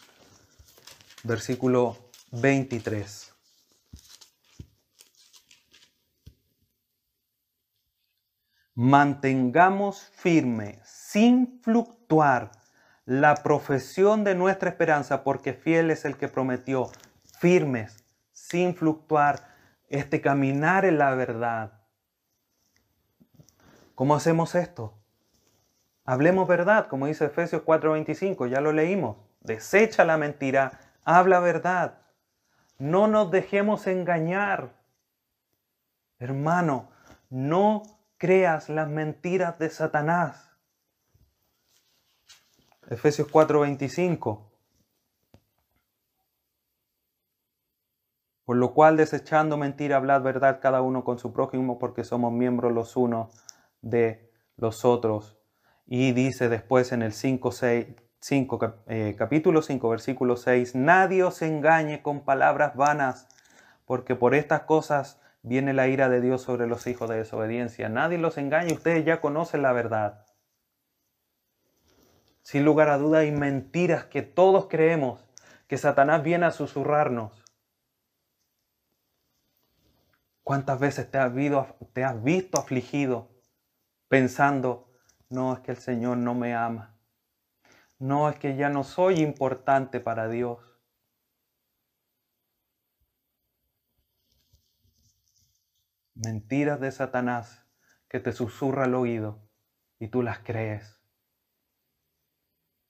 versículo 1.25 1.99
23. 2.31 3.32
Mantengamos 8.83 10.11
firme, 10.11 10.81
sin 10.83 11.61
fluctuar, 11.63 12.51
la 13.05 13.37
profesión 13.37 14.25
de 14.25 14.35
nuestra 14.35 14.71
esperanza, 14.71 15.23
porque 15.23 15.53
fiel 15.53 15.93
es 15.93 16.05
el 16.05 16.17
que 16.17 16.27
prometió, 16.27 16.91
firmes, 17.39 18.05
sin 18.33 18.75
fluctuar, 18.75 19.55
este 19.89 20.21
caminar 20.21 20.85
en 20.85 20.99
la 20.99 21.15
verdad. 21.15 21.75
¿Cómo 23.95 24.17
hacemos 24.17 24.57
esto? 24.57 24.99
Hablemos 26.05 26.49
verdad, 26.49 26.89
como 26.89 27.07
dice 27.07 27.27
Efesios 27.27 27.63
4:25, 27.63 28.49
ya 28.49 28.61
lo 28.61 28.73
leímos. 28.73 29.17
Desecha 29.43 30.05
la 30.05 30.17
mentira, 30.17 30.81
habla 31.05 31.39
verdad. 31.39 32.01
No 32.79 33.07
nos 33.07 33.31
dejemos 33.31 33.87
engañar. 33.87 34.73
Hermano, 36.19 36.91
no 37.31 38.02
creas 38.23 38.69
las 38.69 38.89
mentiras 38.89 39.59
de 39.59 39.69
Satanás. 39.69 40.49
Efesios 42.89 43.27
4:25. 43.29 44.49
Por 48.45 48.57
lo 48.59 48.75
cual, 48.75 48.97
desechando 48.97 49.57
mentira, 49.57 49.97
hablad 49.97 50.23
verdad 50.23 50.61
cada 50.63 50.83
uno 50.83 51.03
con 51.03 51.19
su 51.19 51.33
prójimo, 51.33 51.81
porque 51.81 52.05
somos 52.05 52.33
miembros 52.33 52.73
los 52.73 52.97
unos 52.97 53.35
de 53.81 54.31
los 54.57 54.85
otros. 54.85 55.37
Y 55.85 56.13
dice 56.13 56.49
después 56.49 56.93
en 56.93 57.03
el 57.03 57.15
5, 57.15 57.51
6, 57.51 57.87
5, 58.21 58.61
capítulo 59.19 59.63
5, 59.63 59.89
versículo 59.89 60.37
6, 60.37 60.77
nadie 60.77 61.25
os 61.25 61.43
engañe 61.43 62.03
con 62.03 62.21
palabras 62.21 62.77
vanas, 62.77 63.27
porque 63.85 64.15
por 64.15 64.37
estas 64.37 64.61
cosas 64.61 65.21
viene 65.43 65.73
la 65.73 65.89
ira 65.89 66.09
de 66.09 66.21
Dios 66.21 66.43
sobre 66.43 66.67
los 66.67 66.87
hijos 66.87 67.09
de 67.09 67.17
desobediencia. 67.17 67.89
Nadie 67.89 68.19
los 68.19 68.39
engañe, 68.39 68.73
ustedes 68.73 69.05
ya 69.05 69.21
conocen 69.21 69.63
la 69.63 69.73
verdad. 69.73 70.25
Sin 72.43 72.65
lugar 72.65 72.89
a 72.89 72.99
duda 72.99 73.21
hay 73.21 73.31
mentiras 73.31 74.05
que 74.05 74.23
todos 74.23 74.67
creemos, 74.69 75.25
que 75.69 75.79
Satanás 75.79 76.23
viene 76.23 76.47
a 76.47 76.51
susurrarnos. 76.51 77.45
¿Cuántas 80.43 80.81
veces 80.81 81.11
te 81.11 81.19
has 81.19 82.23
visto 82.23 82.59
afligido 82.59 83.33
pensando, 84.13 84.93
no 85.31 85.55
es 85.55 85.61
que 85.61 85.71
el 85.71 85.79
Señor 85.79 86.19
no 86.19 86.35
me 86.35 86.55
ama. 86.55 86.95
No 87.99 88.29
es 88.29 88.37
que 88.37 88.57
ya 88.57 88.69
no 88.69 88.85
soy 88.85 89.23
importante 89.23 90.01
para 90.01 90.29
Dios. 90.29 90.59
Mentiras 96.15 96.81
de 96.81 96.93
Satanás 96.93 97.67
que 98.09 98.21
te 98.21 98.33
susurra 98.33 98.85
al 98.85 98.95
oído 98.95 99.49
y 99.99 100.09
tú 100.09 100.23
las 100.23 100.41
crees. 100.41 101.01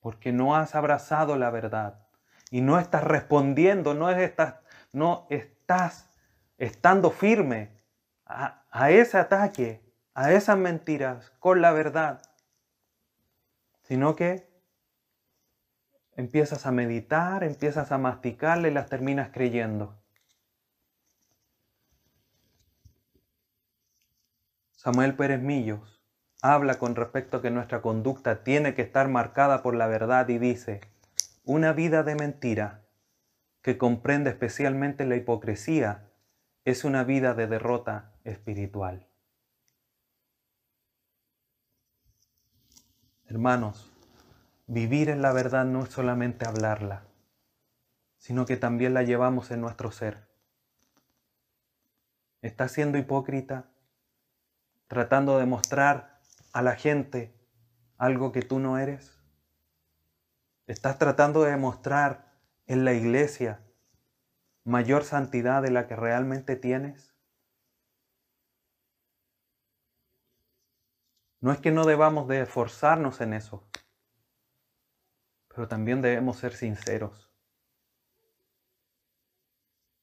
Porque 0.00 0.32
no 0.32 0.56
has 0.56 0.74
abrazado 0.74 1.36
la 1.36 1.50
verdad 1.50 2.06
y 2.50 2.60
no 2.60 2.78
estás 2.78 3.04
respondiendo, 3.04 3.94
no, 3.94 4.10
estás, 4.10 4.56
no 4.92 5.26
estás 5.30 6.10
estando 6.58 7.10
firme 7.10 7.70
a, 8.26 8.64
a 8.70 8.90
ese 8.90 9.18
ataque, 9.18 9.80
a 10.14 10.32
esas 10.32 10.58
mentiras 10.58 11.30
con 11.38 11.60
la 11.60 11.72
verdad 11.72 12.22
sino 13.92 14.16
que 14.16 14.48
empiezas 16.16 16.64
a 16.64 16.72
meditar, 16.72 17.44
empiezas 17.44 17.92
a 17.92 17.98
masticarle 17.98 18.70
y 18.70 18.72
las 18.72 18.88
terminas 18.88 19.30
creyendo. 19.32 20.01
Samuel 24.82 25.14
Pérez 25.14 25.40
Millos 25.40 26.02
habla 26.40 26.80
con 26.80 26.96
respecto 26.96 27.36
a 27.36 27.40
que 27.40 27.52
nuestra 27.52 27.80
conducta 27.82 28.42
tiene 28.42 28.74
que 28.74 28.82
estar 28.82 29.06
marcada 29.06 29.62
por 29.62 29.76
la 29.76 29.86
verdad 29.86 30.28
y 30.28 30.38
dice, 30.38 30.80
una 31.44 31.72
vida 31.72 32.02
de 32.02 32.16
mentira 32.16 32.82
que 33.62 33.78
comprende 33.78 34.30
especialmente 34.30 35.06
la 35.06 35.14
hipocresía 35.14 36.10
es 36.64 36.82
una 36.82 37.04
vida 37.04 37.34
de 37.34 37.46
derrota 37.46 38.10
espiritual. 38.24 39.06
Hermanos, 43.26 43.88
vivir 44.66 45.10
en 45.10 45.22
la 45.22 45.32
verdad 45.32 45.64
no 45.64 45.84
es 45.84 45.90
solamente 45.90 46.44
hablarla, 46.44 47.04
sino 48.16 48.46
que 48.46 48.56
también 48.56 48.94
la 48.94 49.04
llevamos 49.04 49.52
en 49.52 49.60
nuestro 49.60 49.92
ser. 49.92 50.26
¿Estás 52.40 52.72
siendo 52.72 52.98
hipócrita? 52.98 53.71
¿Tratando 54.92 55.38
de 55.38 55.46
mostrar 55.46 56.20
a 56.52 56.60
la 56.60 56.76
gente 56.76 57.34
algo 57.96 58.30
que 58.30 58.42
tú 58.42 58.58
no 58.58 58.76
eres? 58.76 59.18
¿Estás 60.66 60.98
tratando 60.98 61.44
de 61.44 61.52
demostrar 61.52 62.30
en 62.66 62.84
la 62.84 62.92
iglesia 62.92 63.64
mayor 64.64 65.04
santidad 65.04 65.62
de 65.62 65.70
la 65.70 65.86
que 65.86 65.96
realmente 65.96 66.56
tienes? 66.56 67.16
No 71.40 71.52
es 71.52 71.58
que 71.58 71.70
no 71.70 71.86
debamos 71.86 72.28
de 72.28 72.42
esforzarnos 72.42 73.22
en 73.22 73.32
eso, 73.32 73.66
pero 75.48 75.68
también 75.68 76.02
debemos 76.02 76.36
ser 76.36 76.52
sinceros. 76.52 77.32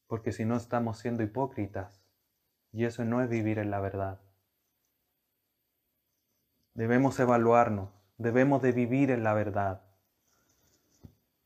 Porque 0.08 0.32
si 0.32 0.46
no 0.46 0.56
estamos 0.56 0.98
siendo 0.98 1.22
hipócritas, 1.22 2.04
y 2.72 2.86
eso 2.86 3.06
no 3.06 3.22
es 3.22 3.30
vivir 3.30 3.60
en 3.60 3.70
la 3.70 3.80
verdad. 3.82 4.20
Debemos 6.74 7.20
evaluarnos, 7.20 7.90
debemos 8.18 8.62
de 8.62 8.72
vivir 8.72 9.12
en 9.12 9.24
la 9.24 9.34
verdad 9.34 9.82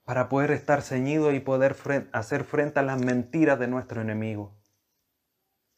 para 0.03 0.27
poder 0.29 0.51
estar 0.51 0.81
ceñidos 0.81 1.33
y 1.33 1.39
poder 1.39 1.75
hacer 2.11 2.43
frente 2.43 2.79
a 2.79 2.83
las 2.83 2.99
mentiras 2.99 3.57
de 3.57 3.67
nuestro 3.67 4.01
enemigo. 4.01 4.53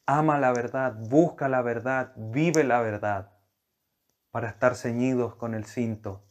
Ama 0.07 0.39
la 0.39 0.51
verdad, 0.51 0.95
busca 0.97 1.47
la 1.47 1.61
verdad, 1.61 2.13
vive 2.15 2.63
la 2.63 2.81
verdad 2.81 3.31
para 4.31 4.49
estar 4.49 4.75
ceñidos 4.75 5.35
con 5.35 5.53
el 5.53 5.65
cinto 5.65 6.23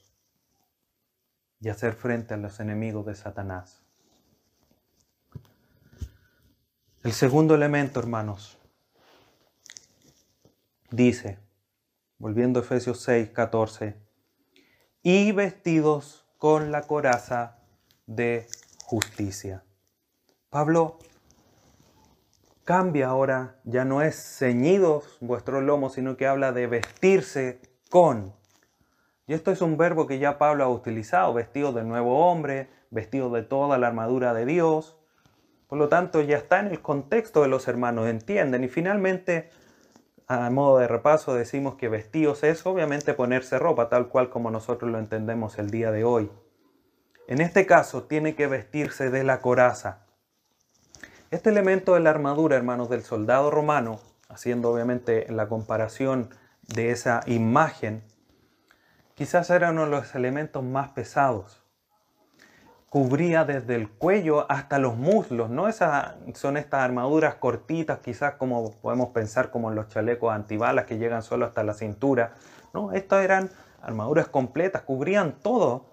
y 1.60 1.68
hacer 1.68 1.94
frente 1.94 2.34
a 2.34 2.36
los 2.36 2.60
enemigos 2.60 3.06
de 3.06 3.14
Satanás. 3.14 3.82
El 7.02 7.12
segundo 7.12 7.54
elemento, 7.54 8.00
hermanos, 8.00 8.58
dice, 10.90 11.38
volviendo 12.18 12.60
a 12.60 12.62
Efesios 12.62 13.00
6, 13.00 13.30
14, 13.30 13.96
y 15.02 15.32
vestidos 15.32 16.26
con 16.38 16.72
la 16.72 16.82
coraza 16.82 17.58
de 18.06 18.46
justicia. 18.84 19.64
Pablo 20.50 20.98
cambia 22.64 23.08
ahora, 23.08 23.56
ya 23.64 23.84
no 23.84 24.02
es 24.02 24.16
ceñidos 24.38 25.18
vuestros 25.20 25.62
lomos, 25.62 25.94
sino 25.94 26.16
que 26.16 26.26
habla 26.26 26.52
de 26.52 26.66
vestirse 26.66 27.60
con. 27.90 28.32
Y 29.26 29.34
esto 29.34 29.50
es 29.50 29.62
un 29.62 29.76
verbo 29.76 30.06
que 30.06 30.18
ya 30.18 30.38
Pablo 30.38 30.64
ha 30.64 30.68
utilizado, 30.68 31.32
vestido 31.34 31.72
del 31.72 31.88
nuevo 31.88 32.26
hombre, 32.26 32.68
vestido 32.90 33.30
de 33.30 33.42
toda 33.42 33.78
la 33.78 33.86
armadura 33.86 34.34
de 34.34 34.46
Dios. 34.46 34.96
Por 35.66 35.78
lo 35.78 35.88
tanto, 35.88 36.20
ya 36.20 36.36
está 36.36 36.60
en 36.60 36.66
el 36.66 36.80
contexto 36.80 37.42
de 37.42 37.48
los 37.48 37.66
hermanos, 37.68 38.08
entienden. 38.08 38.64
Y 38.64 38.68
finalmente, 38.68 39.50
a 40.26 40.48
modo 40.50 40.78
de 40.78 40.88
repaso, 40.88 41.34
decimos 41.34 41.74
que 41.74 41.88
vestidos 41.88 42.44
es 42.44 42.64
obviamente 42.64 43.14
ponerse 43.14 43.58
ropa, 43.58 43.88
tal 43.88 44.08
cual 44.08 44.30
como 44.30 44.50
nosotros 44.50 44.90
lo 44.90 44.98
entendemos 44.98 45.58
el 45.58 45.70
día 45.70 45.90
de 45.90 46.04
hoy. 46.04 46.30
En 47.26 47.40
este 47.40 47.66
caso, 47.66 48.04
tiene 48.04 48.34
que 48.34 48.46
vestirse 48.46 49.10
de 49.10 49.24
la 49.24 49.40
coraza. 49.40 50.06
Este 51.30 51.50
elemento 51.50 51.94
de 51.94 52.00
la 52.00 52.10
armadura, 52.10 52.56
hermanos, 52.56 52.88
del 52.88 53.02
soldado 53.02 53.50
romano, 53.50 54.00
haciendo 54.28 54.70
obviamente 54.70 55.26
la 55.30 55.48
comparación 55.48 56.30
de 56.62 56.90
esa 56.90 57.20
imagen, 57.26 58.04
quizás 59.14 59.50
era 59.50 59.70
uno 59.70 59.84
de 59.84 59.90
los 59.90 60.14
elementos 60.14 60.62
más 60.62 60.90
pesados. 60.90 61.63
Cubría 62.94 63.44
desde 63.44 63.74
el 63.74 63.90
cuello 63.90 64.48
hasta 64.48 64.78
los 64.78 64.96
muslos, 64.96 65.50
no 65.50 65.66
Esas, 65.66 66.14
son 66.34 66.56
estas 66.56 66.82
armaduras 66.82 67.34
cortitas, 67.34 67.98
quizás 67.98 68.34
como 68.34 68.70
podemos 68.70 69.08
pensar 69.08 69.50
como 69.50 69.72
los 69.72 69.88
chalecos 69.88 70.32
antibalas 70.32 70.84
que 70.84 70.96
llegan 70.96 71.24
solo 71.24 71.44
hasta 71.44 71.64
la 71.64 71.74
cintura. 71.74 72.34
No, 72.72 72.92
estas 72.92 73.24
eran 73.24 73.50
armaduras 73.82 74.28
completas, 74.28 74.82
cubrían 74.82 75.40
todo, 75.40 75.86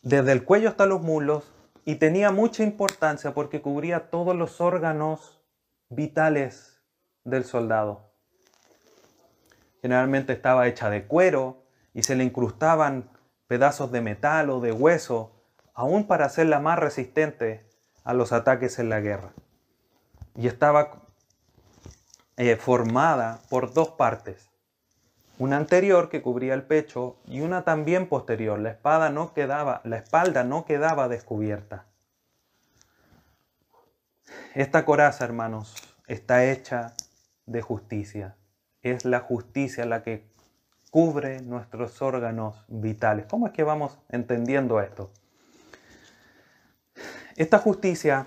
desde 0.00 0.32
el 0.32 0.44
cuello 0.44 0.70
hasta 0.70 0.86
los 0.86 1.02
muslos, 1.02 1.52
y 1.84 1.96
tenía 1.96 2.30
mucha 2.30 2.62
importancia 2.62 3.34
porque 3.34 3.60
cubría 3.60 4.08
todos 4.08 4.34
los 4.34 4.62
órganos 4.62 5.42
vitales 5.90 6.80
del 7.22 7.44
soldado. 7.44 8.14
Generalmente 9.82 10.32
estaba 10.32 10.68
hecha 10.68 10.88
de 10.88 11.06
cuero 11.06 11.64
y 11.92 12.02
se 12.02 12.16
le 12.16 12.24
incrustaban 12.24 13.10
pedazos 13.46 13.92
de 13.92 14.00
metal 14.00 14.48
o 14.48 14.60
de 14.60 14.72
hueso, 14.72 15.36
aún 15.80 16.06
para 16.06 16.26
hacerla 16.26 16.60
más 16.60 16.78
resistente 16.78 17.64
a 18.04 18.14
los 18.14 18.32
ataques 18.32 18.78
en 18.78 18.88
la 18.88 19.00
guerra. 19.00 19.32
Y 20.36 20.46
estaba 20.46 21.02
eh, 22.36 22.56
formada 22.56 23.40
por 23.48 23.72
dos 23.72 23.90
partes. 23.90 24.50
Una 25.38 25.56
anterior 25.56 26.08
que 26.08 26.22
cubría 26.22 26.54
el 26.54 26.62
pecho 26.62 27.16
y 27.26 27.40
una 27.40 27.64
también 27.64 28.08
posterior. 28.08 28.58
La, 28.58 28.70
espada 28.70 29.10
no 29.10 29.32
quedaba, 29.32 29.80
la 29.84 29.96
espalda 29.96 30.44
no 30.44 30.64
quedaba 30.64 31.08
descubierta. 31.08 31.86
Esta 34.54 34.84
coraza, 34.84 35.24
hermanos, 35.24 35.74
está 36.06 36.44
hecha 36.44 36.94
de 37.46 37.62
justicia 37.62 38.36
es 38.82 39.04
la 39.04 39.20
justicia 39.20 39.84
la 39.84 40.02
que 40.02 40.30
cubre 40.90 41.40
nuestros 41.42 42.00
órganos 42.02 42.64
vitales. 42.68 43.26
¿Cómo 43.26 43.46
es 43.46 43.52
que 43.52 43.62
vamos 43.62 43.98
entendiendo 44.08 44.80
esto? 44.80 45.12
Esta 47.36 47.58
justicia, 47.58 48.26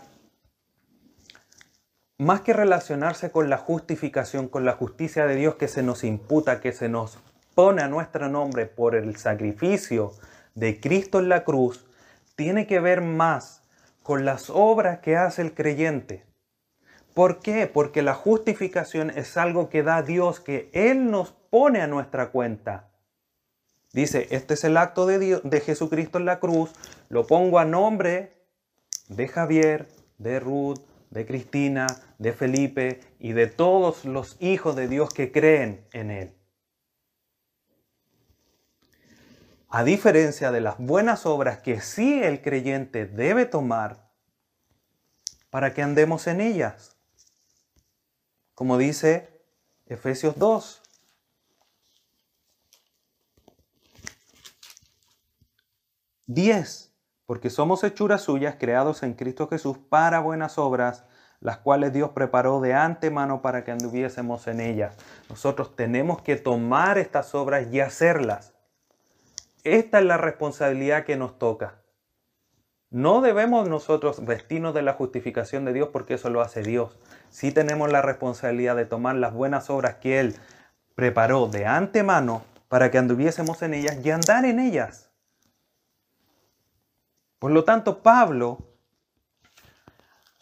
más 2.18 2.42
que 2.42 2.54
relacionarse 2.54 3.32
con 3.32 3.50
la 3.50 3.58
justificación, 3.58 4.48
con 4.48 4.66
la 4.66 4.74
justicia 4.74 5.26
de 5.26 5.36
Dios 5.36 5.56
que 5.56 5.68
se 5.68 5.84
nos 5.84 6.04
imputa, 6.04 6.62
que 6.62 6.72
se 6.72 6.90
nos 6.90 7.20
pone 7.56 7.82
a 7.82 7.88
nuestro 7.88 8.30
nombre 8.30 8.66
por 8.66 8.96
el 8.96 9.16
sacrificio 9.18 10.14
de 10.56 10.80
Cristo 10.80 11.20
en 11.20 11.30
la 11.30 11.44
cruz, 11.44 11.86
tiene 12.36 12.66
que 12.66 12.80
ver 12.80 13.02
más 13.02 13.64
con 14.02 14.26
las 14.26 14.50
obras 14.50 15.00
que 15.00 15.18
hace 15.18 15.42
el 15.42 15.54
creyente. 15.54 16.26
¿Por 17.14 17.42
qué? 17.42 17.68
Porque 17.68 18.02
la 18.02 18.16
justificación 18.16 19.12
es 19.12 19.38
algo 19.38 19.70
que 19.70 19.84
da 19.84 20.02
Dios, 20.02 20.40
que 20.40 20.70
Él 20.74 21.12
nos 21.12 21.32
pone 21.32 21.82
a 21.82 21.88
nuestra 21.88 22.30
cuenta. 22.30 22.90
Dice, 23.92 24.28
este 24.32 24.56
es 24.56 24.64
el 24.64 24.78
acto 24.78 25.06
de, 25.06 25.20
Dios, 25.20 25.42
de 25.44 25.62
Jesucristo 25.62 26.18
en 26.18 26.26
la 26.26 26.40
cruz, 26.40 26.72
lo 27.10 27.28
pongo 27.28 27.60
a 27.60 27.66
nombre 27.66 28.43
de 29.08 29.28
Javier, 29.28 29.88
de 30.18 30.40
Ruth, 30.40 30.80
de 31.10 31.26
Cristina, 31.26 31.88
de 32.18 32.34
Felipe 32.34 33.02
y 33.20 33.34
de 33.34 33.48
todos 33.48 34.06
los 34.06 34.38
hijos 34.40 34.76
de 34.76 34.88
Dios 34.88 35.14
que 35.14 35.32
creen 35.32 35.86
en 35.92 36.12
Él. 36.12 36.34
A 39.70 39.84
diferencia 39.84 40.52
de 40.52 40.62
las 40.62 40.78
buenas 40.78 41.26
obras 41.26 41.60
que 41.60 41.82
sí 41.82 42.22
el 42.22 42.42
creyente 42.42 43.06
debe 43.06 43.46
tomar 43.46 44.12
para 45.50 45.74
que 45.74 45.82
andemos 45.82 46.28
en 46.28 46.42
ellas 46.42 46.94
como 48.54 48.78
dice 48.78 49.44
Efesios 49.86 50.38
2. 50.38 50.82
Diez, 56.26 56.93
porque 57.34 57.50
somos 57.50 57.84
hechuras 57.84 58.22
suyas 58.22 58.58
creados 58.60 59.02
en 59.02 59.16
Cristo 59.16 59.48
Jesús 59.48 59.80
para 59.90 60.20
buenas 60.20 60.60
obras, 60.60 61.04
las 61.40 61.58
cuales 61.58 61.92
Dios 61.92 62.12
preparó 62.12 62.62
de 62.62 62.76
antemano 62.76 63.42
para 63.42 63.64
que 63.64 63.72
anduviésemos 63.72 64.46
en 64.46 64.62
ellas. 64.62 64.96
Nosotros 65.30 65.76
tenemos 65.76 66.22
que 66.22 66.36
tomar 66.36 67.00
estas 67.00 67.34
obras 67.34 67.74
y 67.74 67.80
hacerlas. 67.80 68.54
Esta 69.64 69.98
es 69.98 70.06
la 70.06 70.18
responsabilidad 70.18 71.06
que 71.06 71.18
nos 71.18 71.40
toca. 71.40 71.82
No 72.92 73.22
debemos 73.22 73.68
nosotros 73.68 74.24
vestirnos 74.24 74.76
de 74.76 74.84
la 74.84 74.94
justificación 74.94 75.66
de 75.66 75.74
Dios 75.74 75.90
porque 75.92 76.14
eso 76.14 76.30
lo 76.30 76.40
hace 76.40 76.62
Dios. 76.62 77.00
Sí 77.32 77.52
tenemos 77.52 77.92
la 77.92 78.04
responsabilidad 78.04 78.76
de 78.76 78.86
tomar 78.86 79.16
las 79.16 79.34
buenas 79.34 79.72
obras 79.72 79.96
que 79.96 80.20
Él 80.20 80.36
preparó 80.94 81.48
de 81.48 81.66
antemano 81.66 82.44
para 82.68 82.92
que 82.92 83.00
anduviésemos 83.00 83.64
en 83.64 83.74
ellas 83.74 83.98
y 84.06 84.12
andar 84.12 84.46
en 84.46 84.60
ellas. 84.60 85.10
Por 87.44 87.52
lo 87.52 87.66
tanto, 87.66 88.02
Pablo, 88.02 88.58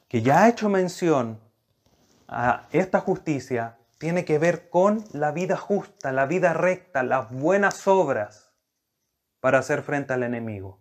que 0.08 0.22
ya 0.22 0.44
ha 0.44 0.50
hecho 0.50 0.70
mención 0.70 1.40
a 2.28 2.68
esta 2.72 3.00
justicia, 3.00 3.80
tiene 3.98 4.24
que 4.24 4.38
ver 4.38 4.70
con 4.70 5.04
la 5.12 5.32
vida 5.32 5.58
justa, 5.58 6.12
la 6.12 6.28
vida 6.28 6.54
recta, 6.54 7.02
las 7.02 7.32
buenas 7.32 7.88
obras 7.88 8.54
para 9.40 9.58
hacer 9.58 9.82
frente 9.82 10.14
al 10.14 10.22
enemigo. 10.22 10.78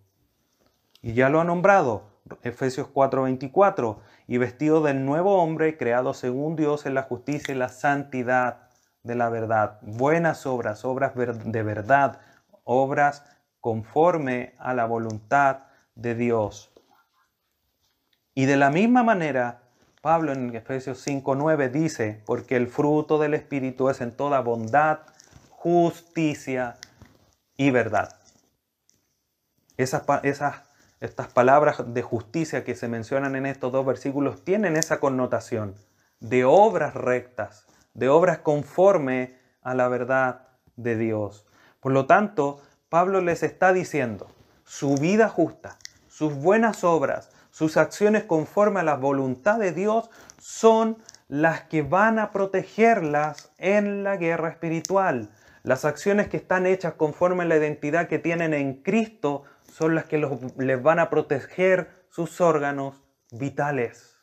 Y 1.01 1.15
ya 1.15 1.31
lo 1.31 1.41
ha 1.41 1.45
nombrado, 1.45 2.03
Efesios 2.43 2.89
4:24, 2.89 4.03
y 4.27 4.37
vestido 4.37 4.83
del 4.83 5.07
nuevo 5.07 5.43
hombre 5.43 5.79
creado 5.79 6.13
según 6.13 6.55
Dios 6.55 6.85
en 6.85 6.93
la 6.93 7.05
justicia 7.05 7.55
y 7.55 7.57
la 7.57 7.71
santidad 7.71 8.69
de 9.05 9.15
la 9.15 9.31
verdad. 9.31 9.79
Buenas 9.81 10.45
obras, 10.45 10.85
obras 10.85 11.15
de 11.15 11.63
verdad, 11.63 12.21
obras 12.65 13.25
conforme 13.63 14.55
a 14.59 14.75
la 14.75 14.85
voluntad 14.85 15.70
de 16.01 16.15
Dios. 16.15 16.73
Y 18.35 18.47
de 18.47 18.57
la 18.57 18.71
misma 18.71 19.03
manera, 19.03 19.63
Pablo 20.01 20.33
en 20.33 20.55
Efesios 20.55 21.07
5:9 21.07 21.69
dice, 21.71 22.23
porque 22.27 22.57
el 22.57 22.69
fruto 22.69 23.19
del 23.19 23.35
Espíritu 23.35 23.91
es 23.91 24.01
en 24.01 24.17
toda 24.17 24.41
bondad, 24.41 25.01
justicia 25.51 26.79
y 27.57 27.71
verdad. 27.71 28.17
Esas, 29.77 30.05
esas 30.23 30.63
estas 31.01 31.29
palabras 31.29 31.83
de 31.95 32.03
justicia 32.03 32.63
que 32.63 32.75
se 32.75 32.87
mencionan 32.87 33.35
en 33.35 33.47
estos 33.47 33.73
dos 33.73 33.87
versículos 33.87 34.45
tienen 34.45 34.77
esa 34.77 35.01
connotación 35.01 35.75
de 36.21 36.45
obras 36.45 36.95
rectas, 36.95 37.67
de 37.95 38.11
obras 38.11 38.39
conforme 38.39 39.39
a 39.63 39.75
la 39.75 39.89
verdad 39.89 40.49
de 40.77 40.97
Dios. 40.97 41.47
Por 41.81 41.93
lo 41.93 42.07
tanto, 42.07 42.61
Pablo 42.91 43.23
les 43.23 43.43
está 43.43 43.73
diciendo, 43.73 44.29
su 44.65 44.95
vida 44.97 45.29
justa, 45.29 45.79
sus 46.21 46.35
buenas 46.35 46.85
obras, 46.85 47.31
sus 47.51 47.79
acciones 47.79 48.25
conforme 48.25 48.81
a 48.81 48.83
la 48.83 48.97
voluntad 48.97 49.59
de 49.59 49.73
Dios 49.73 50.11
son 50.39 50.99
las 51.29 51.63
que 51.63 51.81
van 51.81 52.19
a 52.19 52.31
protegerlas 52.31 53.51
en 53.57 54.05
la 54.05 54.19
guerra 54.19 54.51
espiritual. 54.51 55.31
Las 55.63 55.87
acciones 55.87 56.29
que 56.29 56.37
están 56.37 56.67
hechas 56.67 56.93
conforme 56.93 57.45
a 57.45 57.47
la 57.47 57.57
identidad 57.57 58.07
que 58.07 58.19
tienen 58.19 58.53
en 58.53 58.83
Cristo 58.83 59.45
son 59.73 59.95
las 59.95 60.05
que 60.05 60.19
les 60.59 60.83
van 60.83 60.99
a 60.99 61.09
proteger 61.09 62.05
sus 62.11 62.39
órganos 62.43 62.97
vitales. 63.31 64.15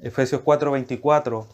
Efesios 0.00 0.42
4:24, 0.42 1.46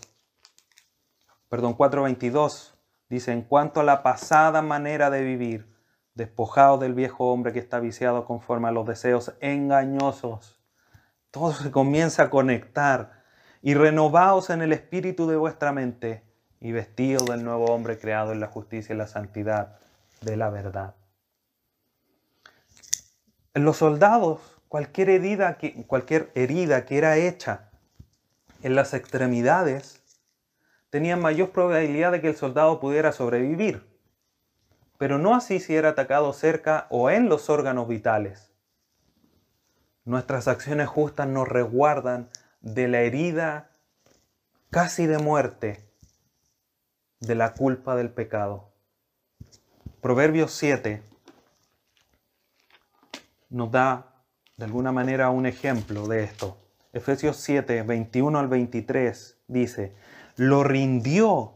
perdón, 1.53 1.77
4:22 1.77 2.73
dice, 3.11 3.31
en 3.31 3.43
cuanto 3.43 3.81
a 3.81 3.85
la 3.85 4.03
pasada 4.03 4.63
manera 4.63 5.11
de 5.11 5.21
vivir, 5.21 5.71
despojado 6.15 6.79
del 6.79 6.95
viejo 6.95 7.31
hombre 7.31 7.53
que 7.53 7.59
está 7.59 7.79
viciado 7.79 8.25
conforme 8.25 8.69
a 8.69 8.71
los 8.71 8.87
deseos 8.87 9.35
engañosos, 9.43 10.63
todo 11.31 11.53
se 11.53 11.71
comienza 11.71 12.23
a 12.23 12.31
conectar 12.31 13.23
y 13.61 13.75
renovaos 13.75 14.49
en 14.49 14.63
el 14.63 14.73
espíritu 14.73 15.27
de 15.27 15.37
vuestra 15.37 15.73
mente 15.73 16.25
y 16.59 16.73
vestidos 16.73 17.27
del 17.27 17.45
nuevo 17.45 17.67
hombre 17.67 17.99
creado 17.99 18.33
en 18.33 18.41
la 18.41 18.47
justicia 18.47 18.95
y 18.95 18.97
la 18.97 19.07
santidad 19.07 19.77
de 20.23 20.39
la 20.39 20.49
verdad. 20.49 20.95
En 23.53 23.65
los 23.65 23.77
soldados, 23.77 24.41
herida 24.71 25.59
cualquier 25.87 26.33
herida 26.35 26.87
que 26.87 26.97
era 26.97 27.19
hecha 27.19 27.69
en 28.63 28.75
las 28.75 28.95
extremidades 28.95 30.02
tenía 30.93 31.17
mayor 31.17 31.53
probabilidad 31.53 32.13
de 32.13 32.21
que 32.21 32.29
el 32.29 32.37
soldado 32.37 32.79
pudiera 32.79 33.13
sobrevivir, 33.13 33.89
pero 34.99 35.17
no 35.17 35.35
así 35.35 35.59
si 35.59 35.75
era 35.75 35.89
atacado 35.89 36.35
cerca 36.35 36.87
o 36.91 37.09
en 37.09 37.31
los 37.31 37.49
órganos 37.49 37.89
vitales. 37.89 38.53
Nuestras 40.05 40.49
acciones 40.49 40.89
justas 40.89 41.27
nos 41.29 41.49
resguardan 41.49 42.29
de 42.61 42.89
la 42.89 43.01
herida 43.01 43.71
casi 44.69 45.07
de 45.07 45.17
muerte 45.17 45.83
de 47.21 47.37
la 47.37 47.55
culpa 47.55 47.97
del 47.97 48.11
pecado. 48.11 48.69
Proverbios 50.03 50.53
7 50.53 51.03
nos 53.49 53.71
da 53.71 54.13
de 54.59 54.67
alguna 54.67 54.93
manera 54.93 55.31
un 55.31 55.47
ejemplo 55.47 56.07
de 56.07 56.25
esto. 56.25 56.59
Efesios 56.93 57.39
7, 57.39 57.83
21 57.83 58.39
al 58.39 58.49
23 58.49 59.39
dice, 59.49 59.95
lo 60.37 60.65
rindió, 60.65 61.55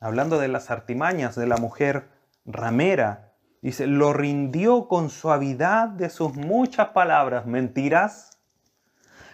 hablando 0.00 0.38
de 0.38 0.48
las 0.48 0.70
artimañas 0.70 1.34
de 1.36 1.46
la 1.46 1.56
mujer 1.56 2.08
ramera, 2.44 3.34
dice, 3.62 3.86
lo 3.86 4.12
rindió 4.12 4.88
con 4.88 5.10
suavidad 5.10 5.88
de 5.88 6.10
sus 6.10 6.34
muchas 6.34 6.88
palabras, 6.88 7.46
mentiras, 7.46 8.38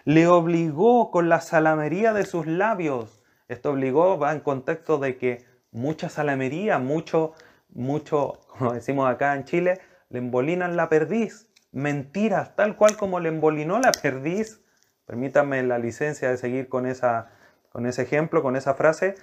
le 0.04 0.28
obligó 0.28 1.10
con 1.10 1.28
la 1.28 1.40
salamería 1.40 2.12
de 2.12 2.24
sus 2.24 2.46
labios. 2.46 3.22
Esto 3.48 3.70
obligó 3.72 4.18
va 4.18 4.32
en 4.32 4.40
contexto 4.40 4.98
de 4.98 5.16
que 5.16 5.44
mucha 5.72 6.08
salamería, 6.08 6.78
mucho, 6.78 7.32
mucho, 7.68 8.40
como 8.48 8.72
decimos 8.72 9.10
acá 9.10 9.34
en 9.34 9.44
Chile, 9.44 9.80
le 10.08 10.18
embolinan 10.18 10.76
la 10.76 10.88
perdiz. 10.88 11.48
Mentiras, 11.72 12.54
tal 12.54 12.76
cual 12.76 12.96
como 12.96 13.20
le 13.20 13.28
embolinó 13.28 13.80
la 13.80 13.90
perdiz. 13.90 14.62
Permítanme 15.04 15.62
la 15.64 15.78
licencia 15.78 16.30
de 16.30 16.36
seguir 16.36 16.68
con, 16.68 16.86
esa, 16.86 17.30
con 17.76 17.84
ese 17.84 18.04
ejemplo, 18.04 18.42
con 18.42 18.56
esa 18.56 18.72
frase. 18.72 19.16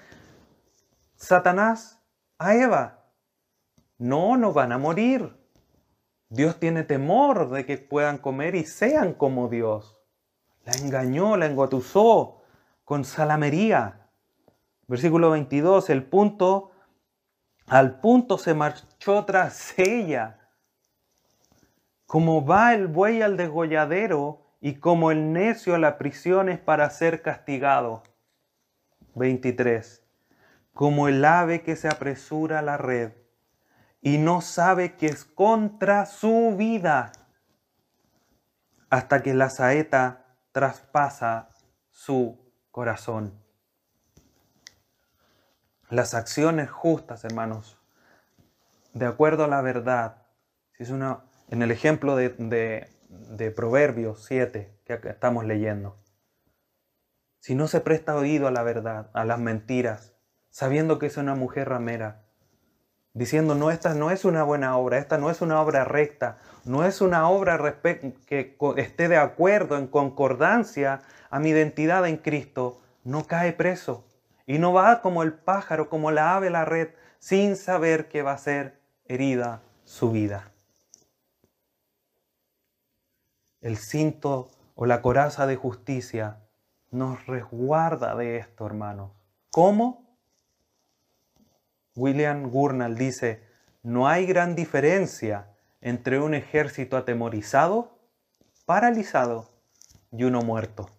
Satanás 1.15 1.99
a 2.37 2.53
Eva. 2.53 2.99
No, 3.97 4.37
no 4.37 4.53
van 4.53 4.71
a 4.71 4.77
morir. 4.77 5.35
Dios 6.29 6.59
tiene 6.59 6.83
temor 6.83 7.49
de 7.49 7.65
que 7.65 7.79
puedan 7.79 8.19
comer 8.19 8.53
y 8.53 8.63
sean 8.63 9.13
como 9.15 9.49
Dios. 9.49 9.97
La 10.65 10.73
engañó, 10.73 11.35
la 11.35 11.47
engotusó 11.47 12.43
con 12.83 13.05
salamería. 13.05 14.07
Versículo 14.85 15.31
22, 15.31 15.89
el 15.89 16.03
punto, 16.03 16.73
al 17.65 18.01
punto 18.01 18.37
se 18.37 18.53
marchó 18.53 19.25
tras 19.25 19.79
ella. 19.79 20.51
Como 22.05 22.45
va 22.45 22.75
el 22.75 22.85
buey 22.85 23.23
al 23.23 23.35
degolladero 23.35 24.45
y 24.61 24.75
como 24.75 25.09
el 25.09 25.33
necio 25.33 25.73
a 25.73 25.79
la 25.79 25.97
prisión 25.97 26.49
es 26.49 26.59
para 26.59 26.87
ser 26.91 27.23
castigado. 27.23 28.03
23. 29.15 30.03
Como 30.73 31.07
el 31.07 31.23
ave 31.23 31.61
que 31.61 31.75
se 31.75 31.87
apresura 31.87 32.59
a 32.59 32.63
la 32.63 32.77
red 32.77 33.13
y 34.01 34.17
no 34.17 34.41
sabe 34.41 34.95
que 34.95 35.07
es 35.07 35.23
contra 35.23 36.05
su 36.05 36.55
vida 36.57 37.11
hasta 38.89 39.23
que 39.23 39.33
la 39.33 39.49
saeta 39.49 40.25
traspasa 40.51 41.49
su 41.89 42.39
corazón. 42.69 43.39
Las 45.89 46.13
acciones 46.13 46.69
justas, 46.69 47.23
hermanos, 47.23 47.79
de 48.93 49.05
acuerdo 49.05 49.45
a 49.45 49.47
la 49.47 49.61
verdad, 49.61 50.23
si 50.77 50.83
es 50.83 50.89
una, 50.89 51.23
en 51.49 51.61
el 51.61 51.71
ejemplo 51.71 52.15
de, 52.15 52.87
de 53.09 53.51
Proverbios 53.51 54.25
7 54.25 54.79
que 54.85 54.93
estamos 55.05 55.45
leyendo, 55.45 56.02
si 57.43 57.55
no 57.55 57.67
se 57.67 57.81
presta 57.81 58.15
oído 58.15 58.47
a 58.47 58.51
la 58.51 58.63
verdad, 58.63 59.09
a 59.11 59.25
las 59.25 59.37
mentiras, 59.37 60.13
sabiendo 60.49 60.97
que 60.97 61.07
es 61.07 61.17
una 61.17 61.35
mujer 61.35 61.67
ramera, 61.67 62.23
diciendo, 63.13 63.53
no, 63.53 63.69
esta 63.69 63.93
no 63.95 64.11
es 64.11 64.23
una 64.23 64.43
buena 64.43 64.77
obra, 64.77 64.97
esta 64.97 65.17
no 65.17 65.29
es 65.29 65.41
una 65.41 65.59
obra 65.59 65.83
recta, 65.83 66.37
no 66.63 66.85
es 66.85 67.01
una 67.01 67.27
obra 67.27 67.81
que 67.81 68.55
esté 68.77 69.09
de 69.09 69.17
acuerdo, 69.17 69.77
en 69.77 69.87
concordancia 69.87 71.01
a 71.29 71.39
mi 71.41 71.49
identidad 71.49 72.07
en 72.07 72.15
Cristo, 72.15 72.79
no 73.03 73.25
cae 73.25 73.51
preso 73.51 74.05
y 74.47 74.57
no 74.57 74.71
va 74.71 75.01
como 75.01 75.21
el 75.21 75.33
pájaro, 75.33 75.89
como 75.89 76.11
la 76.11 76.37
ave 76.37 76.49
la 76.49 76.63
red, 76.63 76.91
sin 77.19 77.57
saber 77.57 78.07
que 78.07 78.21
va 78.21 78.31
a 78.31 78.37
ser 78.37 78.79
herida 79.03 79.61
su 79.83 80.11
vida. 80.11 80.53
El 83.59 83.75
cinto 83.75 84.49
o 84.75 84.85
la 84.85 85.01
coraza 85.01 85.45
de 85.45 85.57
justicia 85.57 86.37
nos 86.93 87.25
resguarda 87.25 88.15
de 88.15 88.37
esto, 88.37 88.65
hermanos. 88.65 89.11
¿Cómo? 89.51 90.17
William 91.95 92.49
Gurnall 92.49 92.95
dice, 92.95 93.43
no 93.81 94.07
hay 94.07 94.25
gran 94.25 94.55
diferencia 94.55 95.49
entre 95.81 96.19
un 96.19 96.33
ejército 96.33 96.97
atemorizado, 96.97 97.97
paralizado 98.65 99.49
y 100.11 100.23
uno 100.23 100.41
muerto. 100.41 100.89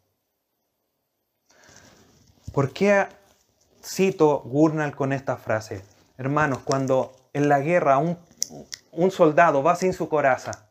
¿Por 2.53 2.73
qué 2.73 3.07
cito 3.83 4.41
Gurnall 4.41 4.95
con 4.95 5.13
esta 5.13 5.37
frase? 5.37 5.85
Hermanos, 6.19 6.61
cuando 6.65 7.13
en 7.33 7.49
la 7.49 7.61
guerra 7.61 7.99
un, 7.99 8.19
un 8.93 9.11
soldado 9.11 9.63
va 9.63 9.75
sin 9.75 9.93
su 9.93 10.09
coraza, 10.09 10.69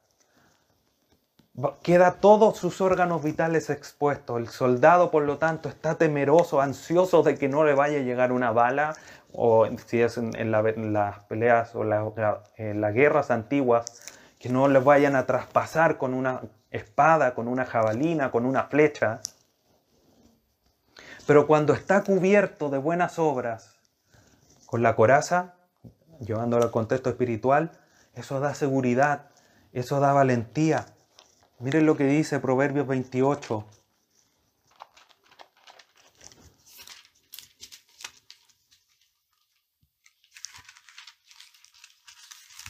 queda 1.84 2.14
todos 2.14 2.58
sus 2.58 2.82
órganos 2.82 3.24
vitales 3.24 3.70
expuestos. 3.70 4.40
El 4.40 4.48
soldado, 4.48 5.12
por 5.12 5.24
lo 5.24 5.38
tanto, 5.38 5.70
está 5.70 5.96
temeroso, 5.96 6.62
ansioso 6.62 7.24
de 7.24 7.38
que 7.38 7.48
no 7.48 7.64
le 7.64 7.76
vaya 7.76 8.00
a 8.00 8.02
llegar 8.02 8.32
una 8.32 8.52
bala 8.52 8.96
o 9.32 9.68
si 9.88 10.02
es 10.02 10.18
en, 10.18 10.52
las 10.52 11.20
peleas 11.26 11.76
o 11.76 11.84
en 12.58 12.82
las 12.82 12.94
guerras 12.94 13.32
antiguas, 13.32 13.86
que 14.40 14.50
no 14.50 14.68
le 14.68 14.80
vayan 14.80 15.16
a 15.16 15.26
traspasar 15.26 15.98
con 15.98 16.14
una 16.14 16.42
espada, 16.70 17.34
con 17.34 17.48
una 17.48 17.66
jabalina, 17.66 18.32
con 18.32 18.46
una 18.46 18.66
flecha. 18.66 19.22
Pero 21.26 21.48
cuando 21.48 21.74
está 21.74 22.04
cubierto 22.04 22.70
de 22.70 22.78
buenas 22.78 23.18
obras, 23.18 23.80
con 24.66 24.84
la 24.84 24.96
coraza, 24.96 25.56
llevándolo 26.20 26.64
al 26.64 26.72
contexto 26.72 27.10
espiritual, 27.10 27.72
eso 28.16 28.40
da 28.40 28.54
seguridad, 28.54 29.30
eso 29.72 30.00
da 30.00 30.14
valentía. 30.14 30.86
Miren 31.64 31.86
lo 31.86 31.96
que 31.96 32.04
dice 32.04 32.42
Proverbios 32.42 32.86
28. 32.86 33.66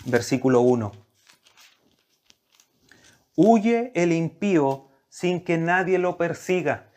Versículo 0.06 0.62
1. 0.62 0.92
Huye 3.36 3.92
el 3.96 4.14
impío 4.14 4.90
sin 5.10 5.44
que 5.44 5.58
nadie 5.58 5.98
lo 5.98 6.16
persiga, 6.16 6.92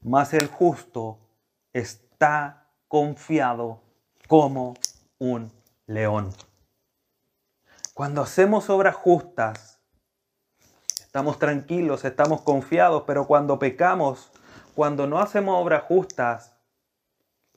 mas 0.00 0.34
el 0.34 0.48
justo 0.48 1.20
está 1.72 2.72
confiado 2.88 3.84
como 4.26 4.74
un 5.18 5.52
león. 5.86 6.34
Cuando 7.98 8.22
hacemos 8.22 8.70
obras 8.70 8.94
justas, 8.94 9.80
estamos 11.00 11.40
tranquilos, 11.40 12.04
estamos 12.04 12.42
confiados, 12.42 13.02
pero 13.08 13.26
cuando 13.26 13.58
pecamos, 13.58 14.30
cuando 14.76 15.08
no 15.08 15.18
hacemos 15.18 15.60
obras 15.60 15.82
justas, 15.82 16.54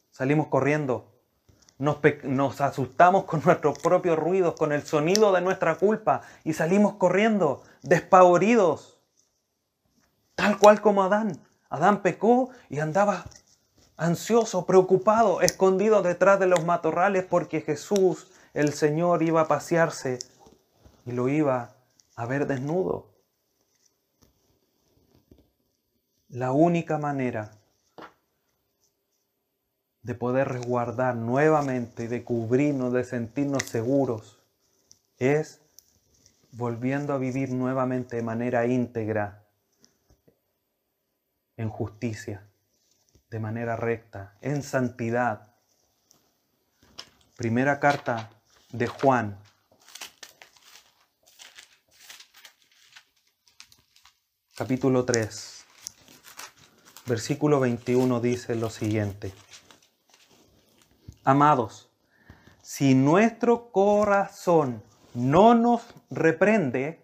salimos 0.09 0.47
corriendo. 0.47 1.11
Nos, 1.77 2.59
asustamos 2.59 3.25
con 3.25 3.41
nuestros 3.45 3.77
propios 3.77 4.17
ruidos, 4.17 4.55
con 4.55 4.71
el 4.71 4.81
sonido 4.81 5.31
de 5.31 5.41
nuestra 5.41 5.75
culpa 5.75 6.21
y 6.43 6.53
salimos 6.53 6.95
corriendo, 6.95 7.61
despavoridos, 7.83 8.99
tal 10.33 10.57
cual 10.57 10.81
como 10.81 11.03
Adán. 11.03 11.39
Adán 11.69 12.01
pecó 12.01 12.49
y 12.67 12.79
andaba 12.79 13.25
ansioso, 13.95 14.65
preocupado, 14.65 15.41
escondido 15.41 16.01
detrás 16.01 16.39
de 16.39 16.47
los 16.47 16.65
matorrales 16.65 17.25
porque 17.29 17.61
Jesús, 17.61 18.31
el 18.55 18.73
Señor, 18.73 19.21
iba 19.21 19.41
a 19.41 19.47
pasearse 19.47 20.30
y 21.05 21.11
lo 21.11 21.29
iba 21.29 21.75
a 22.15 22.25
ver 22.25 22.47
desnudo. 22.47 23.09
La 26.29 26.51
única 26.51 26.97
manera 26.97 27.51
de 30.01 30.15
poder 30.15 30.47
resguardar 30.47 31.15
nuevamente, 31.15 32.07
de 32.07 32.23
cubrirnos, 32.23 32.93
de 32.93 33.03
sentirnos 33.03 33.63
seguros, 33.63 34.39
es 35.17 35.61
volviendo 36.51 37.13
a 37.13 37.17
vivir 37.17 37.51
nuevamente 37.51 38.15
de 38.15 38.23
manera 38.23 38.65
íntegra, 38.65 39.41
en 41.57 41.69
justicia 41.69 42.43
de 43.29 43.39
manera 43.39 43.75
recta, 43.75 44.35
en 44.41 44.63
santidad. 44.63 45.53
Primera 47.37 47.79
carta 47.79 48.29
de 48.71 48.87
Juan. 48.87 49.37
Capítulo 54.61 55.05
3. 55.05 55.65
Versículo 57.07 57.59
21 57.59 58.19
dice 58.19 58.53
lo 58.53 58.69
siguiente. 58.69 59.33
Amados, 61.23 61.89
si 62.61 62.93
nuestro 62.93 63.71
corazón 63.71 64.83
no 65.15 65.55
nos 65.55 65.81
reprende, 66.11 67.03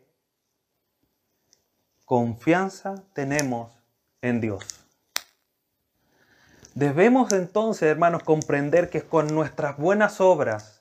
confianza 2.06 3.04
tenemos 3.14 3.72
en 4.22 4.40
Dios. 4.40 4.64
Debemos 6.76 7.32
entonces, 7.34 7.90
hermanos, 7.90 8.22
comprender 8.22 8.92
que 8.92 9.02
con 9.02 9.34
nuestras 9.34 9.78
buenas 9.80 10.22
obras, 10.22 10.77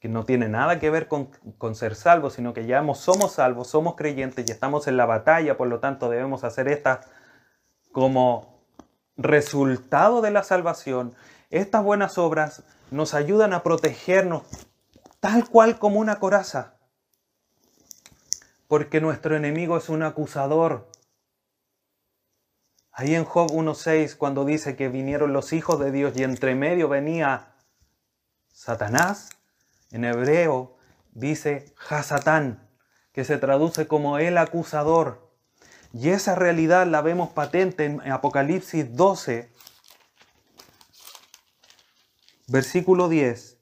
que 0.00 0.08
no 0.08 0.24
tiene 0.24 0.48
nada 0.48 0.78
que 0.78 0.90
ver 0.90 1.08
con, 1.08 1.28
ser 1.74 1.94
salvos, 1.94 2.34
sino 2.34 2.54
que 2.54 2.66
ya 2.66 2.82
somos 2.94 3.32
salvos, 3.32 3.68
somos 3.68 3.96
creyentes 3.96 4.48
y 4.48 4.52
estamos 4.52 4.86
en 4.86 4.96
la 4.96 5.06
batalla, 5.06 5.56
por 5.56 5.68
lo 5.68 5.80
tanto 5.80 6.08
debemos 6.08 6.44
hacer 6.44 6.68
estas 6.68 7.06
como 7.92 8.62
resultado 9.16 10.20
de 10.20 10.30
la 10.30 10.44
salvación. 10.44 11.14
Estas 11.50 11.82
buenas 11.82 12.18
obras 12.18 12.62
nos 12.90 13.14
ayudan 13.14 13.52
a 13.52 13.62
protegernos 13.62 14.44
tal 15.20 15.48
cual 15.48 15.78
como 15.78 15.98
una 15.98 16.20
coraza, 16.20 16.74
porque 18.68 19.00
nuestro 19.00 19.34
enemigo 19.34 19.76
es 19.76 19.88
un 19.88 20.02
acusador, 20.02 20.86
Ahí 22.98 23.14
en 23.14 23.24
Job 23.24 23.52
1.6, 23.52 24.16
cuando 24.16 24.44
dice 24.44 24.74
que 24.74 24.88
vinieron 24.88 25.32
los 25.32 25.52
hijos 25.52 25.78
de 25.78 25.92
Dios 25.92 26.14
y 26.16 26.24
entre 26.24 26.56
medio 26.56 26.88
venía 26.88 27.54
Satanás, 28.48 29.28
en 29.90 30.04
hebreo 30.04 30.76
dice 31.12 31.74
Hasatán, 31.88 32.68
que 33.12 33.24
se 33.24 33.38
traduce 33.38 33.86
como 33.86 34.18
el 34.18 34.38
acusador. 34.38 35.32
Y 35.92 36.10
esa 36.10 36.34
realidad 36.34 36.86
la 36.86 37.00
vemos 37.00 37.30
patente 37.30 37.84
en 37.84 38.12
Apocalipsis 38.12 38.94
12, 38.94 39.50
versículo 42.46 43.08
10. 43.08 43.58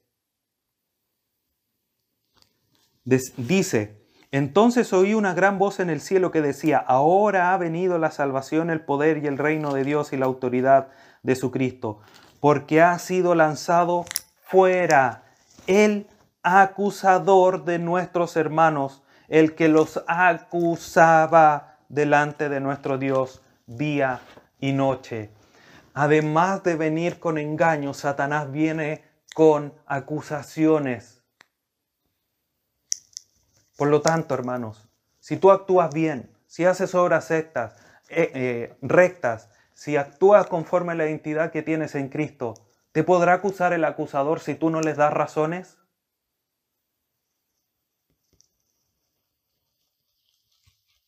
Dice, 3.37 4.05
entonces 4.33 4.93
oí 4.93 5.15
una 5.15 5.33
gran 5.33 5.59
voz 5.59 5.79
en 5.79 5.91
el 5.91 6.01
cielo 6.01 6.33
que 6.33 6.43
decía, 6.43 6.79
ahora 6.79 7.55
ha 7.55 7.57
venido 7.57 7.99
la 7.99 8.11
salvación, 8.11 8.69
el 8.69 8.81
poder 8.81 9.19
y 9.19 9.29
el 9.29 9.39
reino 9.39 9.73
de 9.73 9.85
Dios 9.85 10.13
y 10.13 10.17
la 10.17 10.27
autoridad 10.27 10.89
de 11.23 11.37
su 11.37 11.53
Cristo, 11.53 12.01
porque 12.41 12.83
ha 12.83 12.99
sido 12.99 13.37
lanzado 13.37 14.05
fuera 14.43 15.23
el 15.69 16.09
acusador 16.47 17.65
de 17.65 17.79
nuestros 17.79 18.37
hermanos, 18.37 19.03
el 19.29 19.55
que 19.55 19.69
los 19.69 20.03
acusaba 20.07 21.79
delante 21.89 22.49
de 22.49 22.61
nuestro 22.61 22.99
Dios 22.99 23.43
día 23.67 24.21
y 24.61 24.73
noche. 24.73 25.31
Además 25.95 26.63
de 26.63 26.77
venir 26.77 27.19
con 27.19 27.39
engaños, 27.39 27.99
Satanás 27.99 28.51
viene 28.51 29.05
con 29.35 29.75
acusaciones 29.87 31.17
por 33.77 33.89
lo 33.89 34.01
tanto, 34.01 34.35
hermanos, 34.35 34.89
si 35.21 35.37
tú 35.37 35.51
actúas 35.51 35.93
bien, 35.93 36.35
si 36.47 36.65
haces 36.65 36.95
obras 36.95 37.29
rectas, 37.29 37.77
eh, 38.09 38.31
eh, 38.35 38.77
rectas, 38.81 39.51
si 39.75 39.97
actúas 39.97 40.47
conforme 40.47 40.93
a 40.93 40.95
la 40.95 41.07
identidad 41.07 41.51
que 41.51 41.63
tienes 41.63 41.95
en 41.95 42.09
Cristo, 42.09 42.55
¿te 42.93 43.05
podrá 43.05 43.35
acusar 43.35 43.75
el 43.75 43.85
acusador 43.85 44.41
si 44.41 44.55
tú 44.55 44.71
no 44.71 44.81
les 44.81 44.97
das 44.97 45.13
razones? 45.13 45.77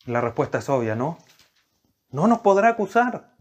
La 0.08 0.22
respuesta 0.22 0.56
es 0.56 0.68
obvia, 0.70 0.94
¿no? 0.94 1.18
No 2.08 2.26
nos 2.28 2.38
podrá 2.38 2.70
acusar. 2.70 3.36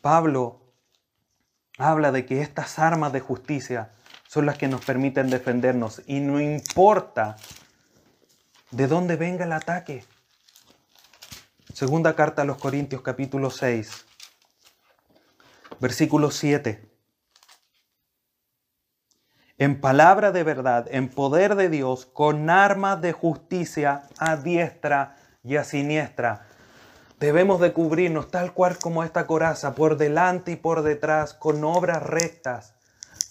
Pablo 0.00 0.72
habla 1.76 2.12
de 2.12 2.24
que 2.24 2.40
estas 2.40 2.78
armas 2.78 3.12
de 3.12 3.20
justicia 3.20 3.92
son 4.26 4.46
las 4.46 4.56
que 4.56 4.68
nos 4.68 4.82
permiten 4.82 5.28
defendernos 5.28 6.00
y 6.06 6.20
no 6.20 6.40
importa 6.40 7.36
de 8.70 8.86
dónde 8.86 9.16
venga 9.16 9.44
el 9.44 9.52
ataque. 9.52 10.06
Segunda 11.74 12.16
carta 12.16 12.40
a 12.40 12.46
los 12.46 12.56
Corintios 12.56 13.02
capítulo 13.02 13.50
6, 13.50 14.06
versículo 15.78 16.30
7. 16.30 16.95
En 19.58 19.80
palabra 19.80 20.32
de 20.32 20.42
verdad, 20.42 20.86
en 20.90 21.08
poder 21.08 21.54
de 21.54 21.68
Dios, 21.68 22.06
con 22.06 22.50
armas 22.50 23.00
de 23.00 23.12
justicia 23.12 24.02
a 24.18 24.36
diestra 24.36 25.16
y 25.42 25.56
a 25.56 25.64
siniestra. 25.64 26.46
Debemos 27.18 27.60
de 27.60 27.72
cubrirnos 27.72 28.30
tal 28.30 28.52
cual 28.52 28.78
como 28.78 29.02
esta 29.02 29.26
coraza, 29.26 29.74
por 29.74 29.96
delante 29.96 30.52
y 30.52 30.56
por 30.56 30.82
detrás, 30.82 31.32
con 31.32 31.64
obras 31.64 32.02
rectas 32.02 32.76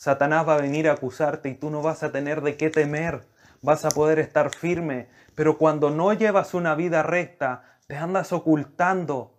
Satanás 0.06 0.48
va 0.48 0.54
a 0.54 0.62
venir 0.62 0.88
a 0.88 0.94
acusarte 0.94 1.50
y 1.50 1.56
tú 1.56 1.72
no 1.72 1.82
vas 1.82 2.04
a 2.04 2.12
tener 2.12 2.42
de 2.42 2.58
qué 2.58 2.70
temer, 2.70 3.26
vas 3.64 3.86
a 3.86 3.90
poder 3.90 4.20
estar 4.20 4.54
firme, 4.54 5.08
pero 5.34 5.58
cuando 5.58 5.90
no 5.90 6.14
llevas 6.14 6.54
una 6.54 6.76
vida 6.76 7.02
recta, 7.02 7.80
te 7.88 7.98
andas 7.98 8.32
ocultando, 8.32 9.34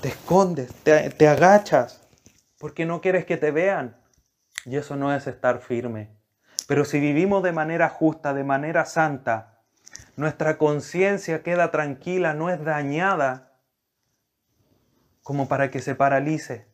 te 0.00 0.10
escondes, 0.10 0.72
te, 0.84 1.10
te 1.10 1.26
agachas, 1.26 2.00
porque 2.60 2.86
no 2.86 3.00
quieres 3.00 3.24
que 3.24 3.36
te 3.36 3.50
vean. 3.50 3.96
Y 4.66 4.76
eso 4.76 4.96
no 4.96 5.14
es 5.14 5.26
estar 5.28 5.60
firme. 5.60 6.10
Pero 6.66 6.84
si 6.84 6.98
vivimos 6.98 7.42
de 7.44 7.52
manera 7.52 7.88
justa, 7.88 8.34
de 8.34 8.42
manera 8.42 8.84
santa, 8.84 9.62
nuestra 10.16 10.58
conciencia 10.58 11.44
queda 11.44 11.70
tranquila, 11.70 12.34
no 12.34 12.50
es 12.50 12.62
dañada 12.64 13.60
como 15.22 15.48
para 15.48 15.70
que 15.70 15.80
se 15.80 15.94
paralice. 15.94 16.66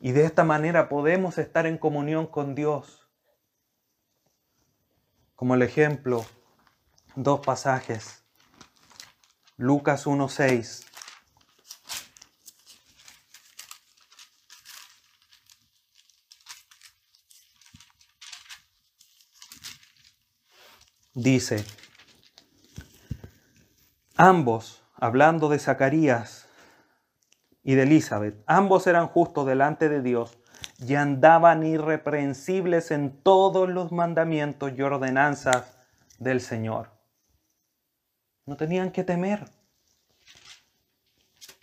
Y 0.00 0.12
de 0.12 0.24
esta 0.24 0.44
manera 0.44 0.88
podemos 0.88 1.38
estar 1.38 1.64
en 1.66 1.78
comunión 1.78 2.26
con 2.26 2.54
Dios. 2.54 3.02
como 5.36 5.54
el 5.54 5.60
ejemplo 5.60 6.24
dos 7.14 7.40
pasajes. 7.40 8.24
Lucas 9.58 10.06
1.6. 10.06 10.85
Dice, 21.16 21.64
ambos, 24.18 24.84
hablando 24.94 25.48
de 25.48 25.58
Zacarías 25.58 26.46
y 27.62 27.74
de 27.74 27.84
Elizabeth, 27.84 28.44
ambos 28.46 28.86
eran 28.86 29.06
justos 29.06 29.46
delante 29.46 29.88
de 29.88 30.02
Dios 30.02 30.36
y 30.78 30.94
andaban 30.94 31.64
irreprensibles 31.64 32.90
en 32.90 33.18
todos 33.22 33.66
los 33.66 33.92
mandamientos 33.92 34.74
y 34.76 34.82
ordenanzas 34.82 35.78
del 36.18 36.42
Señor. 36.42 36.90
No 38.44 38.58
tenían 38.58 38.92
que 38.92 39.02
temer. 39.02 39.46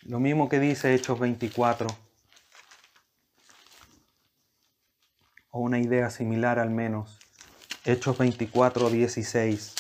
Lo 0.02 0.20
mismo 0.20 0.50
que 0.50 0.60
dice 0.60 0.96
Hechos 0.96 1.20
24. 1.20 1.90
O 5.52 5.60
una 5.60 5.78
idea 5.78 6.10
similar 6.10 6.58
al 6.58 6.72
menos. 6.72 7.23
Hechos 7.86 8.18
24, 8.18 8.90
16. 8.90 9.76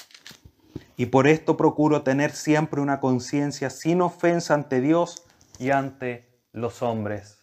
Y 0.97 1.05
por 1.05 1.25
esto 1.25 1.55
procuro 1.55 2.03
tener 2.03 2.31
siempre 2.31 2.81
una 2.81 2.99
conciencia 2.99 3.69
sin 3.69 4.01
ofensa 4.01 4.53
ante 4.53 4.81
Dios 4.81 5.23
y 5.57 5.71
ante 5.71 6.27
los 6.51 6.81
hombres. 6.81 7.39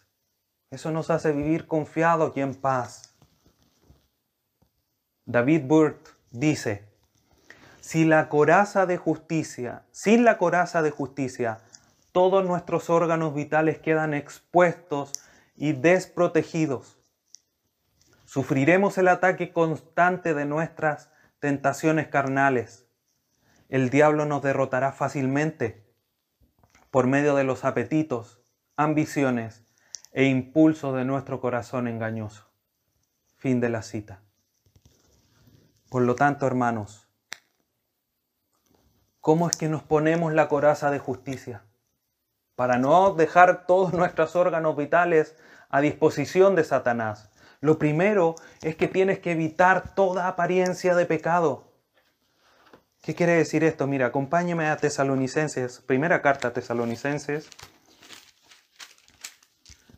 Eso 0.69 0.91
nos 0.91 1.09
hace 1.09 1.31
vivir 1.31 1.65
confiados 1.65 2.33
y 2.35 2.41
en 2.41 2.53
paz. 2.53 3.15
David 5.25 5.63
Burt 5.65 6.09
dice, 6.29 6.87
si 7.79 8.05
la 8.05 8.29
coraza 8.29 8.85
de 8.85 8.97
justicia, 8.97 9.85
sin 9.91 10.23
la 10.23 10.37
coraza 10.37 10.83
de 10.83 10.91
justicia, 10.91 11.59
todos 12.11 12.45
nuestros 12.45 12.91
órganos 12.91 13.33
vitales 13.33 13.79
quedan 13.79 14.13
expuestos 14.13 15.11
y 15.57 15.73
desprotegidos. 15.73 17.00
Sufriremos 18.31 18.97
el 18.97 19.09
ataque 19.09 19.51
constante 19.51 20.33
de 20.33 20.45
nuestras 20.45 21.11
tentaciones 21.39 22.07
carnales. 22.07 22.87
El 23.67 23.89
diablo 23.89 24.25
nos 24.25 24.41
derrotará 24.41 24.93
fácilmente 24.93 25.85
por 26.91 27.07
medio 27.07 27.35
de 27.35 27.43
los 27.43 27.65
apetitos, 27.65 28.41
ambiciones 28.77 29.65
e 30.13 30.23
impulsos 30.27 30.95
de 30.95 31.03
nuestro 31.03 31.41
corazón 31.41 31.89
engañoso. 31.89 32.49
Fin 33.35 33.59
de 33.59 33.67
la 33.67 33.81
cita. 33.81 34.21
Por 35.89 36.03
lo 36.03 36.15
tanto, 36.15 36.47
hermanos, 36.47 37.09
¿Cómo 39.19 39.49
es 39.49 39.57
que 39.57 39.67
nos 39.67 39.83
ponemos 39.83 40.31
la 40.31 40.47
coraza 40.47 40.89
de 40.89 40.99
justicia? 40.99 41.65
Para 42.55 42.77
no 42.77 43.13
dejar 43.13 43.67
todos 43.67 43.91
nuestros 43.91 44.37
órganos 44.37 44.77
vitales 44.77 45.35
a 45.67 45.81
disposición 45.81 46.55
de 46.55 46.63
Satanás. 46.63 47.30
Lo 47.61 47.77
primero 47.77 48.33
es 48.63 48.75
que 48.75 48.87
tienes 48.87 49.19
que 49.19 49.33
evitar 49.33 49.93
toda 49.93 50.27
apariencia 50.27 50.95
de 50.95 51.05
pecado. 51.05 51.71
¿Qué 53.03 53.13
quiere 53.13 53.33
decir 53.33 53.63
esto? 53.63 53.85
Mira, 53.85 54.07
acompáñeme 54.07 54.67
a 54.67 54.77
Tesalonicenses, 54.77 55.79
primera 55.79 56.23
carta 56.23 56.47
a 56.47 56.53
Tesalonicenses, 56.53 57.47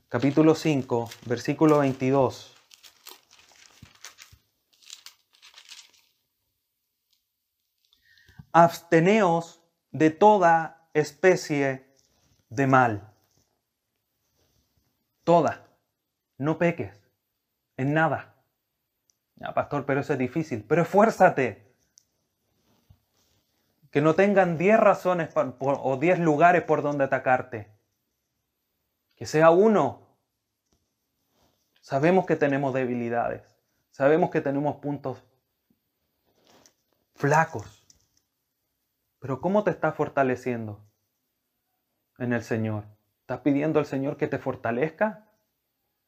capítulo 0.09 0.55
5, 0.55 1.09
versículo 1.25 1.79
22. 1.79 2.49
absteneos 8.55 9.63
de 9.89 10.11
toda 10.11 10.87
especie 10.93 11.87
de 12.49 12.67
mal. 12.67 13.11
Toda. 15.23 15.65
No 16.37 16.59
peques 16.59 17.02
en 17.77 17.93
nada. 17.93 18.35
Ya, 19.35 19.53
pastor, 19.53 19.85
pero 19.85 20.01
eso 20.01 20.13
es 20.13 20.19
difícil. 20.19 20.63
Pero 20.63 20.83
esfuérzate. 20.83 21.73
Que 23.91 24.01
no 24.01 24.15
tengan 24.15 24.57
diez 24.57 24.79
razones 24.79 25.29
o 25.35 25.97
diez 25.97 26.19
lugares 26.19 26.63
por 26.63 26.81
donde 26.81 27.03
atacarte. 27.03 27.71
Que 29.15 29.25
sea 29.25 29.51
uno. 29.51 30.07
Sabemos 31.81 32.25
que 32.25 32.35
tenemos 32.35 32.73
debilidades. 32.73 33.57
Sabemos 33.91 34.31
que 34.31 34.41
tenemos 34.41 34.77
puntos 34.77 35.23
flacos. 37.15 37.85
Pero 39.19 39.39
¿cómo 39.39 39.63
te 39.63 39.71
estás 39.71 39.95
fortaleciendo 39.95 40.83
en 42.17 42.33
el 42.33 42.43
Señor? 42.43 42.85
¿Estás 43.21 43.41
pidiendo 43.41 43.79
al 43.79 43.85
Señor 43.85 44.17
que 44.17 44.27
te 44.27 44.39
fortalezca? 44.39 45.27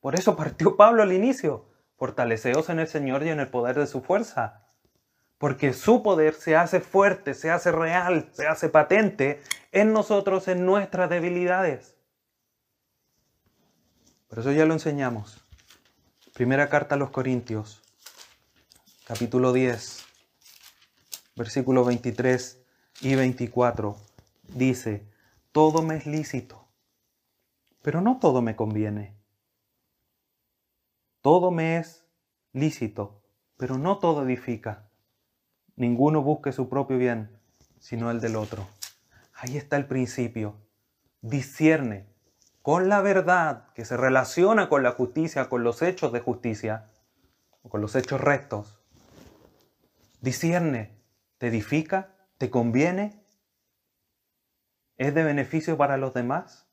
Por 0.05 0.13
eso 0.13 0.35
partió 0.35 0.75
Pablo 0.77 1.01
al 1.01 1.13
inicio. 1.13 1.65
Fortaleceos 1.97 2.69
en 2.69 2.77
el 2.77 2.87
Señor 2.87 3.23
y 3.23 3.29
en 3.29 3.39
el 3.39 3.47
poder 3.47 3.75
de 3.75 3.87
su 3.87 4.03
fuerza. 4.03 4.61
Porque 5.39 5.73
su 5.73 6.03
poder 6.03 6.35
se 6.35 6.55
hace 6.55 6.79
fuerte, 6.79 7.33
se 7.33 7.49
hace 7.49 7.71
real, 7.71 8.29
se 8.31 8.45
hace 8.45 8.69
patente 8.69 9.41
en 9.71 9.93
nosotros, 9.93 10.47
en 10.47 10.63
nuestras 10.63 11.09
debilidades. 11.09 11.95
Por 14.27 14.37
eso 14.37 14.51
ya 14.51 14.67
lo 14.67 14.73
enseñamos. 14.73 15.43
Primera 16.35 16.69
carta 16.69 16.93
a 16.93 16.99
los 16.99 17.09
Corintios, 17.09 17.81
capítulo 19.05 19.53
10, 19.53 20.05
versículo 21.35 21.83
23 21.83 22.63
y 23.01 23.15
24 23.15 23.97
dice, 24.49 25.09
todo 25.51 25.81
me 25.81 25.95
es 25.95 26.05
lícito, 26.05 26.67
pero 27.81 28.01
no 28.01 28.19
todo 28.19 28.43
me 28.43 28.55
conviene. 28.55 29.24
Todo 31.25 31.49
me 31.49 31.77
es 31.77 32.05
lícito, 32.53 33.23
pero 33.57 33.79
no 33.79 33.97
todo 33.97 34.27
edifica. 34.27 34.91
Ninguno 35.75 36.21
busque 36.21 36.51
su 36.51 36.69
propio 36.69 36.99
bien, 36.99 37.35
sino 37.79 38.11
el 38.11 38.21
del 38.21 38.35
otro. 38.35 38.67
Ahí 39.33 39.57
está 39.57 39.75
el 39.75 39.87
principio. 39.87 40.55
Discierne 41.21 42.05
con 42.61 42.89
la 42.89 43.01
verdad 43.01 43.69
que 43.73 43.85
se 43.85 43.97
relaciona 43.97 44.69
con 44.69 44.83
la 44.83 44.91
justicia, 44.91 45.49
con 45.49 45.63
los 45.63 45.81
hechos 45.81 46.13
de 46.13 46.19
justicia, 46.19 46.91
o 47.63 47.69
con 47.69 47.81
los 47.81 47.95
hechos 47.95 48.21
rectos. 48.21 48.77
Discierne, 50.21 50.95
¿te 51.39 51.47
edifica? 51.47 52.13
¿Te 52.37 52.51
conviene? 52.51 53.25
¿Es 54.97 55.15
de 55.15 55.23
beneficio 55.23 55.75
para 55.75 55.97
los 55.97 56.13
demás? 56.13 56.64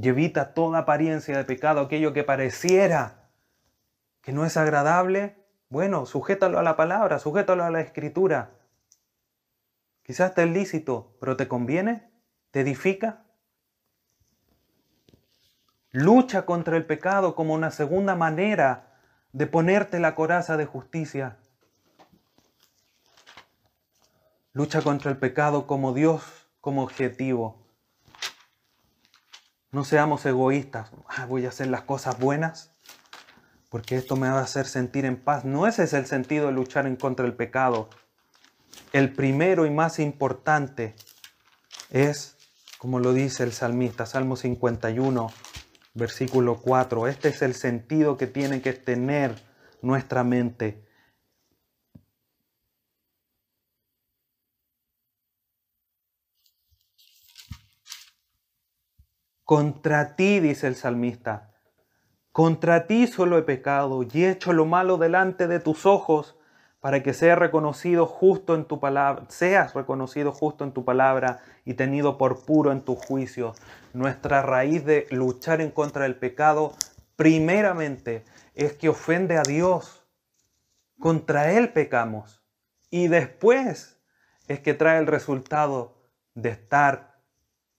Y 0.00 0.08
evita 0.08 0.54
toda 0.54 0.78
apariencia 0.78 1.36
de 1.36 1.44
pecado, 1.44 1.80
aquello 1.80 2.12
que 2.12 2.24
pareciera 2.24 3.28
que 4.22 4.32
no 4.32 4.44
es 4.44 4.56
agradable. 4.56 5.36
Bueno, 5.68 6.06
sujétalo 6.06 6.58
a 6.58 6.62
la 6.62 6.76
palabra, 6.76 7.18
sujétalo 7.18 7.64
a 7.64 7.70
la 7.70 7.80
escritura. 7.80 8.52
Quizás 10.02 10.34
te 10.34 10.42
es 10.42 10.50
lícito, 10.50 11.16
pero 11.20 11.36
¿te 11.36 11.48
conviene? 11.48 12.10
¿Te 12.50 12.60
edifica? 12.60 13.24
Lucha 15.90 16.46
contra 16.46 16.76
el 16.76 16.86
pecado 16.86 17.34
como 17.34 17.54
una 17.54 17.70
segunda 17.70 18.14
manera 18.14 18.94
de 19.32 19.46
ponerte 19.46 20.00
la 20.00 20.14
coraza 20.14 20.56
de 20.56 20.66
justicia 20.66 21.38
Lucha 24.52 24.82
contra 24.82 25.12
el 25.12 25.16
pecado 25.16 25.68
como 25.68 25.94
Dios, 25.94 26.22
como 26.60 26.82
objetivo. 26.82 27.69
No 29.72 29.84
seamos 29.84 30.26
egoístas. 30.26 30.90
Ah, 31.08 31.26
voy 31.26 31.46
a 31.46 31.50
hacer 31.50 31.68
las 31.68 31.82
cosas 31.82 32.18
buenas 32.18 32.72
porque 33.70 33.96
esto 33.96 34.16
me 34.16 34.28
va 34.28 34.40
a 34.40 34.42
hacer 34.42 34.66
sentir 34.66 35.04
en 35.04 35.16
paz. 35.16 35.44
No 35.44 35.66
ese 35.66 35.84
es 35.84 35.92
el 35.92 36.06
sentido 36.06 36.46
de 36.46 36.52
luchar 36.52 36.86
en 36.86 36.96
contra 36.96 37.24
el 37.24 37.34
pecado. 37.34 37.88
El 38.92 39.12
primero 39.12 39.64
y 39.64 39.70
más 39.70 40.00
importante 40.00 40.96
es, 41.90 42.36
como 42.78 42.98
lo 42.98 43.12
dice 43.12 43.44
el 43.44 43.52
salmista, 43.52 44.06
Salmo 44.06 44.34
51, 44.34 45.32
versículo 45.94 46.56
4. 46.60 47.06
Este 47.06 47.28
es 47.28 47.42
el 47.42 47.54
sentido 47.54 48.16
que 48.16 48.26
tiene 48.26 48.60
que 48.60 48.72
tener 48.72 49.40
nuestra 49.82 50.24
mente. 50.24 50.84
Contra 59.50 60.14
ti, 60.14 60.38
dice 60.38 60.68
el 60.68 60.76
salmista, 60.76 61.50
contra 62.30 62.86
ti 62.86 63.08
solo 63.08 63.36
he 63.36 63.42
pecado 63.42 64.04
y 64.04 64.22
he 64.22 64.30
hecho 64.30 64.52
lo 64.52 64.64
malo 64.64 64.96
delante 64.96 65.48
de 65.48 65.58
tus 65.58 65.86
ojos 65.86 66.38
para 66.78 67.02
que 67.02 67.14
sea 67.14 67.34
reconocido 67.34 68.06
justo 68.06 68.54
en 68.54 68.64
tu 68.64 68.78
palabra, 68.78 69.24
seas 69.26 69.74
reconocido 69.74 70.30
justo 70.30 70.62
en 70.62 70.70
tu 70.70 70.84
palabra 70.84 71.40
y 71.64 71.74
tenido 71.74 72.16
por 72.16 72.44
puro 72.44 72.70
en 72.70 72.82
tu 72.82 72.94
juicio. 72.94 73.54
Nuestra 73.92 74.40
raíz 74.40 74.84
de 74.84 75.08
luchar 75.10 75.60
en 75.60 75.72
contra 75.72 76.04
del 76.04 76.14
pecado, 76.14 76.72
primeramente, 77.16 78.24
es 78.54 78.74
que 78.74 78.88
ofende 78.88 79.36
a 79.36 79.42
Dios. 79.42 80.06
contra 81.00 81.50
Él 81.50 81.72
pecamos. 81.72 82.40
Y 82.88 83.08
después 83.08 84.00
es 84.46 84.60
que 84.60 84.74
trae 84.74 85.00
el 85.00 85.08
resultado 85.08 85.96
de 86.34 86.50
estar 86.50 87.18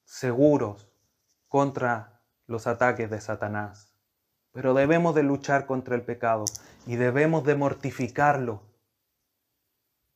seguros 0.04 0.91
contra 1.52 2.22
los 2.48 2.66
ataques 2.66 3.10
de 3.10 3.20
Satanás. 3.20 3.94
Pero 4.54 4.74
debemos 4.74 5.14
de 5.16 5.24
luchar 5.24 5.66
contra 5.66 5.96
el 5.96 6.02
pecado 6.02 6.46
y 6.86 6.96
debemos 6.96 7.44
de 7.44 7.56
mortificarlo. 7.56 8.62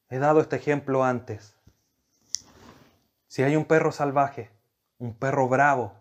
He 0.08 0.18
dado 0.18 0.40
este 0.40 0.56
ejemplo 0.56 1.04
antes. 1.04 1.58
Si 3.28 3.44
hay 3.44 3.58
un 3.58 3.66
perro 3.66 3.92
salvaje, 3.92 4.50
un 4.98 5.14
perro 5.14 5.50
bravo, 5.50 5.92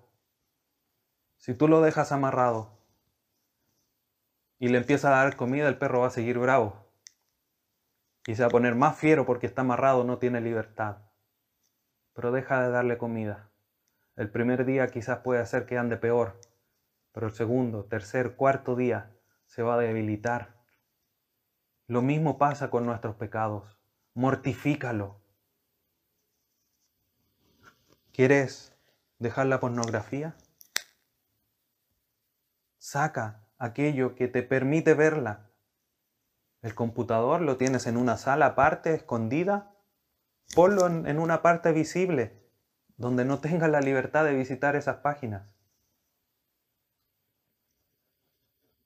si 1.37 1.53
tú 1.53 1.67
lo 1.67 1.81
dejas 1.81 2.13
amarrado 2.13 2.79
y 4.61 4.69
le 4.69 4.79
empiezas 4.79 5.07
a 5.07 5.25
dar 5.25 5.35
comida, 5.35 5.67
el 5.67 5.79
perro 5.79 6.03
va 6.03 6.07
a 6.07 6.11
seguir 6.11 6.39
bravo. 6.39 6.77
Y 8.29 8.37
se 8.37 8.43
va 8.43 8.47
a 8.47 8.53
poner 8.53 8.77
más 8.77 8.97
fiero 8.97 9.27
porque 9.27 9.49
está 9.49 9.63
amarrado, 9.63 10.05
no 10.05 10.19
tiene 10.19 10.41
libertad. 10.41 10.99
Pero 12.13 12.31
deja 12.31 12.63
de 12.63 12.71
darle 12.71 12.99
comida. 12.99 13.51
El 14.17 14.31
primer 14.31 14.65
día 14.65 14.87
quizás 14.89 15.19
puede 15.19 15.41
hacer 15.41 15.67
que 15.67 15.79
ande 15.79 15.97
peor, 15.97 16.41
pero 17.13 17.27
el 17.27 17.33
segundo, 17.33 17.85
tercer, 17.85 18.37
cuarto 18.37 18.77
día 18.77 19.17
se 19.47 19.63
va 19.63 19.75
a 19.75 19.79
debilitar. 19.79 20.55
Lo 21.87 22.03
mismo 22.03 22.39
pasa 22.39 22.71
con 22.71 22.87
nuestros 22.87 23.17
pecados. 23.17 23.79
Mortifícalo. 24.15 25.21
¿Quieres 28.13 28.73
dejar 29.19 29.47
la 29.47 29.59
pornografía? 29.59 30.37
Saca 32.79 33.49
aquello 33.59 34.15
que 34.15 34.29
te 34.29 34.43
permite 34.43 34.95
verla. 34.95 35.51
El 36.63 36.75
computador 36.75 37.41
lo 37.41 37.57
tienes 37.57 37.87
en 37.87 37.97
una 37.97 38.17
sala 38.17 38.47
aparte, 38.47 38.95
escondida. 38.95 39.75
Ponlo 40.55 40.87
en, 40.87 41.19
una 41.19 41.43
parte 41.43 41.73
visible, 41.73 42.44
donde 42.97 43.25
no 43.25 43.41
tengas 43.41 43.71
la 43.71 43.81
libertad 43.81 44.25
de 44.25 44.35
visitar 44.35 44.77
esas 44.77 44.99
páginas. 44.99 45.49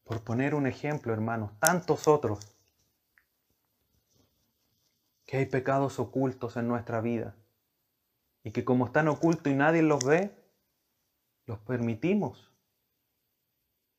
Por 0.04 0.22
poner 0.22 0.54
un 0.54 0.66
ejemplo, 0.66 1.12
hermanos, 1.12 1.52
tantos 1.61 2.09
otros, 2.09 2.56
que 5.26 5.36
hay 5.36 5.46
pecados 5.46 5.98
ocultos 5.98 6.56
en 6.56 6.66
nuestra 6.68 7.02
vida 7.02 7.36
y 8.42 8.50
que 8.50 8.64
como 8.64 8.86
están 8.86 9.09
ocultos 9.09 9.52
y 9.52 9.54
nadie 9.54 9.82
los 9.82 10.02
ve, 10.02 10.34
los 11.44 11.59
permitimos 11.59 12.50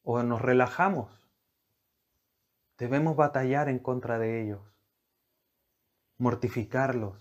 o 0.02 0.24
nos 0.24 0.42
relajamos. 0.42 1.12
Debemos 2.80 3.16
batallar 3.16 3.70
en 3.70 3.78
contra 3.78 4.18
de 4.18 4.42
ellos, 4.42 4.62
mortificarlos. 6.18 7.16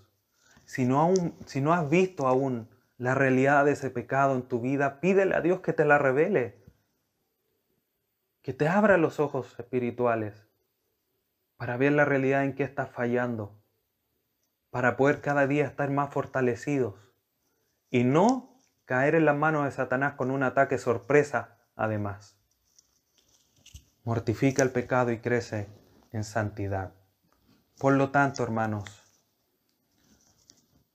Si 0.65 0.85
no, 0.85 0.99
aún, 0.99 1.37
si 1.45 1.61
no 1.61 1.73
has 1.73 1.87
visto 1.87 2.27
aún 2.27 2.67
la 2.99 3.15
realidad 3.15 3.65
de 3.65 3.71
ese 3.71 3.89
pecado 3.89 4.35
en 4.35 4.43
tu 4.43 4.61
vida, 4.61 4.99
pídele 4.99 5.33
a 5.33 5.41
Dios 5.41 5.61
que 5.61 5.73
te 5.73 5.85
la 5.85 5.97
revele 5.97 6.59
que 8.41 8.53
te 8.53 8.67
abra 8.67 8.97
los 8.97 9.19
ojos 9.19 9.55
espirituales 9.59 10.47
para 11.57 11.77
ver 11.77 11.91
la 11.91 12.05
realidad 12.05 12.43
en 12.43 12.55
que 12.55 12.63
estás 12.63 12.89
fallando, 12.89 13.61
para 14.69 14.95
poder 14.95 15.21
cada 15.21 15.45
día 15.45 15.65
estar 15.65 15.89
más 15.91 16.11
fortalecidos 16.11 16.95
y 17.89 18.05
no 18.05 18.61
caer 18.85 19.15
en 19.15 19.25
las 19.25 19.35
manos 19.35 19.65
de 19.65 19.71
Satanás 19.71 20.13
con 20.13 20.31
un 20.31 20.43
ataque 20.43 20.77
sorpresa 20.77 21.57
además. 21.75 22.37
Mortifica 24.03 24.63
el 24.63 24.71
pecado 24.71 25.11
y 25.11 25.19
crece 25.19 25.67
en 26.11 26.23
santidad. 26.23 26.93
Por 27.77 27.93
lo 27.93 28.09
tanto, 28.09 28.41
hermanos, 28.41 29.08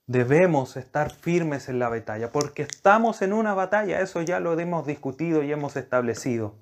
debemos 0.07 0.77
estar 0.77 1.11
firmes 1.11 1.69
en 1.69 1.79
la 1.79 1.89
batalla, 1.89 2.31
porque 2.31 2.61
estamos 2.63 3.21
en 3.21 3.33
una 3.33 3.53
batalla, 3.53 4.01
eso 4.01 4.21
ya 4.21 4.39
lo 4.39 4.57
hemos 4.59 4.85
discutido 4.85 5.43
y 5.43 5.51
hemos 5.51 5.75
establecido. 5.75 6.55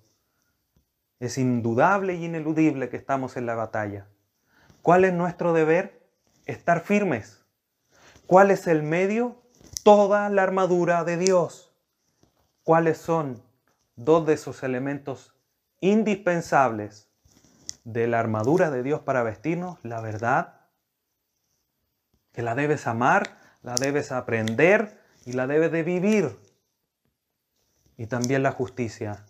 Es 1.20 1.38
indudable 1.38 2.16
y 2.16 2.26
ineludible 2.26 2.90
que 2.90 2.98
estamos 2.98 3.38
en 3.38 3.46
la 3.46 3.56
batalla. 3.56 4.08
¿Cuál 4.82 5.06
es 5.06 5.14
nuestro 5.14 5.54
deber? 5.54 6.02
Estar 6.46 6.82
firmes. 6.82 7.46
¿Cuál 8.28 8.52
es 8.52 8.68
el 8.68 8.84
medio? 8.84 9.42
Toda 9.84 10.30
la 10.30 10.44
armadura 10.44 11.04
de 11.04 11.18
Dios. 11.18 11.74
¿Cuáles 12.64 12.98
son 12.98 13.42
dos 13.96 14.26
de 14.26 14.34
esos 14.34 14.64
elementos 14.64 15.34
indispensables 15.80 17.10
de 17.84 18.08
la 18.08 18.20
armadura 18.20 18.72
de 18.72 18.84
Dios 18.84 19.02
para 19.02 19.24
vestirnos? 19.24 19.80
La 19.84 20.02
verdad, 20.02 20.63
que 22.34 22.42
la 22.42 22.56
debes 22.56 22.88
amar, 22.88 23.38
la 23.62 23.76
debes 23.76 24.12
aprender 24.12 25.00
y 25.26 25.34
la 25.34 25.48
debes 25.48 25.72
de 25.72 25.84
vivir. 25.84 26.38
Y 27.96 28.08
también 28.08 28.44
la 28.44 28.52
justicia, 28.52 29.26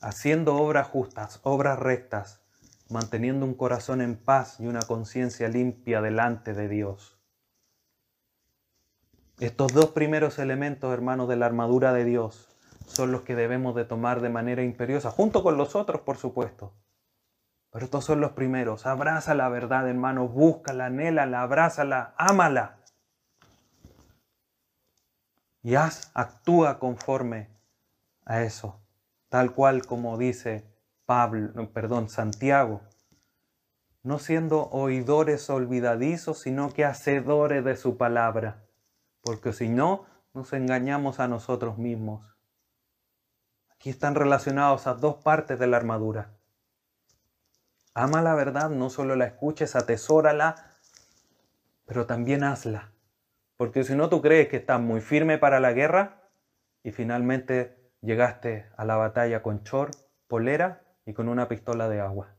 haciendo 0.00 0.56
obras 0.56 0.86
justas, 0.86 1.40
obras 1.42 1.78
rectas, 1.78 2.40
manteniendo 2.88 3.44
un 3.44 3.54
corazón 3.54 4.00
en 4.00 4.16
paz 4.16 4.60
y 4.60 4.66
una 4.66 4.80
conciencia 4.80 5.48
limpia 5.48 6.00
delante 6.00 6.54
de 6.54 6.68
Dios. 6.68 7.18
Estos 9.40 9.72
dos 9.72 9.90
primeros 9.90 10.38
elementos, 10.38 10.92
hermanos, 10.92 11.28
de 11.28 11.36
la 11.36 11.46
armadura 11.46 11.92
de 11.92 12.04
Dios 12.04 12.48
son 12.86 13.12
los 13.12 13.22
que 13.22 13.36
debemos 13.36 13.74
de 13.74 13.84
tomar 13.84 14.20
de 14.20 14.30
manera 14.30 14.62
imperiosa, 14.62 15.10
junto 15.10 15.42
con 15.42 15.56
los 15.56 15.76
otros, 15.76 16.00
por 16.00 16.16
supuesto. 16.16 16.72
Pero 17.78 17.84
estos 17.84 18.06
son 18.06 18.20
los 18.20 18.32
primeros. 18.32 18.86
Abraza 18.86 19.36
la 19.36 19.48
verdad, 19.48 19.88
hermano, 19.88 20.26
búscala, 20.26 20.86
anhélala, 20.86 21.42
abrázala, 21.42 22.12
ámala. 22.18 22.80
Y 25.62 25.76
haz, 25.76 26.10
actúa 26.12 26.80
conforme 26.80 27.48
a 28.24 28.42
eso 28.42 28.82
tal 29.28 29.54
cual 29.54 29.86
como 29.86 30.18
dice 30.18 30.66
Pablo, 31.06 31.72
perdón, 31.72 32.08
Santiago, 32.08 32.80
no 34.02 34.18
siendo 34.18 34.64
oidores 34.70 35.48
olvidadizos, 35.48 36.40
sino 36.40 36.72
que 36.72 36.84
hacedores 36.84 37.64
de 37.64 37.76
su 37.76 37.96
palabra, 37.96 38.64
porque 39.22 39.52
si 39.52 39.68
no, 39.68 40.04
nos 40.34 40.52
engañamos 40.52 41.20
a 41.20 41.28
nosotros 41.28 41.78
mismos. 41.78 42.36
Aquí 43.70 43.90
están 43.90 44.16
relacionados 44.16 44.88
a 44.88 44.94
dos 44.94 45.22
partes 45.22 45.60
de 45.60 45.68
la 45.68 45.76
armadura. 45.76 46.37
Ama 47.98 48.22
la 48.22 48.36
verdad, 48.36 48.70
no 48.70 48.90
solo 48.90 49.16
la 49.16 49.24
escuches, 49.24 49.74
atesórala, 49.74 50.54
pero 51.84 52.06
también 52.06 52.44
hazla. 52.44 52.92
Porque 53.56 53.82
si 53.82 53.96
no, 53.96 54.08
tú 54.08 54.22
crees 54.22 54.46
que 54.46 54.58
estás 54.58 54.80
muy 54.80 55.00
firme 55.00 55.36
para 55.36 55.58
la 55.58 55.72
guerra 55.72 56.30
y 56.84 56.92
finalmente 56.92 57.90
llegaste 58.00 58.70
a 58.76 58.84
la 58.84 58.94
batalla 58.94 59.42
con 59.42 59.64
chor, 59.64 59.90
polera 60.28 60.84
y 61.06 61.12
con 61.12 61.28
una 61.28 61.48
pistola 61.48 61.88
de 61.88 62.00
agua. 62.00 62.36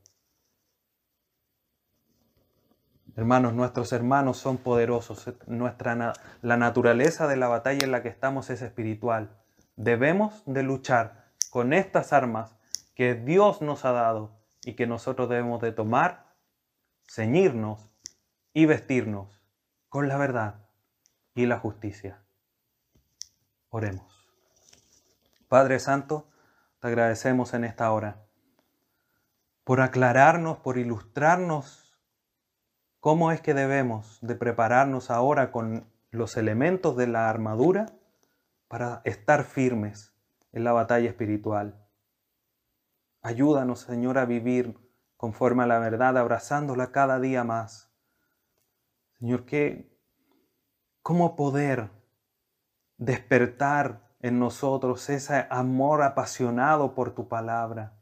Hermanos, 3.17 3.53
nuestros 3.53 3.91
hermanos 3.91 4.37
son 4.37 4.59
poderosos. 4.59 5.29
Nuestra, 5.47 6.13
la 6.41 6.55
naturaleza 6.55 7.27
de 7.27 7.35
la 7.35 7.49
batalla 7.49 7.83
en 7.83 7.91
la 7.91 8.01
que 8.01 8.07
estamos 8.07 8.49
es 8.49 8.61
espiritual. 8.61 9.35
Debemos 9.75 10.41
de 10.45 10.63
luchar 10.63 11.25
con 11.49 11.73
estas 11.73 12.13
armas 12.13 12.55
que 12.95 13.13
Dios 13.13 13.61
nos 13.61 13.83
ha 13.83 13.91
dado 13.91 14.38
y 14.69 14.75
que 14.75 14.85
nosotros 14.85 15.29
debemos 15.29 15.61
de 15.61 15.71
tomar, 15.71 16.27
ceñirnos 17.09 17.91
y 18.53 18.67
vestirnos 18.67 19.41
con 19.89 20.07
la 20.07 20.15
verdad 20.15 20.67
y 21.33 21.47
la 21.47 21.57
justicia. 21.57 22.21
Oremos. 23.69 24.29
Padre 25.47 25.79
Santo, 25.79 26.29
te 26.79 26.87
agradecemos 26.87 27.55
en 27.55 27.63
esta 27.63 27.91
hora 27.91 28.21
por 29.63 29.81
aclararnos, 29.81 30.59
por 30.59 30.77
ilustrarnos 30.77 31.99
cómo 32.99 33.31
es 33.31 33.41
que 33.41 33.55
debemos 33.55 34.19
de 34.21 34.35
prepararnos 34.35 35.09
ahora 35.09 35.51
con 35.51 35.91
los 36.11 36.37
elementos 36.37 36.95
de 36.95 37.07
la 37.07 37.27
armadura 37.27 37.87
para 38.67 39.01
estar 39.03 39.45
firmes 39.45 40.13
en 40.51 40.63
la 40.63 40.73
batalla 40.73 41.09
espiritual. 41.09 41.78
Ayúdanos, 43.21 43.81
Señor, 43.81 44.17
a 44.17 44.25
vivir 44.25 44.77
conforme 45.17 45.63
a 45.63 45.67
la 45.67 45.79
verdad, 45.79 46.17
abrazándola 46.17 46.91
cada 46.91 47.19
día 47.19 47.43
más. 47.43 47.91
Señor, 49.19 49.45
¿qué, 49.45 49.93
¿cómo 51.01 51.35
poder 51.35 51.89
despertar 52.97 54.09
en 54.21 54.39
nosotros 54.39 55.09
ese 55.09 55.47
amor 55.49 56.03
apasionado 56.03 56.93
por 56.93 57.13
tu 57.13 57.27
palabra, 57.27 57.97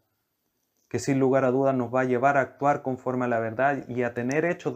que 0.90 1.00
sin 1.00 1.20
lugar 1.20 1.46
a 1.46 1.52
dudas 1.52 1.76
nos 1.76 1.94
va 1.94 2.02
a 2.02 2.06
llevar 2.06 2.38
a 2.38 2.42
actuar 2.42 2.82
conforme 2.82 3.26
a 3.26 3.28
la 3.28 3.40
verdad 3.40 3.88
y 3.88 4.04
a 4.04 4.14
tener 4.14 4.46
hechos 4.46 4.74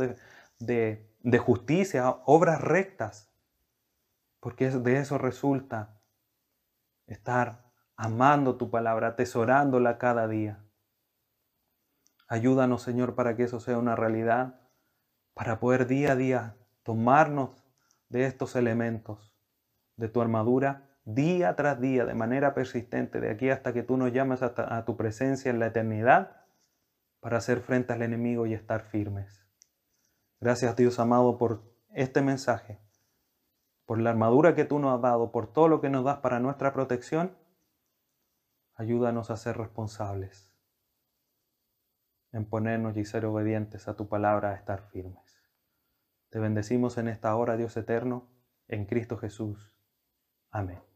de, 0.60 1.08
de 1.20 1.38
justicia, 1.38 2.10
obras 2.26 2.62
rectas, 2.62 3.32
porque 4.40 4.70
de 4.70 4.98
eso 4.98 5.18
resulta 5.18 6.02
estar 7.08 7.71
amando 8.02 8.56
tu 8.56 8.72
palabra, 8.72 9.10
atesorándola 9.10 10.00
cada 10.00 10.28
día. 10.28 10.66
Ayúdanos, 12.28 12.82
Señor, 12.82 13.14
para 13.14 13.36
que 13.36 13.44
eso 13.44 13.60
sea 13.60 13.78
una 13.78 13.96
realidad, 13.96 14.60
para 15.36 15.60
poder 15.60 15.86
día 15.86 16.14
a 16.14 16.16
día 16.16 16.56
tomarnos 16.82 17.64
de 18.10 18.26
estos 18.26 18.56
elementos, 18.56 19.36
de 19.98 20.10
tu 20.10 20.20
armadura, 20.20 20.90
día 21.06 21.56
tras 21.56 21.80
día, 21.80 22.06
de 22.06 22.16
manera 22.16 22.56
persistente, 22.56 23.22
de 23.22 23.30
aquí 23.30 23.52
hasta 23.52 23.72
que 23.72 23.84
tú 23.84 23.98
nos 23.98 24.12
llames 24.12 24.42
a 24.42 24.84
tu 24.86 24.98
presencia 24.98 25.52
en 25.52 25.60
la 25.60 25.68
eternidad, 25.68 26.42
para 27.20 27.38
hacer 27.38 27.62
frente 27.62 27.94
al 27.94 28.02
enemigo 28.02 28.48
y 28.48 28.56
estar 28.56 28.82
firmes. 28.82 29.46
Gracias 30.40 30.76
Dios 30.76 31.00
amado 31.00 31.38
por 31.38 31.62
este 31.94 32.24
mensaje, 32.24 32.80
por 33.86 34.00
la 34.00 34.10
armadura 34.10 34.56
que 34.56 34.66
tú 34.66 34.80
nos 34.80 34.96
has 34.96 35.02
dado, 35.04 35.32
por 35.32 35.54
todo 35.54 35.68
lo 35.68 35.82
que 35.82 35.92
nos 35.92 36.04
das 36.04 36.18
para 36.18 36.40
nuestra 36.40 36.74
protección. 36.74 37.40
Ayúdanos 38.82 39.30
a 39.30 39.38
ser 39.38 39.60
responsables, 39.60 40.52
en 42.32 42.46
ponernos 42.46 42.98
y 42.98 43.06
ser 43.06 43.28
obedientes 43.28 43.88
a 43.88 43.96
tu 43.96 44.10
palabra, 44.10 44.50
a 44.50 44.56
estar 44.56 44.90
firmes. 44.90 45.48
Te 46.32 46.40
bendecimos 46.40 46.98
en 46.98 47.08
esta 47.08 47.36
hora, 47.36 47.58
Dios 47.58 47.78
eterno, 47.78 48.28
en 48.68 48.88
Cristo 48.88 49.20
Jesús. 49.20 49.78
Amén. 50.50 50.91